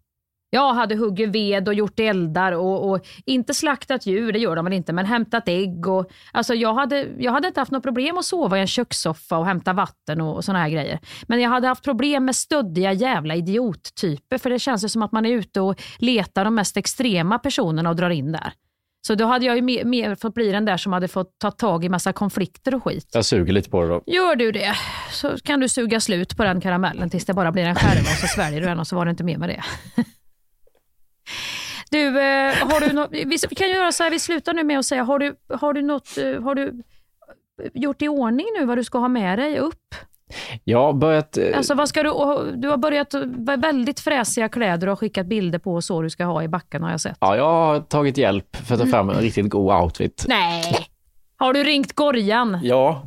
Jag 0.54 0.74
hade 0.74 0.94
huggit 0.94 1.28
ved 1.28 1.68
och 1.68 1.74
gjort 1.74 2.00
eldar 2.00 2.52
och, 2.52 2.90
och, 2.90 3.06
inte 3.26 3.54
slaktat 3.54 4.06
djur, 4.06 4.32
det 4.32 4.38
gör 4.38 4.56
de 4.56 4.64
väl 4.64 4.74
inte, 4.74 4.92
men 4.92 5.06
hämtat 5.06 5.48
ägg. 5.48 5.86
Och, 5.86 6.10
alltså 6.32 6.54
jag, 6.54 6.74
hade, 6.74 7.06
jag 7.18 7.32
hade 7.32 7.48
inte 7.48 7.60
haft 7.60 7.72
något 7.72 7.82
problem 7.82 8.18
att 8.18 8.24
sova 8.24 8.58
i 8.58 8.60
en 8.60 8.66
kökssoffa 8.66 9.38
och 9.38 9.46
hämta 9.46 9.72
vatten 9.72 10.20
och, 10.20 10.36
och 10.36 10.44
såna 10.44 10.58
här 10.58 10.68
grejer. 10.68 10.98
Men 11.26 11.40
jag 11.40 11.50
hade 11.50 11.68
haft 11.68 11.84
problem 11.84 12.24
med 12.24 12.36
stöddiga 12.36 12.92
jävla 12.92 13.34
idiottyper, 13.34 14.38
för 14.38 14.50
det 14.50 14.58
känns 14.58 14.92
som 14.92 15.02
att 15.02 15.12
man 15.12 15.26
är 15.26 15.30
ute 15.30 15.60
och 15.60 15.82
letar 15.98 16.44
de 16.44 16.54
mest 16.54 16.76
extrema 16.76 17.38
personerna 17.38 17.90
och 17.90 17.96
drar 17.96 18.10
in 18.10 18.32
där. 18.32 18.52
Så 19.06 19.14
då 19.14 19.26
hade 19.26 19.46
jag 19.46 19.56
ju 19.56 19.62
mer, 19.62 19.84
mer 19.84 20.14
fått 20.14 20.34
bli 20.34 20.52
den 20.52 20.64
där 20.64 20.76
som 20.76 20.92
hade 20.92 21.08
fått 21.08 21.38
ta 21.38 21.50
tag 21.50 21.84
i 21.84 21.88
massa 21.88 22.12
konflikter 22.12 22.74
och 22.74 22.84
skit. 22.84 23.08
Jag 23.12 23.24
suger 23.24 23.52
lite 23.52 23.70
på 23.70 23.82
det 23.82 23.88
då. 23.88 24.02
Gör 24.06 24.36
du 24.36 24.52
det, 24.52 24.74
så 25.10 25.38
kan 25.38 25.60
du 25.60 25.68
suga 25.68 26.00
slut 26.00 26.36
på 26.36 26.44
den 26.44 26.60
karamellen 26.60 27.10
tills 27.10 27.24
det 27.24 27.34
bara 27.34 27.52
blir 27.52 27.64
en 27.64 27.74
skärva 27.74 28.00
och 28.00 28.18
så 28.20 28.26
sväljer 28.26 28.60
du 28.60 28.66
den 28.66 28.80
och 28.80 28.86
så 28.86 28.96
var 28.96 29.04
det 29.04 29.10
inte 29.10 29.24
mer 29.24 29.38
med 29.38 29.48
det. 29.48 29.64
Du, 31.90 32.06
eh, 32.06 32.54
har 32.54 32.80
du 32.80 32.92
no 32.92 33.08
vi 33.48 33.54
kan 33.54 33.70
göra 33.70 33.92
så 33.92 34.02
här, 34.02 34.10
vi 34.10 34.18
slutar 34.18 34.54
nu 34.54 34.64
med 34.64 34.78
att 34.78 34.86
säga, 34.86 35.02
har 35.02 35.18
du, 35.18 35.36
har 35.48 35.72
du, 35.72 35.82
något, 35.82 36.18
eh, 36.18 36.42
har 36.42 36.54
du 36.54 36.82
gjort 37.74 38.02
i 38.02 38.08
ordning 38.08 38.46
nu 38.58 38.66
vad 38.66 38.78
du 38.78 38.84
ska 38.84 38.98
ha 38.98 39.08
med 39.08 39.38
dig 39.38 39.58
upp? 39.58 39.94
Jag 40.64 40.78
har 40.78 40.92
börjat... 40.92 41.36
Eh, 41.36 41.56
alltså, 41.56 41.74
vad 41.74 41.88
ska 41.88 42.02
du, 42.02 42.10
du 42.56 42.68
har 42.68 42.76
börjat 42.76 43.14
väldigt 43.62 44.00
fräsiga 44.00 44.48
kläder 44.48 44.86
och 44.86 44.90
har 44.90 44.96
skickat 44.96 45.26
bilder 45.26 45.58
på 45.58 45.82
så 45.82 46.02
du 46.02 46.10
ska 46.10 46.24
ha 46.24 46.42
i 46.42 46.48
backen 46.48 46.82
har 46.82 46.90
jag 46.90 47.00
sett. 47.00 47.16
Ja, 47.20 47.36
jag 47.36 47.44
har 47.44 47.80
tagit 47.80 48.18
hjälp 48.18 48.56
för 48.56 48.74
att 48.74 48.80
ta 48.80 48.86
fram 48.86 49.10
en 49.10 49.16
riktigt 49.16 49.50
god 49.50 49.82
outfit. 49.82 50.24
Nej! 50.28 50.86
Har 51.36 51.52
du 51.52 51.64
ringt 51.64 51.92
Gorjan? 51.92 52.60
Ja. 52.62 53.02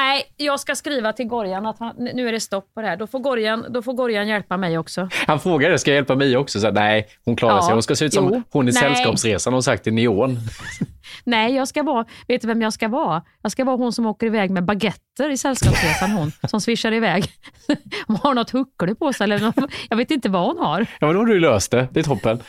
Nej, 0.00 0.24
jag 0.36 0.60
ska 0.60 0.74
skriva 0.74 1.12
till 1.12 1.26
Gorjan 1.26 1.66
att 1.66 1.78
han, 1.78 1.94
nu 1.96 2.28
är 2.28 2.32
det 2.32 2.40
stopp 2.40 2.74
på 2.74 2.80
det 2.80 2.86
här. 2.86 2.96
Då 2.96 3.06
får, 3.06 3.18
Gorjan, 3.18 3.66
då 3.70 3.82
får 3.82 3.92
Gorjan 3.92 4.28
hjälpa 4.28 4.56
mig 4.56 4.78
också. 4.78 5.08
Han 5.26 5.40
frågade, 5.40 5.78
ska 5.78 5.90
jag 5.90 5.94
hjälpa 5.94 6.14
mig 6.14 6.36
också? 6.36 6.60
Så, 6.60 6.70
nej, 6.70 7.06
hon 7.24 7.36
klarar 7.36 7.56
ja, 7.56 7.62
sig. 7.62 7.72
Hon 7.72 7.82
ska 7.82 7.96
se 7.96 8.04
ut 8.04 8.14
som 8.14 8.30
jo, 8.34 8.42
hon 8.50 8.68
i 8.68 8.72
nej. 8.72 8.82
Sällskapsresan, 8.82 9.52
hon 9.52 9.62
sagt 9.62 9.86
i 9.86 9.90
Neon. 9.90 10.38
nej, 11.24 11.54
jag 11.54 11.68
ska 11.68 11.82
vara, 11.82 12.04
vet 12.28 12.40
du 12.40 12.46
vem 12.46 12.62
jag 12.62 12.72
ska 12.72 12.88
vara? 12.88 13.22
Jag 13.42 13.52
ska 13.52 13.64
vara 13.64 13.76
hon 13.76 13.92
som 13.92 14.06
åker 14.06 14.26
iväg 14.26 14.50
med 14.50 14.64
baguetter 14.64 15.30
i 15.30 15.36
Sällskapsresan, 15.36 16.10
hon 16.10 16.32
som 16.48 16.60
svischar 16.60 16.92
iväg. 16.92 17.24
hon 18.06 18.16
har 18.16 18.34
något 18.34 18.50
huckle 18.50 18.94
på 18.94 19.12
sig, 19.12 19.24
eller 19.24 19.38
något, 19.38 19.72
jag 19.88 19.96
vet 19.96 20.10
inte 20.10 20.28
vad 20.28 20.46
hon 20.46 20.58
har. 20.58 20.80
Ja, 20.80 21.06
men 21.06 21.14
då 21.14 21.20
har 21.20 21.26
du 21.26 21.40
löst 21.40 21.70
det. 21.70 21.88
Det 21.92 22.00
är 22.00 22.04
toppen. 22.04 22.42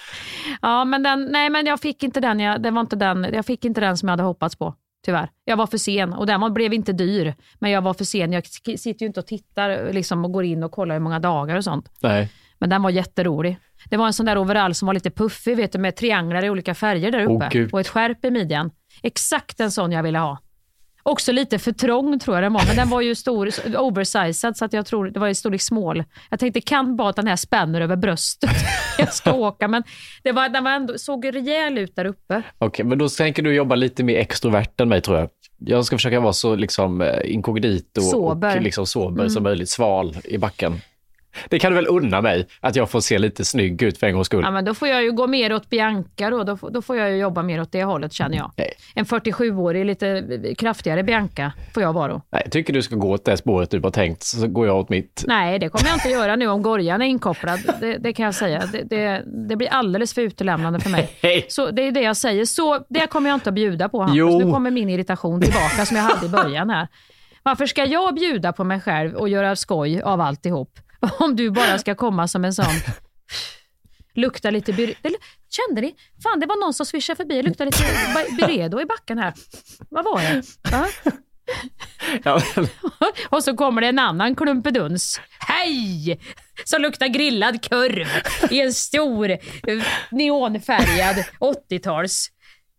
Ja, 0.61 0.85
men, 0.85 1.03
den, 1.03 1.27
nej, 1.31 1.49
men 1.49 1.65
jag 1.65 1.79
fick 1.79 2.03
inte 2.03 2.19
den, 2.19 2.39
jag, 2.39 2.61
det 2.61 2.71
var 2.71 2.81
inte 2.81 2.95
den, 2.95 3.27
jag 3.33 3.45
fick 3.45 3.65
inte 3.65 3.81
den 3.81 3.97
som 3.97 4.09
jag 4.09 4.13
hade 4.13 4.23
hoppats 4.23 4.55
på. 4.55 4.75
Tyvärr. 5.05 5.29
Jag 5.45 5.57
var 5.57 5.67
för 5.67 5.77
sen 5.77 6.13
och 6.13 6.25
den 6.25 6.41
var- 6.41 6.49
blev 6.49 6.73
inte 6.73 6.93
dyr, 6.93 7.33
men 7.59 7.71
jag 7.71 7.81
var 7.81 7.93
för 7.93 8.05
sen. 8.05 8.33
Jag 8.33 8.45
sitter 8.45 9.01
ju 9.01 9.07
inte 9.07 9.19
och 9.19 9.27
tittar 9.27 9.93
liksom, 9.93 10.25
och 10.25 10.31
går 10.31 10.43
in 10.43 10.63
och 10.63 10.71
kollar 10.71 10.95
hur 10.95 10.99
många 11.01 11.19
dagar 11.19 11.55
och 11.55 11.63
sånt. 11.63 11.91
Nej. 12.01 12.31
Men 12.59 12.69
den 12.69 12.81
var 12.83 12.89
jätterolig. 12.89 13.57
Det 13.89 13.97
var 13.97 14.07
en 14.07 14.13
sån 14.13 14.25
där 14.25 14.37
overall 14.37 14.73
som 14.75 14.85
var 14.85 14.93
lite 14.93 15.11
puffig, 15.11 15.57
vet 15.57 15.71
du, 15.71 15.79
med 15.79 15.95
trianglar 15.95 16.45
i 16.45 16.49
olika 16.49 16.75
färger 16.75 17.11
där 17.11 17.19
uppe 17.35 17.49
Gud. 17.51 17.73
och 17.73 17.79
ett 17.79 17.87
skärp 17.87 18.25
i 18.25 18.31
midjan. 18.31 18.71
Exakt 19.03 19.59
en 19.59 19.71
sån 19.71 19.91
jag 19.91 20.03
ville 20.03 20.19
ha. 20.19 20.37
Också 21.03 21.31
lite 21.31 21.59
för 21.59 21.71
trång 21.71 22.19
tror 22.19 22.37
jag 22.37 22.43
den 22.43 22.53
var, 22.53 22.63
men 22.67 22.75
den 22.75 22.89
var 22.89 23.01
ju 23.01 23.15
stor, 23.15 23.49
oversized 23.77 24.57
så 24.57 24.65
att 24.65 24.73
jag 24.73 24.85
tror 24.85 25.09
det 25.09 25.19
var 25.19 25.27
i 25.27 25.35
storlek 25.35 25.61
small. 25.61 26.03
Jag 26.29 26.39
tänkte 26.39 26.61
kan 26.61 26.95
bara 26.95 27.09
att 27.09 27.15
den 27.15 27.27
här 27.27 27.35
spänner 27.35 27.81
över 27.81 27.95
bröstet. 27.95 28.49
jag 28.97 29.13
ska 29.13 29.33
åka, 29.33 29.67
men 29.67 29.83
det 30.23 30.31
var, 30.31 30.49
den 30.49 30.63
var 30.63 30.71
ändå, 30.71 30.97
såg 30.97 31.35
rejäl 31.35 31.77
ut 31.77 31.95
där 31.95 32.05
uppe. 32.05 32.41
Okej, 32.57 32.85
men 32.85 32.97
då 32.97 33.09
tänker 33.09 33.43
du 33.43 33.53
jobba 33.53 33.75
lite 33.75 34.03
mer 34.03 34.17
extrovert 34.17 34.81
än 34.81 34.89
mig 34.89 35.01
tror 35.01 35.17
jag. 35.17 35.29
Jag 35.65 35.85
ska 35.85 35.97
försöka 35.97 36.19
vara 36.19 36.33
så 36.33 36.55
liksom 36.55 37.01
eh, 37.01 37.33
inkognito 37.33 38.01
Sober. 38.01 38.55
och 38.55 38.61
liksom 38.61 38.85
sober 38.85 39.27
som 39.27 39.43
möjligt, 39.43 39.69
sval 39.69 40.17
i 40.23 40.37
backen. 40.37 40.81
Det 41.49 41.59
kan 41.59 41.71
du 41.71 41.75
väl 41.75 41.88
unna 41.88 42.21
mig, 42.21 42.47
att 42.59 42.75
jag 42.75 42.89
får 42.89 42.99
se 42.99 43.19
lite 43.19 43.45
snygg 43.45 43.82
ut 43.82 43.97
för 43.97 44.07
en 44.07 44.13
gångs 44.13 44.27
skull. 44.27 44.41
Ja, 44.45 44.51
men 44.51 44.65
då 44.65 44.73
får 44.73 44.88
jag 44.88 45.03
ju 45.03 45.11
gå 45.11 45.27
mer 45.27 45.53
åt 45.53 45.69
Bianca 45.69 46.29
då. 46.29 46.43
Då, 46.43 46.57
får- 46.57 46.69
då 46.69 46.82
får 46.82 46.97
jag 46.97 47.09
ju 47.11 47.17
jobba 47.17 47.43
mer 47.43 47.61
åt 47.61 47.71
det 47.71 47.84
hållet 47.84 48.13
känner 48.13 48.38
jag. 48.38 48.51
Nej. 48.57 48.73
En 48.95 49.05
47-årig, 49.05 49.86
lite 49.86 50.23
kraftigare 50.57 51.03
Bianca 51.03 51.51
får 51.73 51.84
jag 51.84 51.93
vara 51.93 52.07
då. 52.13 52.21
Nej, 52.32 52.41
jag 52.45 52.51
tycker 52.51 52.73
du 52.73 52.82
ska 52.82 52.95
gå 52.95 53.11
åt 53.11 53.25
det 53.25 53.38
spåret 53.38 53.71
du 53.71 53.79
har 53.79 53.91
tänkt, 53.91 54.23
så 54.23 54.47
går 54.47 54.67
jag 54.67 54.77
åt 54.77 54.89
mitt. 54.89 55.23
Nej, 55.27 55.59
det 55.59 55.69
kommer 55.69 55.88
jag 55.89 55.95
inte 55.95 56.09
göra 56.09 56.36
nu 56.36 56.47
om 56.47 56.61
Gorjan 56.61 57.01
är 57.01 57.05
inkopplad. 57.05 57.59
Det, 57.79 57.97
det 57.97 58.13
kan 58.13 58.25
jag 58.25 58.36
säga. 58.36 58.63
Det, 58.71 58.84
det, 58.84 59.23
det 59.49 59.55
blir 59.55 59.67
alldeles 59.69 60.13
för 60.13 60.21
utelämnande 60.21 60.79
för 60.79 60.89
mig. 60.89 61.09
Hej! 61.21 61.45
Så 61.49 61.71
det 61.71 61.82
är 61.88 61.91
det 61.91 62.01
jag 62.01 62.17
säger. 62.17 62.45
Så 62.45 62.86
det 62.89 63.07
kommer 63.07 63.29
jag 63.29 63.36
inte 63.36 63.49
att 63.49 63.55
bjuda 63.55 63.89
på 63.89 63.99
Hampus. 64.01 64.17
Jo. 64.17 64.39
Nu 64.39 64.51
kommer 64.51 64.71
min 64.71 64.89
irritation 64.89 65.41
tillbaka 65.41 65.86
som 65.86 65.97
jag 65.97 66.03
hade 66.03 66.25
i 66.25 66.29
början 66.29 66.69
här. 66.69 66.88
Varför 67.43 67.65
ska 67.65 67.86
jag 67.86 68.15
bjuda 68.15 68.53
på 68.53 68.63
mig 68.63 68.79
själv 68.82 69.13
och 69.15 69.29
göra 69.29 69.55
skoj 69.55 70.01
av 70.01 70.21
alltihop? 70.21 70.69
Om 71.19 71.35
du 71.35 71.51
bara 71.51 71.79
ska 71.79 71.95
komma 71.95 72.27
som 72.27 72.45
en 72.45 72.53
sån 72.53 72.65
Lukta 74.13 74.49
lite 74.51 74.73
byre... 74.73 74.93
det- 75.01 75.15
Kände 75.49 75.81
ni? 75.81 75.95
Fan, 76.23 76.39
det 76.39 76.45
var 76.45 76.59
någon 76.59 76.73
som 76.73 76.85
swishade 76.85 77.17
förbi. 77.17 77.35
Det 77.35 77.43
luktade 77.43 77.71
lite 77.71 78.35
Byredo 78.47 78.81
i 78.81 78.85
backen 78.85 79.17
här. 79.17 79.33
Vad 79.89 80.05
var 80.05 80.21
det? 80.21 80.41
Va? 80.71 80.87
Ja, 82.23 82.41
men- 82.55 82.67
Och 83.29 83.43
så 83.43 83.55
kommer 83.57 83.81
det 83.81 83.87
en 83.87 83.99
annan 83.99 84.35
klumpeduns. 84.35 85.21
Hej! 85.39 86.19
Som 86.65 86.81
luktar 86.81 87.07
grillad 87.07 87.63
kurv 87.63 88.07
i 88.49 88.61
en 88.61 88.73
stor 88.73 89.29
eh, 89.31 89.37
neonfärgad 90.11 91.25
80-tals. 91.39 92.27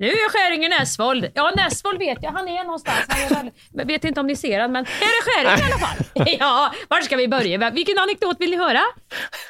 Nu 0.03 0.09
är 0.09 0.31
Skäringen 0.31 0.71
Näsvold. 0.79 1.31
Ja, 1.35 1.53
Näsvold 1.57 1.99
vet 1.99 2.19
jag. 2.23 2.31
Han 2.31 2.49
är 2.49 2.65
någonstans. 2.65 2.99
Han 3.09 3.39
är 3.39 3.53
väl, 3.77 3.87
vet 3.87 4.05
inte 4.05 4.21
om 4.21 4.27
ni 4.27 4.37
ser 4.37 4.61
han, 4.61 4.73
men 4.73 4.85
är 4.85 4.87
det 4.87 5.31
Skäringen 5.31 5.69
i 5.69 5.73
alla 5.73 5.87
fall? 5.87 6.37
Ja, 6.39 6.73
var 6.89 7.01
ska 7.01 7.17
vi 7.17 7.29
börja? 7.29 7.71
Vilken 7.71 7.99
anekdot 7.99 8.37
vill 8.41 8.51
ni 8.51 8.57
höra? 8.57 8.81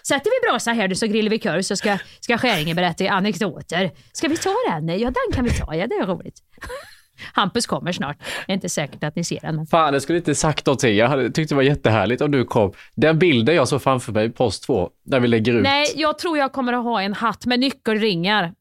Sätter 0.09 0.31
vi 0.31 0.51
brasa 0.51 0.73
här 0.73 0.95
så 0.95 1.07
grillar 1.07 1.31
vi 1.31 1.39
kurv 1.39 1.63
så 1.63 1.77
ska, 1.77 1.99
ska 2.21 2.39
Skäringen 2.39 2.77
berätta 2.77 3.09
anekdoter. 3.11 3.91
Ska 4.13 4.29
vi 4.29 4.37
ta 4.37 4.51
den? 4.69 4.89
Ja, 4.89 5.11
den 5.11 5.35
kan 5.35 5.45
vi 5.45 5.51
ta. 5.51 5.75
Ja, 5.75 5.87
det 5.87 5.95
är 5.95 6.07
roligt. 6.07 6.39
Hampus 7.33 7.67
kommer 7.67 7.93
snart. 7.93 8.17
Det 8.47 8.53
är 8.53 8.55
inte 8.55 8.69
säkert 8.69 9.05
att 9.05 9.17
ni 9.17 9.25
ser 9.25 9.41
den. 9.41 9.57
Men... 9.57 9.67
Fan, 9.67 9.93
jag 9.93 10.03
skulle 10.03 10.19
inte 10.19 10.35
sagt 10.35 10.67
någonting. 10.67 10.97
Jag 10.97 11.09
hade 11.09 11.31
tyckt 11.31 11.49
det 11.49 11.55
var 11.55 11.63
jättehärligt 11.63 12.23
om 12.23 12.31
du 12.31 12.45
kom. 12.45 12.73
Den 12.95 13.19
bilden 13.19 13.55
jag 13.55 13.69
såg 13.69 13.83
framför 13.83 14.13
mig, 14.13 14.31
post 14.31 14.65
2, 14.65 14.91
där 15.05 15.21
vi 15.21 15.29
lägger 15.29 15.53
ut. 15.53 15.63
Nej, 15.63 15.93
jag 15.97 16.19
tror 16.19 16.39
jag 16.39 16.53
kommer 16.53 16.73
att 16.73 16.85
ha 16.85 17.03
en 17.03 17.15
hatt 17.15 17.47
med 17.47 17.61
nyckelringar. 17.61 18.53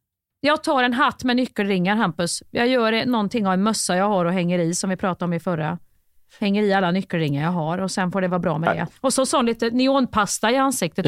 Jag 0.44 0.64
tar 0.64 0.84
en 0.84 0.94
hatt 0.94 1.24
med 1.24 1.36
nyckelringar, 1.36 1.96
Hampus. 1.96 2.44
Jag 2.52 2.68
gör 2.68 3.06
någonting 3.06 3.48
av 3.48 3.54
en 3.54 3.64
mössa 3.64 3.96
jag 3.96 4.08
har 4.08 4.26
och 4.26 4.34
hänger 4.34 4.60
i, 4.60 4.74
som 4.74 4.90
vi 4.90 4.96
pratade 4.98 5.26
om 5.26 5.34
i 5.34 5.40
förra. 5.40 5.78
Hänger 6.40 6.64
i 6.64 6.74
alla 6.74 6.92
nyckelringar 6.92 7.44
jag 7.44 7.52
har 7.52 7.78
och 7.78 7.92
sen 7.92 8.12
får 8.12 8.22
det 8.22 8.28
vara 8.28 8.40
bra 8.40 8.58
med 8.58 8.76
det. 8.76 8.88
Och 9.02 9.14
så 9.14 9.26
sån 9.26 9.46
lite 9.46 9.70
neonpasta 9.70 10.52
i 10.52 10.58
ansiktet 10.58 11.06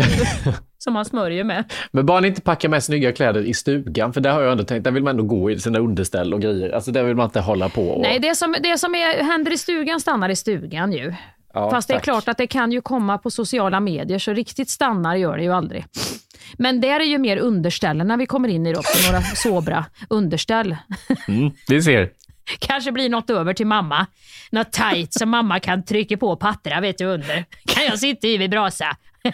som 0.78 0.94
man 0.94 1.06
smörjer 1.06 1.44
med. 1.44 1.74
Men 1.92 2.06
bara 2.06 2.20
ni 2.20 2.28
inte 2.28 2.42
packar 2.42 2.70
med 2.70 2.84
snygga 2.84 3.12
kläder 3.12 3.42
i 3.42 3.54
stugan, 3.54 4.14
för 4.14 4.22
där 4.22 4.32
har 4.32 4.42
jag 4.42 4.52
ändå 4.52 4.64
tänkt, 4.64 4.84
där 4.84 4.92
vill 4.92 5.04
man 5.04 5.12
ändå 5.20 5.24
gå 5.24 5.52
i 5.52 5.60
sina 5.60 5.80
underställ 5.80 6.34
och 6.34 6.42
grejer. 6.42 6.70
Alltså 6.70 6.92
där 6.92 7.04
vill 7.04 7.16
man 7.16 7.26
inte 7.26 7.40
hålla 7.40 7.70
på. 7.70 7.90
Och... 7.90 8.02
Nej, 8.02 8.20
det 8.20 8.36
som, 8.36 8.56
det 8.64 8.78
som 8.78 8.96
är, 8.96 9.24
händer 9.24 9.54
i 9.54 9.58
stugan 9.58 10.00
stannar 10.00 10.30
i 10.30 10.36
stugan 10.36 10.94
ju. 10.94 11.14
Ja, 11.54 11.72
Fast 11.72 11.88
det 11.88 11.94
är 11.94 12.00
klart 12.00 12.28
att 12.28 12.38
det 12.38 12.48
kan 12.48 12.72
ju 12.72 12.82
komma 12.82 13.18
på 13.18 13.32
sociala 13.32 13.80
medier, 13.80 14.20
så 14.20 14.34
riktigt 14.34 14.70
stannar 14.70 15.16
gör 15.16 15.38
det 15.38 15.44
ju 15.44 15.54
aldrig. 15.54 15.86
Men 16.58 16.82
där 16.82 17.00
är 17.00 17.04
ju 17.04 17.18
mer 17.18 17.38
underställen 17.38 18.08
när 18.08 18.18
vi 18.18 18.26
kommer 18.26 18.50
in 18.50 18.66
i 18.66 18.74
då, 18.74 18.82
på 18.82 19.12
några 19.12 19.22
sobra 19.22 19.86
underställ. 20.10 20.78
Mm, 21.28 21.52
vi 21.68 21.82
ser. 21.82 22.10
Kanske 22.60 22.92
blir 22.92 23.10
något 23.10 23.30
över 23.30 23.54
till 23.54 23.68
mamma. 23.68 24.08
Något 24.52 24.72
tight 24.72 25.14
som 25.14 25.30
mamma 25.30 25.60
kan 25.60 25.86
trycka 25.86 26.18
på 26.18 26.36
pattra 26.36 26.82
vet 26.82 26.98
du 26.98 27.06
under. 27.06 27.46
Kan 27.66 27.86
jag 27.86 28.00
sitta 28.00 28.28
i 28.28 28.38
vid 28.38 28.50
brasa? 28.50 28.98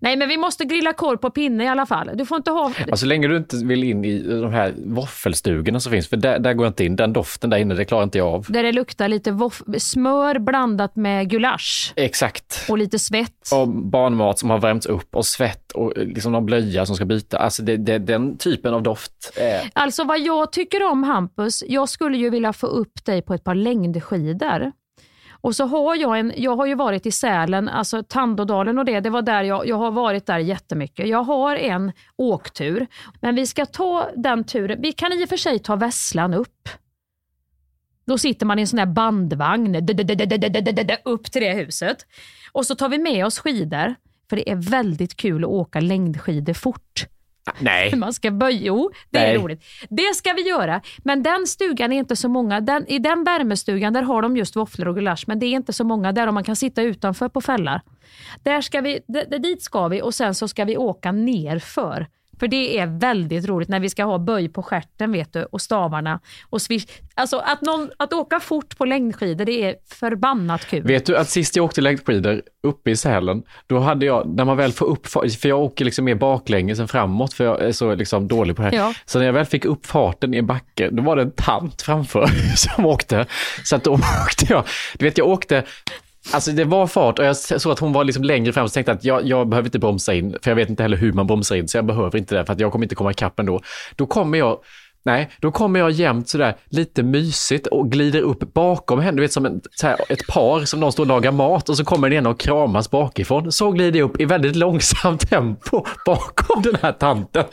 Nej 0.00 0.16
men 0.16 0.28
vi 0.28 0.36
måste 0.36 0.64
grilla 0.64 0.92
korv 0.92 1.16
på 1.16 1.30
pinne 1.30 1.64
i 1.64 1.68
alla 1.68 1.86
fall. 1.86 2.10
Du 2.14 2.26
får 2.26 2.36
inte 2.36 2.50
ha... 2.50 2.64
Alltså, 2.64 2.96
så 2.96 3.06
länge 3.06 3.28
du 3.28 3.36
inte 3.36 3.56
vill 3.56 3.84
in 3.84 4.04
i 4.04 4.22
de 4.22 4.52
här 4.52 4.74
våffelstugorna 4.86 5.80
som 5.80 5.92
finns, 5.92 6.08
för 6.08 6.16
där, 6.16 6.38
där 6.38 6.54
går 6.54 6.66
jag 6.66 6.70
inte 6.70 6.84
in. 6.84 6.96
Den 6.96 7.12
doften 7.12 7.50
där 7.50 7.58
inne, 7.58 7.74
det 7.74 7.84
klarar 7.84 8.02
inte 8.04 8.18
jag 8.18 8.28
av. 8.28 8.46
Där 8.48 8.62
det 8.62 8.72
luktar 8.72 9.08
lite 9.08 9.38
smör 9.78 10.38
blandat 10.38 10.96
med 10.96 11.30
gulasch 11.30 11.92
Exakt. 11.96 12.66
och 12.68 12.78
lite 12.78 12.98
svett. 12.98 13.52
Och 13.52 13.68
barnmat 13.68 14.38
som 14.38 14.50
har 14.50 14.58
värmts 14.58 14.86
upp 14.86 15.16
och 15.16 15.26
svett 15.26 15.72
och 15.72 15.92
liksom 15.96 16.32
någon 16.32 16.46
blöja 16.46 16.86
som 16.86 16.96
ska 16.96 17.04
byta. 17.04 17.38
Alltså 17.38 17.62
det, 17.62 17.76
det, 17.76 17.98
den 17.98 18.36
typen 18.36 18.74
av 18.74 18.82
doft. 18.82 19.32
Är... 19.36 19.70
Alltså 19.72 20.04
vad 20.04 20.20
jag 20.20 20.52
tycker 20.52 20.90
om 20.90 21.02
Hampus, 21.02 21.64
jag 21.68 21.88
skulle 21.88 22.18
ju 22.18 22.30
vilja 22.30 22.52
få 22.52 22.66
upp 22.66 23.04
dig 23.04 23.22
på 23.22 23.34
ett 23.34 23.44
par 23.44 23.54
längdskidor. 23.54 24.72
Och 25.42 25.56
så 25.56 25.66
har 25.66 25.96
jag 25.96 26.18
en, 26.18 26.32
jag 26.36 26.56
har 26.56 26.66
ju 26.66 26.74
varit 26.74 27.06
i 27.06 27.12
Sälen, 27.12 27.68
alltså 27.68 28.02
Tandådalen 28.02 28.78
och 28.78 28.84
det, 28.84 29.00
det 29.00 29.10
var 29.10 29.22
där 29.22 29.42
jag, 29.42 29.66
jag 29.66 29.76
har 29.76 29.90
varit 29.90 30.26
där 30.26 30.38
jättemycket. 30.38 31.08
Jag 31.08 31.22
har 31.22 31.56
en 31.56 31.92
åktur, 32.16 32.86
men 33.20 33.34
vi 33.34 33.46
ska 33.46 33.66
ta 33.66 34.10
den 34.16 34.44
turen. 34.44 34.78
Vi 34.82 34.92
kan 34.92 35.12
i 35.12 35.24
och 35.24 35.28
för 35.28 35.36
sig 35.36 35.58
ta 35.58 35.76
Vässlan 35.76 36.34
upp. 36.34 36.68
Då 38.04 38.18
sitter 38.18 38.46
man 38.46 38.58
i 38.58 38.62
en 38.62 38.68
sån 38.68 38.78
här 38.78 38.86
bandvagn 38.86 39.76
upp 41.04 41.32
till 41.32 41.42
det 41.42 41.52
huset. 41.52 42.06
Och 42.52 42.66
så 42.66 42.74
tar 42.74 42.88
vi 42.88 42.98
med 42.98 43.26
oss 43.26 43.38
skidor, 43.38 43.94
för 44.30 44.36
det 44.36 44.50
är 44.50 44.56
väldigt 44.56 45.16
kul 45.16 45.44
att 45.44 45.50
åka 45.50 45.80
längdskidor 45.80 46.54
fort. 46.54 47.06
Nej. 47.58 47.96
Man 47.96 48.12
ska 48.12 48.30
böja. 48.30 48.60
Jo, 48.60 48.90
det 49.10 49.18
är 49.18 49.26
Nej. 49.26 49.36
roligt. 49.36 49.64
Det 49.88 50.14
ska 50.14 50.32
vi 50.32 50.48
göra. 50.48 50.80
Men 51.04 51.22
den 51.22 51.46
stugan 51.46 51.92
är 51.92 51.98
inte 51.98 52.16
så 52.16 52.28
många. 52.28 52.60
Den, 52.60 52.86
I 52.86 52.98
den 52.98 53.24
värmestugan 53.24 53.92
där 53.92 54.02
har 54.02 54.22
de 54.22 54.36
just 54.36 54.56
våfflor 54.56 54.88
och 54.88 54.94
gulasch, 54.94 55.24
men 55.26 55.38
det 55.38 55.46
är 55.46 55.50
inte 55.50 55.72
så 55.72 55.84
många 55.84 56.12
där 56.12 56.26
och 56.26 56.34
man 56.34 56.44
kan 56.44 56.56
sitta 56.56 56.82
utanför 56.82 57.28
på 57.28 57.40
fällar. 57.40 57.80
Där 58.42 58.60
ska 58.60 58.80
vi, 58.80 59.00
dit 59.38 59.62
ska 59.62 59.88
vi 59.88 60.02
och 60.02 60.14
sen 60.14 60.34
så 60.34 60.48
ska 60.48 60.64
vi 60.64 60.76
åka 60.76 61.12
nerför. 61.12 62.06
För 62.42 62.48
det 62.48 62.78
är 62.78 62.86
väldigt 62.86 63.48
roligt 63.48 63.68
när 63.68 63.80
vi 63.80 63.90
ska 63.90 64.04
ha 64.04 64.18
böj 64.18 64.48
på 64.48 64.62
stjärten 64.62 65.12
vet 65.12 65.32
du, 65.32 65.42
och 65.42 65.60
stavarna. 65.60 66.20
Och 66.50 66.62
swish. 66.62 66.86
Alltså 67.14 67.38
att, 67.38 67.62
någon, 67.62 67.90
att 67.96 68.12
åka 68.12 68.40
fort 68.40 68.78
på 68.78 68.84
längdskidor, 68.84 69.44
det 69.44 69.62
är 69.62 69.76
förbannat 69.90 70.66
kul. 70.66 70.82
Vet 70.82 71.06
du 71.06 71.16
att 71.16 71.28
sist 71.28 71.56
jag 71.56 71.64
åkte 71.64 71.80
längdskidor 71.80 72.42
uppe 72.62 72.90
i 72.90 72.96
Sälen, 72.96 73.42
då 73.66 73.78
hade 73.78 74.06
jag, 74.06 74.28
när 74.28 74.44
man 74.44 74.56
väl 74.56 74.72
får 74.72 74.86
upp, 74.86 75.06
för 75.06 75.48
jag 75.48 75.60
åker 75.60 75.84
liksom 75.84 76.04
mer 76.04 76.14
baklänges 76.14 76.78
än 76.78 76.88
framåt 76.88 77.34
för 77.34 77.44
jag 77.44 77.60
är 77.60 77.72
så 77.72 77.94
liksom 77.94 78.28
dålig 78.28 78.56
på 78.56 78.62
det 78.62 78.68
här. 78.68 78.76
Ja. 78.76 78.94
Så 79.04 79.18
när 79.18 79.26
jag 79.26 79.32
väl 79.32 79.44
fick 79.44 79.64
upp 79.64 79.86
farten 79.86 80.34
i 80.34 80.38
en 80.38 80.46
backe, 80.46 80.88
då 80.90 81.02
var 81.02 81.16
det 81.16 81.22
en 81.22 81.32
tant 81.32 81.82
framför 81.82 82.26
som 82.56 82.86
åkte. 82.86 83.26
Så 83.64 83.76
att 83.76 83.84
då 83.84 83.92
åkte 84.24 84.46
jag, 84.48 84.64
du 84.98 85.04
vet 85.04 85.18
jag 85.18 85.28
åkte 85.28 85.64
Alltså 86.30 86.52
det 86.52 86.64
var 86.64 86.86
fart 86.86 87.18
och 87.18 87.24
jag 87.24 87.36
såg 87.36 87.72
att 87.72 87.78
hon 87.78 87.92
var 87.92 88.04
liksom 88.04 88.24
längre 88.24 88.52
fram 88.52 88.68
så 88.68 88.72
tänkte 88.72 88.90
jag 88.90 88.96
att 88.96 89.04
jag, 89.04 89.26
jag 89.26 89.48
behöver 89.48 89.68
inte 89.68 89.78
bromsa 89.78 90.14
in, 90.14 90.36
för 90.42 90.50
jag 90.50 90.56
vet 90.56 90.70
inte 90.70 90.82
heller 90.82 90.96
hur 90.96 91.12
man 91.12 91.26
bromsar 91.26 91.56
in, 91.56 91.68
så 91.68 91.78
jag 91.78 91.86
behöver 91.86 92.18
inte 92.18 92.34
det 92.34 92.46
för 92.46 92.52
att 92.52 92.60
jag 92.60 92.72
kommer 92.72 92.84
inte 92.84 92.94
komma 92.94 93.10
ikapp 93.10 93.40
ändå. 93.40 93.60
Då 93.96 94.06
kommer 94.06 94.38
jag 94.38 94.58
Nej, 95.04 95.30
då 95.40 95.52
kommer 95.52 95.80
jag 95.80 95.90
jämt 95.90 96.28
sådär 96.28 96.56
lite 96.70 97.02
mysigt 97.02 97.66
och 97.66 97.90
glider 97.90 98.20
upp 98.20 98.54
bakom 98.54 99.00
henne, 99.00 99.16
du 99.16 99.20
vet 99.20 99.32
som 99.32 99.46
en, 99.46 99.60
här, 99.82 99.96
ett 100.08 100.26
par 100.26 100.64
som 100.64 100.80
någon 100.80 100.92
står 100.92 101.02
och 101.02 101.08
lagar 101.08 101.32
mat 101.32 101.68
och 101.68 101.76
så 101.76 101.84
kommer 101.84 102.08
den 102.08 102.18
ena 102.18 102.30
och 102.30 102.40
kramas 102.40 102.90
bakifrån. 102.90 103.52
Så 103.52 103.70
glider 103.70 103.98
jag 103.98 104.10
upp 104.10 104.20
i 104.20 104.24
väldigt 104.24 104.56
långsamt 104.56 105.30
tempo 105.30 105.84
bakom 106.06 106.62
den 106.62 106.76
här 106.82 106.92
tanten. 106.92 107.44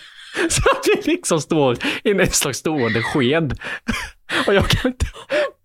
Så 0.50 0.62
att 0.70 0.86
vi 0.86 1.12
liksom 1.12 1.42
står 1.42 1.78
i 2.04 2.12
en 2.12 2.28
slags 2.28 2.58
stående 2.58 3.02
sked. 3.02 3.60
Och 4.48 4.54
jag 4.54 4.68
kan 4.68 4.92
inte 4.92 5.06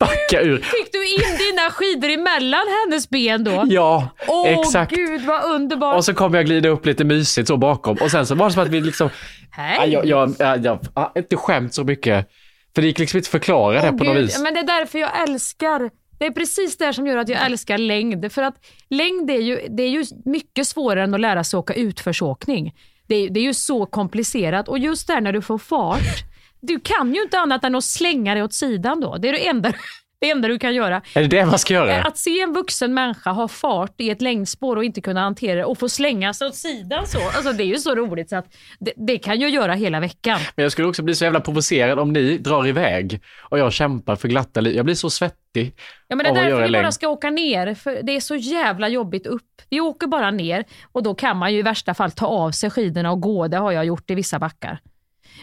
backa 0.07 0.43
ur. 0.43 0.59
Fick 0.59 0.93
du 0.93 1.07
in 1.09 1.39
dina 1.39 1.71
skidor 1.71 2.11
emellan 2.11 2.61
hennes 2.85 3.11
ben 3.11 3.45
då? 3.45 3.65
Ja, 3.69 4.09
Åh 4.29 4.49
exakt. 4.49 4.95
gud 4.95 5.23
vad 5.23 5.45
underbart. 5.45 5.97
Och 5.97 6.05
så 6.05 6.15
kommer 6.15 6.39
jag 6.39 6.47
glida 6.47 6.69
upp 6.69 6.87
lite 6.87 7.05
mysigt 7.05 7.49
så 7.49 7.57
bakom 7.57 7.97
och 8.01 8.11
sen 8.11 8.27
så 8.27 8.35
var 8.35 8.47
det 8.47 8.53
som 8.53 8.63
att 8.63 8.69
vi 8.69 8.81
liksom, 8.81 9.11
Hej. 9.51 9.77
Ja, 9.79 9.87
jag, 9.87 10.07
jag, 10.07 10.35
jag, 10.39 10.65
jag 10.65 10.79
har 10.95 11.13
inte 11.17 11.37
skämt 11.37 11.75
så 11.75 11.85
mycket. 11.85 12.29
För 12.75 12.83
det 12.83 12.89
gick 12.89 12.99
liksom 12.99 13.17
inte 13.17 13.31
förklara 13.31 13.83
det 13.83 13.91
Åh, 13.91 13.99
på 13.99 14.05
något 14.05 14.15
Gud, 14.15 14.25
vis. 14.25 14.41
Men 14.43 14.55
det 14.55 14.61
är 14.61 14.67
därför 14.67 14.99
jag 14.99 15.23
älskar 15.29 15.91
det 16.19 16.27
är 16.27 16.31
precis 16.31 16.77
det 16.77 16.93
som 16.93 17.07
gör 17.07 17.17
att 17.17 17.29
jag 17.29 17.47
älskar 17.47 17.79
längd. 17.79 18.33
För 18.33 18.43
att 18.43 18.55
längd 18.91 19.31
är 19.31 19.41
ju, 19.41 19.61
det 19.71 19.83
är 19.83 19.89
ju 19.89 20.05
mycket 20.25 20.67
svårare 20.67 21.05
än 21.05 21.15
att 21.15 21.21
lära 21.21 21.45
sig 21.45 21.59
åka 21.59 21.75
utförsåkning. 21.75 22.75
Det 23.07 23.15
är, 23.15 23.31
det 23.31 23.41
är 23.41 23.45
ju 23.45 23.55
så 23.55 23.87
komplicerat 23.87 24.69
och 24.69 24.79
just 24.79 25.07
där 25.07 25.21
när 25.21 25.33
du 25.33 25.43
får 25.43 25.59
fart, 25.59 26.25
du 26.67 26.81
kan 26.81 27.15
ju 27.15 27.23
inte 27.23 27.39
annat 27.39 27.65
än 27.65 27.75
att 27.75 27.85
slänga 27.85 28.35
dig 28.35 28.43
åt 28.43 28.53
sidan 28.55 29.01
då. 29.01 29.17
Det 29.17 29.29
är 29.29 29.33
det 29.33 29.49
enda, 29.49 29.73
det 30.21 30.31
enda 30.31 30.49
du 30.49 30.59
kan 30.59 30.75
göra. 30.75 31.03
Är 31.15 31.23
det 31.23 31.29
det 31.29 31.47
man 31.47 31.59
ska 31.59 31.75
göra? 31.75 32.03
Att 32.03 32.19
se 32.19 32.41
en 32.41 32.53
vuxen 32.53 32.95
människa 32.95 33.31
ha 33.31 33.49
fart 33.49 34.01
i 34.01 34.11
ett 34.11 34.23
längdspår 34.23 34.77
och 34.77 34.85
inte 34.85 35.01
kunna 35.01 35.21
hantera 35.21 35.59
det 35.59 35.65
och 35.65 35.79
få 35.79 35.89
slänga 35.89 36.35
sig 36.35 36.47
åt 36.47 36.55
sidan 36.55 37.07
så. 37.07 37.19
Alltså 37.19 37.53
det 37.53 37.63
är 37.63 37.67
ju 37.67 37.79
så 37.79 37.95
roligt 37.95 38.29
så 38.31 38.37
att 38.37 38.47
det, 38.81 38.93
det 38.97 39.19
kan 39.19 39.41
jag 39.41 39.51
göra 39.51 39.73
hela 39.75 40.01
veckan. 40.01 40.41
Men 40.57 40.63
jag 40.63 40.73
skulle 40.73 40.89
också 40.89 41.03
bli 41.03 41.15
så 41.15 41.25
jävla 41.25 41.41
provocerad 41.41 41.99
om 41.99 42.13
ni 42.13 42.39
drar 42.39 42.67
iväg 42.67 43.21
och 43.41 43.59
jag 43.59 43.73
kämpar 43.73 44.17
för 44.17 44.29
glatta 44.29 44.61
liv. 44.61 44.77
Jag 44.77 44.85
blir 44.85 44.95
så 44.95 45.11
svettig 45.11 45.75
Ja, 46.09 46.17
men 46.17 46.25
det 46.25 46.41
är 46.41 46.45
därför 46.45 46.67
vi 46.67 46.73
bara 46.73 46.93
ska 46.93 47.09
åka 47.09 47.31
ner, 47.31 47.75
för 47.75 48.03
det 48.03 48.17
är 48.17 48.21
så 48.21 48.37
jävla 48.37 48.89
jobbigt 48.89 49.27
upp. 49.27 49.43
Vi 49.71 49.81
åker 49.81 50.07
bara 50.07 50.31
ner 50.31 50.65
och 50.93 51.03
då 51.03 51.15
kan 51.15 51.37
man 51.37 51.53
ju 51.53 51.59
i 51.59 51.63
värsta 51.63 51.95
fall 51.95 52.11
ta 52.11 52.27
av 52.27 52.51
sig 52.51 52.71
skidorna 52.71 53.11
och 53.11 53.21
gå. 53.21 53.49
Det 53.49 53.57
har 53.57 53.73
jag 53.73 53.85
gjort 53.85 54.11
i 54.11 54.15
vissa 54.15 54.39
backar. 54.39 54.79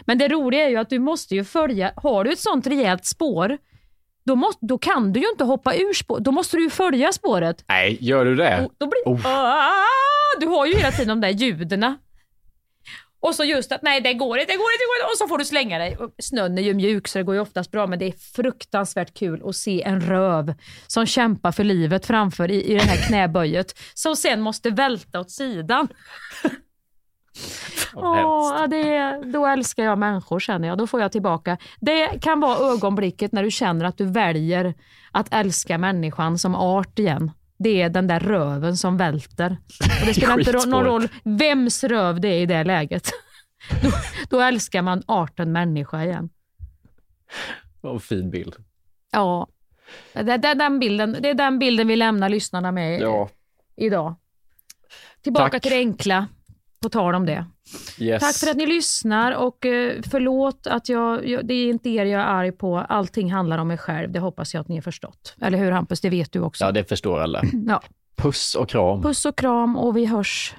Men 0.06 0.18
det 0.18 0.28
roliga 0.28 0.64
är 0.64 0.68
ju 0.68 0.76
att 0.76 0.90
du 0.90 0.98
måste 0.98 1.34
ju 1.34 1.44
följa, 1.44 1.92
har 1.96 2.24
du 2.24 2.32
ett 2.32 2.38
sånt 2.38 2.66
rejält 2.66 3.06
spår, 3.06 3.58
då, 4.24 4.36
må, 4.36 4.52
då 4.60 4.78
kan 4.78 5.12
du 5.12 5.20
ju 5.20 5.28
inte 5.30 5.44
hoppa 5.44 5.74
ur 5.74 5.92
spåret. 5.92 6.24
Då 6.24 6.32
måste 6.32 6.56
du 6.56 6.62
ju 6.62 6.70
följa 6.70 7.12
spåret. 7.12 7.64
Nej, 7.68 7.98
gör 8.00 8.24
du 8.24 8.36
det? 8.36 8.64
Och 8.64 8.72
då 8.78 8.86
blir, 8.86 9.02
Oh. 9.06 9.26
Ah, 9.26 10.40
du 10.40 10.46
har 10.46 10.66
ju 10.66 10.76
hela 10.76 10.90
tiden 10.90 11.08
de 11.08 11.20
där 11.20 11.28
ljuden. 11.28 11.96
Och 13.20 13.34
så 13.34 13.44
just 13.44 13.72
att 13.72 13.82
nej 13.82 14.00
det 14.00 14.14
går 14.14 14.38
inte, 14.38 14.52
det 14.52 14.56
går 14.56 14.66
inte, 14.72 14.82
det 14.82 14.86
går 14.86 14.96
inte. 14.96 15.12
Och 15.12 15.18
så 15.18 15.28
får 15.28 15.38
du 15.38 15.44
slänga 15.44 15.78
dig. 15.78 15.96
Snön 16.22 16.58
är 16.58 16.62
ju 16.62 16.74
mjuk 16.74 17.08
så 17.08 17.18
det 17.18 17.24
går 17.24 17.34
ju 17.34 17.40
oftast 17.40 17.70
bra 17.70 17.86
men 17.86 17.98
det 17.98 18.04
är 18.04 18.12
fruktansvärt 18.12 19.14
kul 19.14 19.42
att 19.44 19.56
se 19.56 19.82
en 19.82 20.00
röv 20.00 20.54
som 20.86 21.06
kämpar 21.06 21.52
för 21.52 21.64
livet 21.64 22.06
framför 22.06 22.50
i, 22.50 22.64
i 22.64 22.74
det 22.74 22.82
här 22.82 22.96
knäböjet. 23.08 23.78
Som 23.94 24.16
sen 24.16 24.40
måste 24.40 24.70
välta 24.70 25.20
åt 25.20 25.30
sidan. 25.30 25.88
Åh, 27.94 28.68
det 28.68 29.20
då 29.32 29.46
älskar 29.46 29.84
jag 29.84 29.98
människor 29.98 30.40
känner 30.40 30.68
jag. 30.68 30.78
Då 30.78 30.86
får 30.86 31.00
jag 31.00 31.12
tillbaka. 31.12 31.58
Det 31.80 32.22
kan 32.22 32.40
vara 32.40 32.72
ögonblicket 32.72 33.32
när 33.32 33.42
du 33.42 33.50
känner 33.50 33.84
att 33.84 33.98
du 33.98 34.04
väljer 34.04 34.74
att 35.10 35.34
älska 35.34 35.78
människan 35.78 36.38
som 36.38 36.54
art 36.54 36.98
igen. 36.98 37.30
Det 37.58 37.82
är 37.82 37.88
den 37.88 38.06
där 38.06 38.20
röven 38.20 38.76
som 38.76 38.96
välter. 38.96 39.56
Och 40.00 40.06
det 40.06 40.14
spelar 40.14 40.38
inte 40.38 40.66
någon 40.66 40.84
roll 40.84 41.08
vems 41.24 41.84
röv 41.84 42.20
det 42.20 42.28
är 42.28 42.40
i 42.40 42.46
det 42.46 42.64
läget. 42.64 43.10
Då, 43.82 43.90
då 44.30 44.40
älskar 44.40 44.82
man 44.82 45.02
arten 45.06 45.52
människa 45.52 46.04
igen. 46.04 46.30
Vad 47.80 48.02
fin 48.02 48.30
bild. 48.30 48.54
Ja, 49.12 49.48
det, 50.12 50.36
det, 50.36 50.48
är 50.48 50.54
den 50.54 50.78
bilden, 50.78 51.16
det 51.20 51.30
är 51.30 51.34
den 51.34 51.58
bilden 51.58 51.88
vi 51.88 51.96
lämnar 51.96 52.28
lyssnarna 52.28 52.72
med 52.72 53.00
Ja, 53.00 53.28
idag. 53.76 54.14
Tillbaka 55.22 55.50
Tack. 55.50 55.62
till 55.62 55.70
det 55.70 55.78
enkla, 55.78 56.26
på 56.82 56.88
tal 56.88 57.14
om 57.14 57.26
det. 57.26 57.44
yes. 57.98 58.22
Tack 58.22 58.34
för 58.36 58.50
att 58.50 58.56
ni 58.56 58.66
lyssnar 58.66 59.32
och 59.32 59.66
eh, 59.66 59.94
förlåt 60.10 60.66
att 60.66 60.88
jag, 60.88 61.28
jag, 61.28 61.46
det 61.46 61.54
är 61.54 61.68
inte 61.70 61.90
er 61.90 62.04
jag 62.04 62.20
är 62.22 62.26
arg 62.26 62.52
på. 62.52 62.78
Allting 62.78 63.32
handlar 63.32 63.58
om 63.58 63.68
mig 63.68 63.78
själv. 63.78 64.12
Det 64.12 64.18
hoppas 64.20 64.54
jag 64.54 64.60
att 64.60 64.68
ni 64.68 64.74
har 64.74 64.82
förstått. 64.82 65.34
Eller 65.40 65.58
hur 65.58 65.70
Hampus? 65.70 66.00
Det 66.00 66.10
vet 66.10 66.32
du 66.32 66.40
också. 66.40 66.64
Ja, 66.64 66.72
det 66.72 66.84
förstår 66.84 67.20
alla. 67.20 67.42
Ja. 67.66 67.82
Puss 68.16 68.54
och 68.54 68.68
kram. 68.68 69.02
Puss 69.02 69.24
och 69.24 69.36
kram 69.36 69.76
och 69.76 69.96
vi 69.96 70.06
hörs 70.06 70.54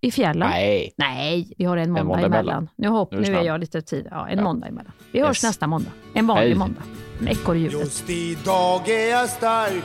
i 0.00 0.10
fjällen. 0.10 0.48
Nej, 0.50 0.92
Nej, 0.96 1.54
vi 1.58 1.64
har 1.64 1.76
en 1.76 1.90
måndag, 1.90 2.04
måndag 2.04 2.26
emellan. 2.26 2.40
emellan. 2.54 2.68
Nu, 2.76 2.88
hopp, 2.88 3.12
Nu 3.12 3.18
är 3.18 3.22
nu 3.22 3.36
är 3.36 3.42
jag 3.42 3.60
lite 3.60 3.82
tid. 3.82 4.06
Ja, 4.10 4.28
en 4.28 4.38
Ja. 4.38 4.44
måndag 4.44 4.66
emellan. 4.66 4.92
Vi 5.12 5.20
hörs 5.20 5.28
Yes. 5.36 5.42
nästa 5.42 5.66
måndag. 5.66 5.90
En 6.14 6.26
vanlig 6.26 6.46
Hej. 6.48 6.54
måndag. 6.58 6.82
Med 7.18 7.32
ekorrhjulet. 7.32 7.80
Just 7.80 8.10
idag 8.10 8.88
är 8.88 9.10
jag 9.10 9.28
stark 9.28 9.84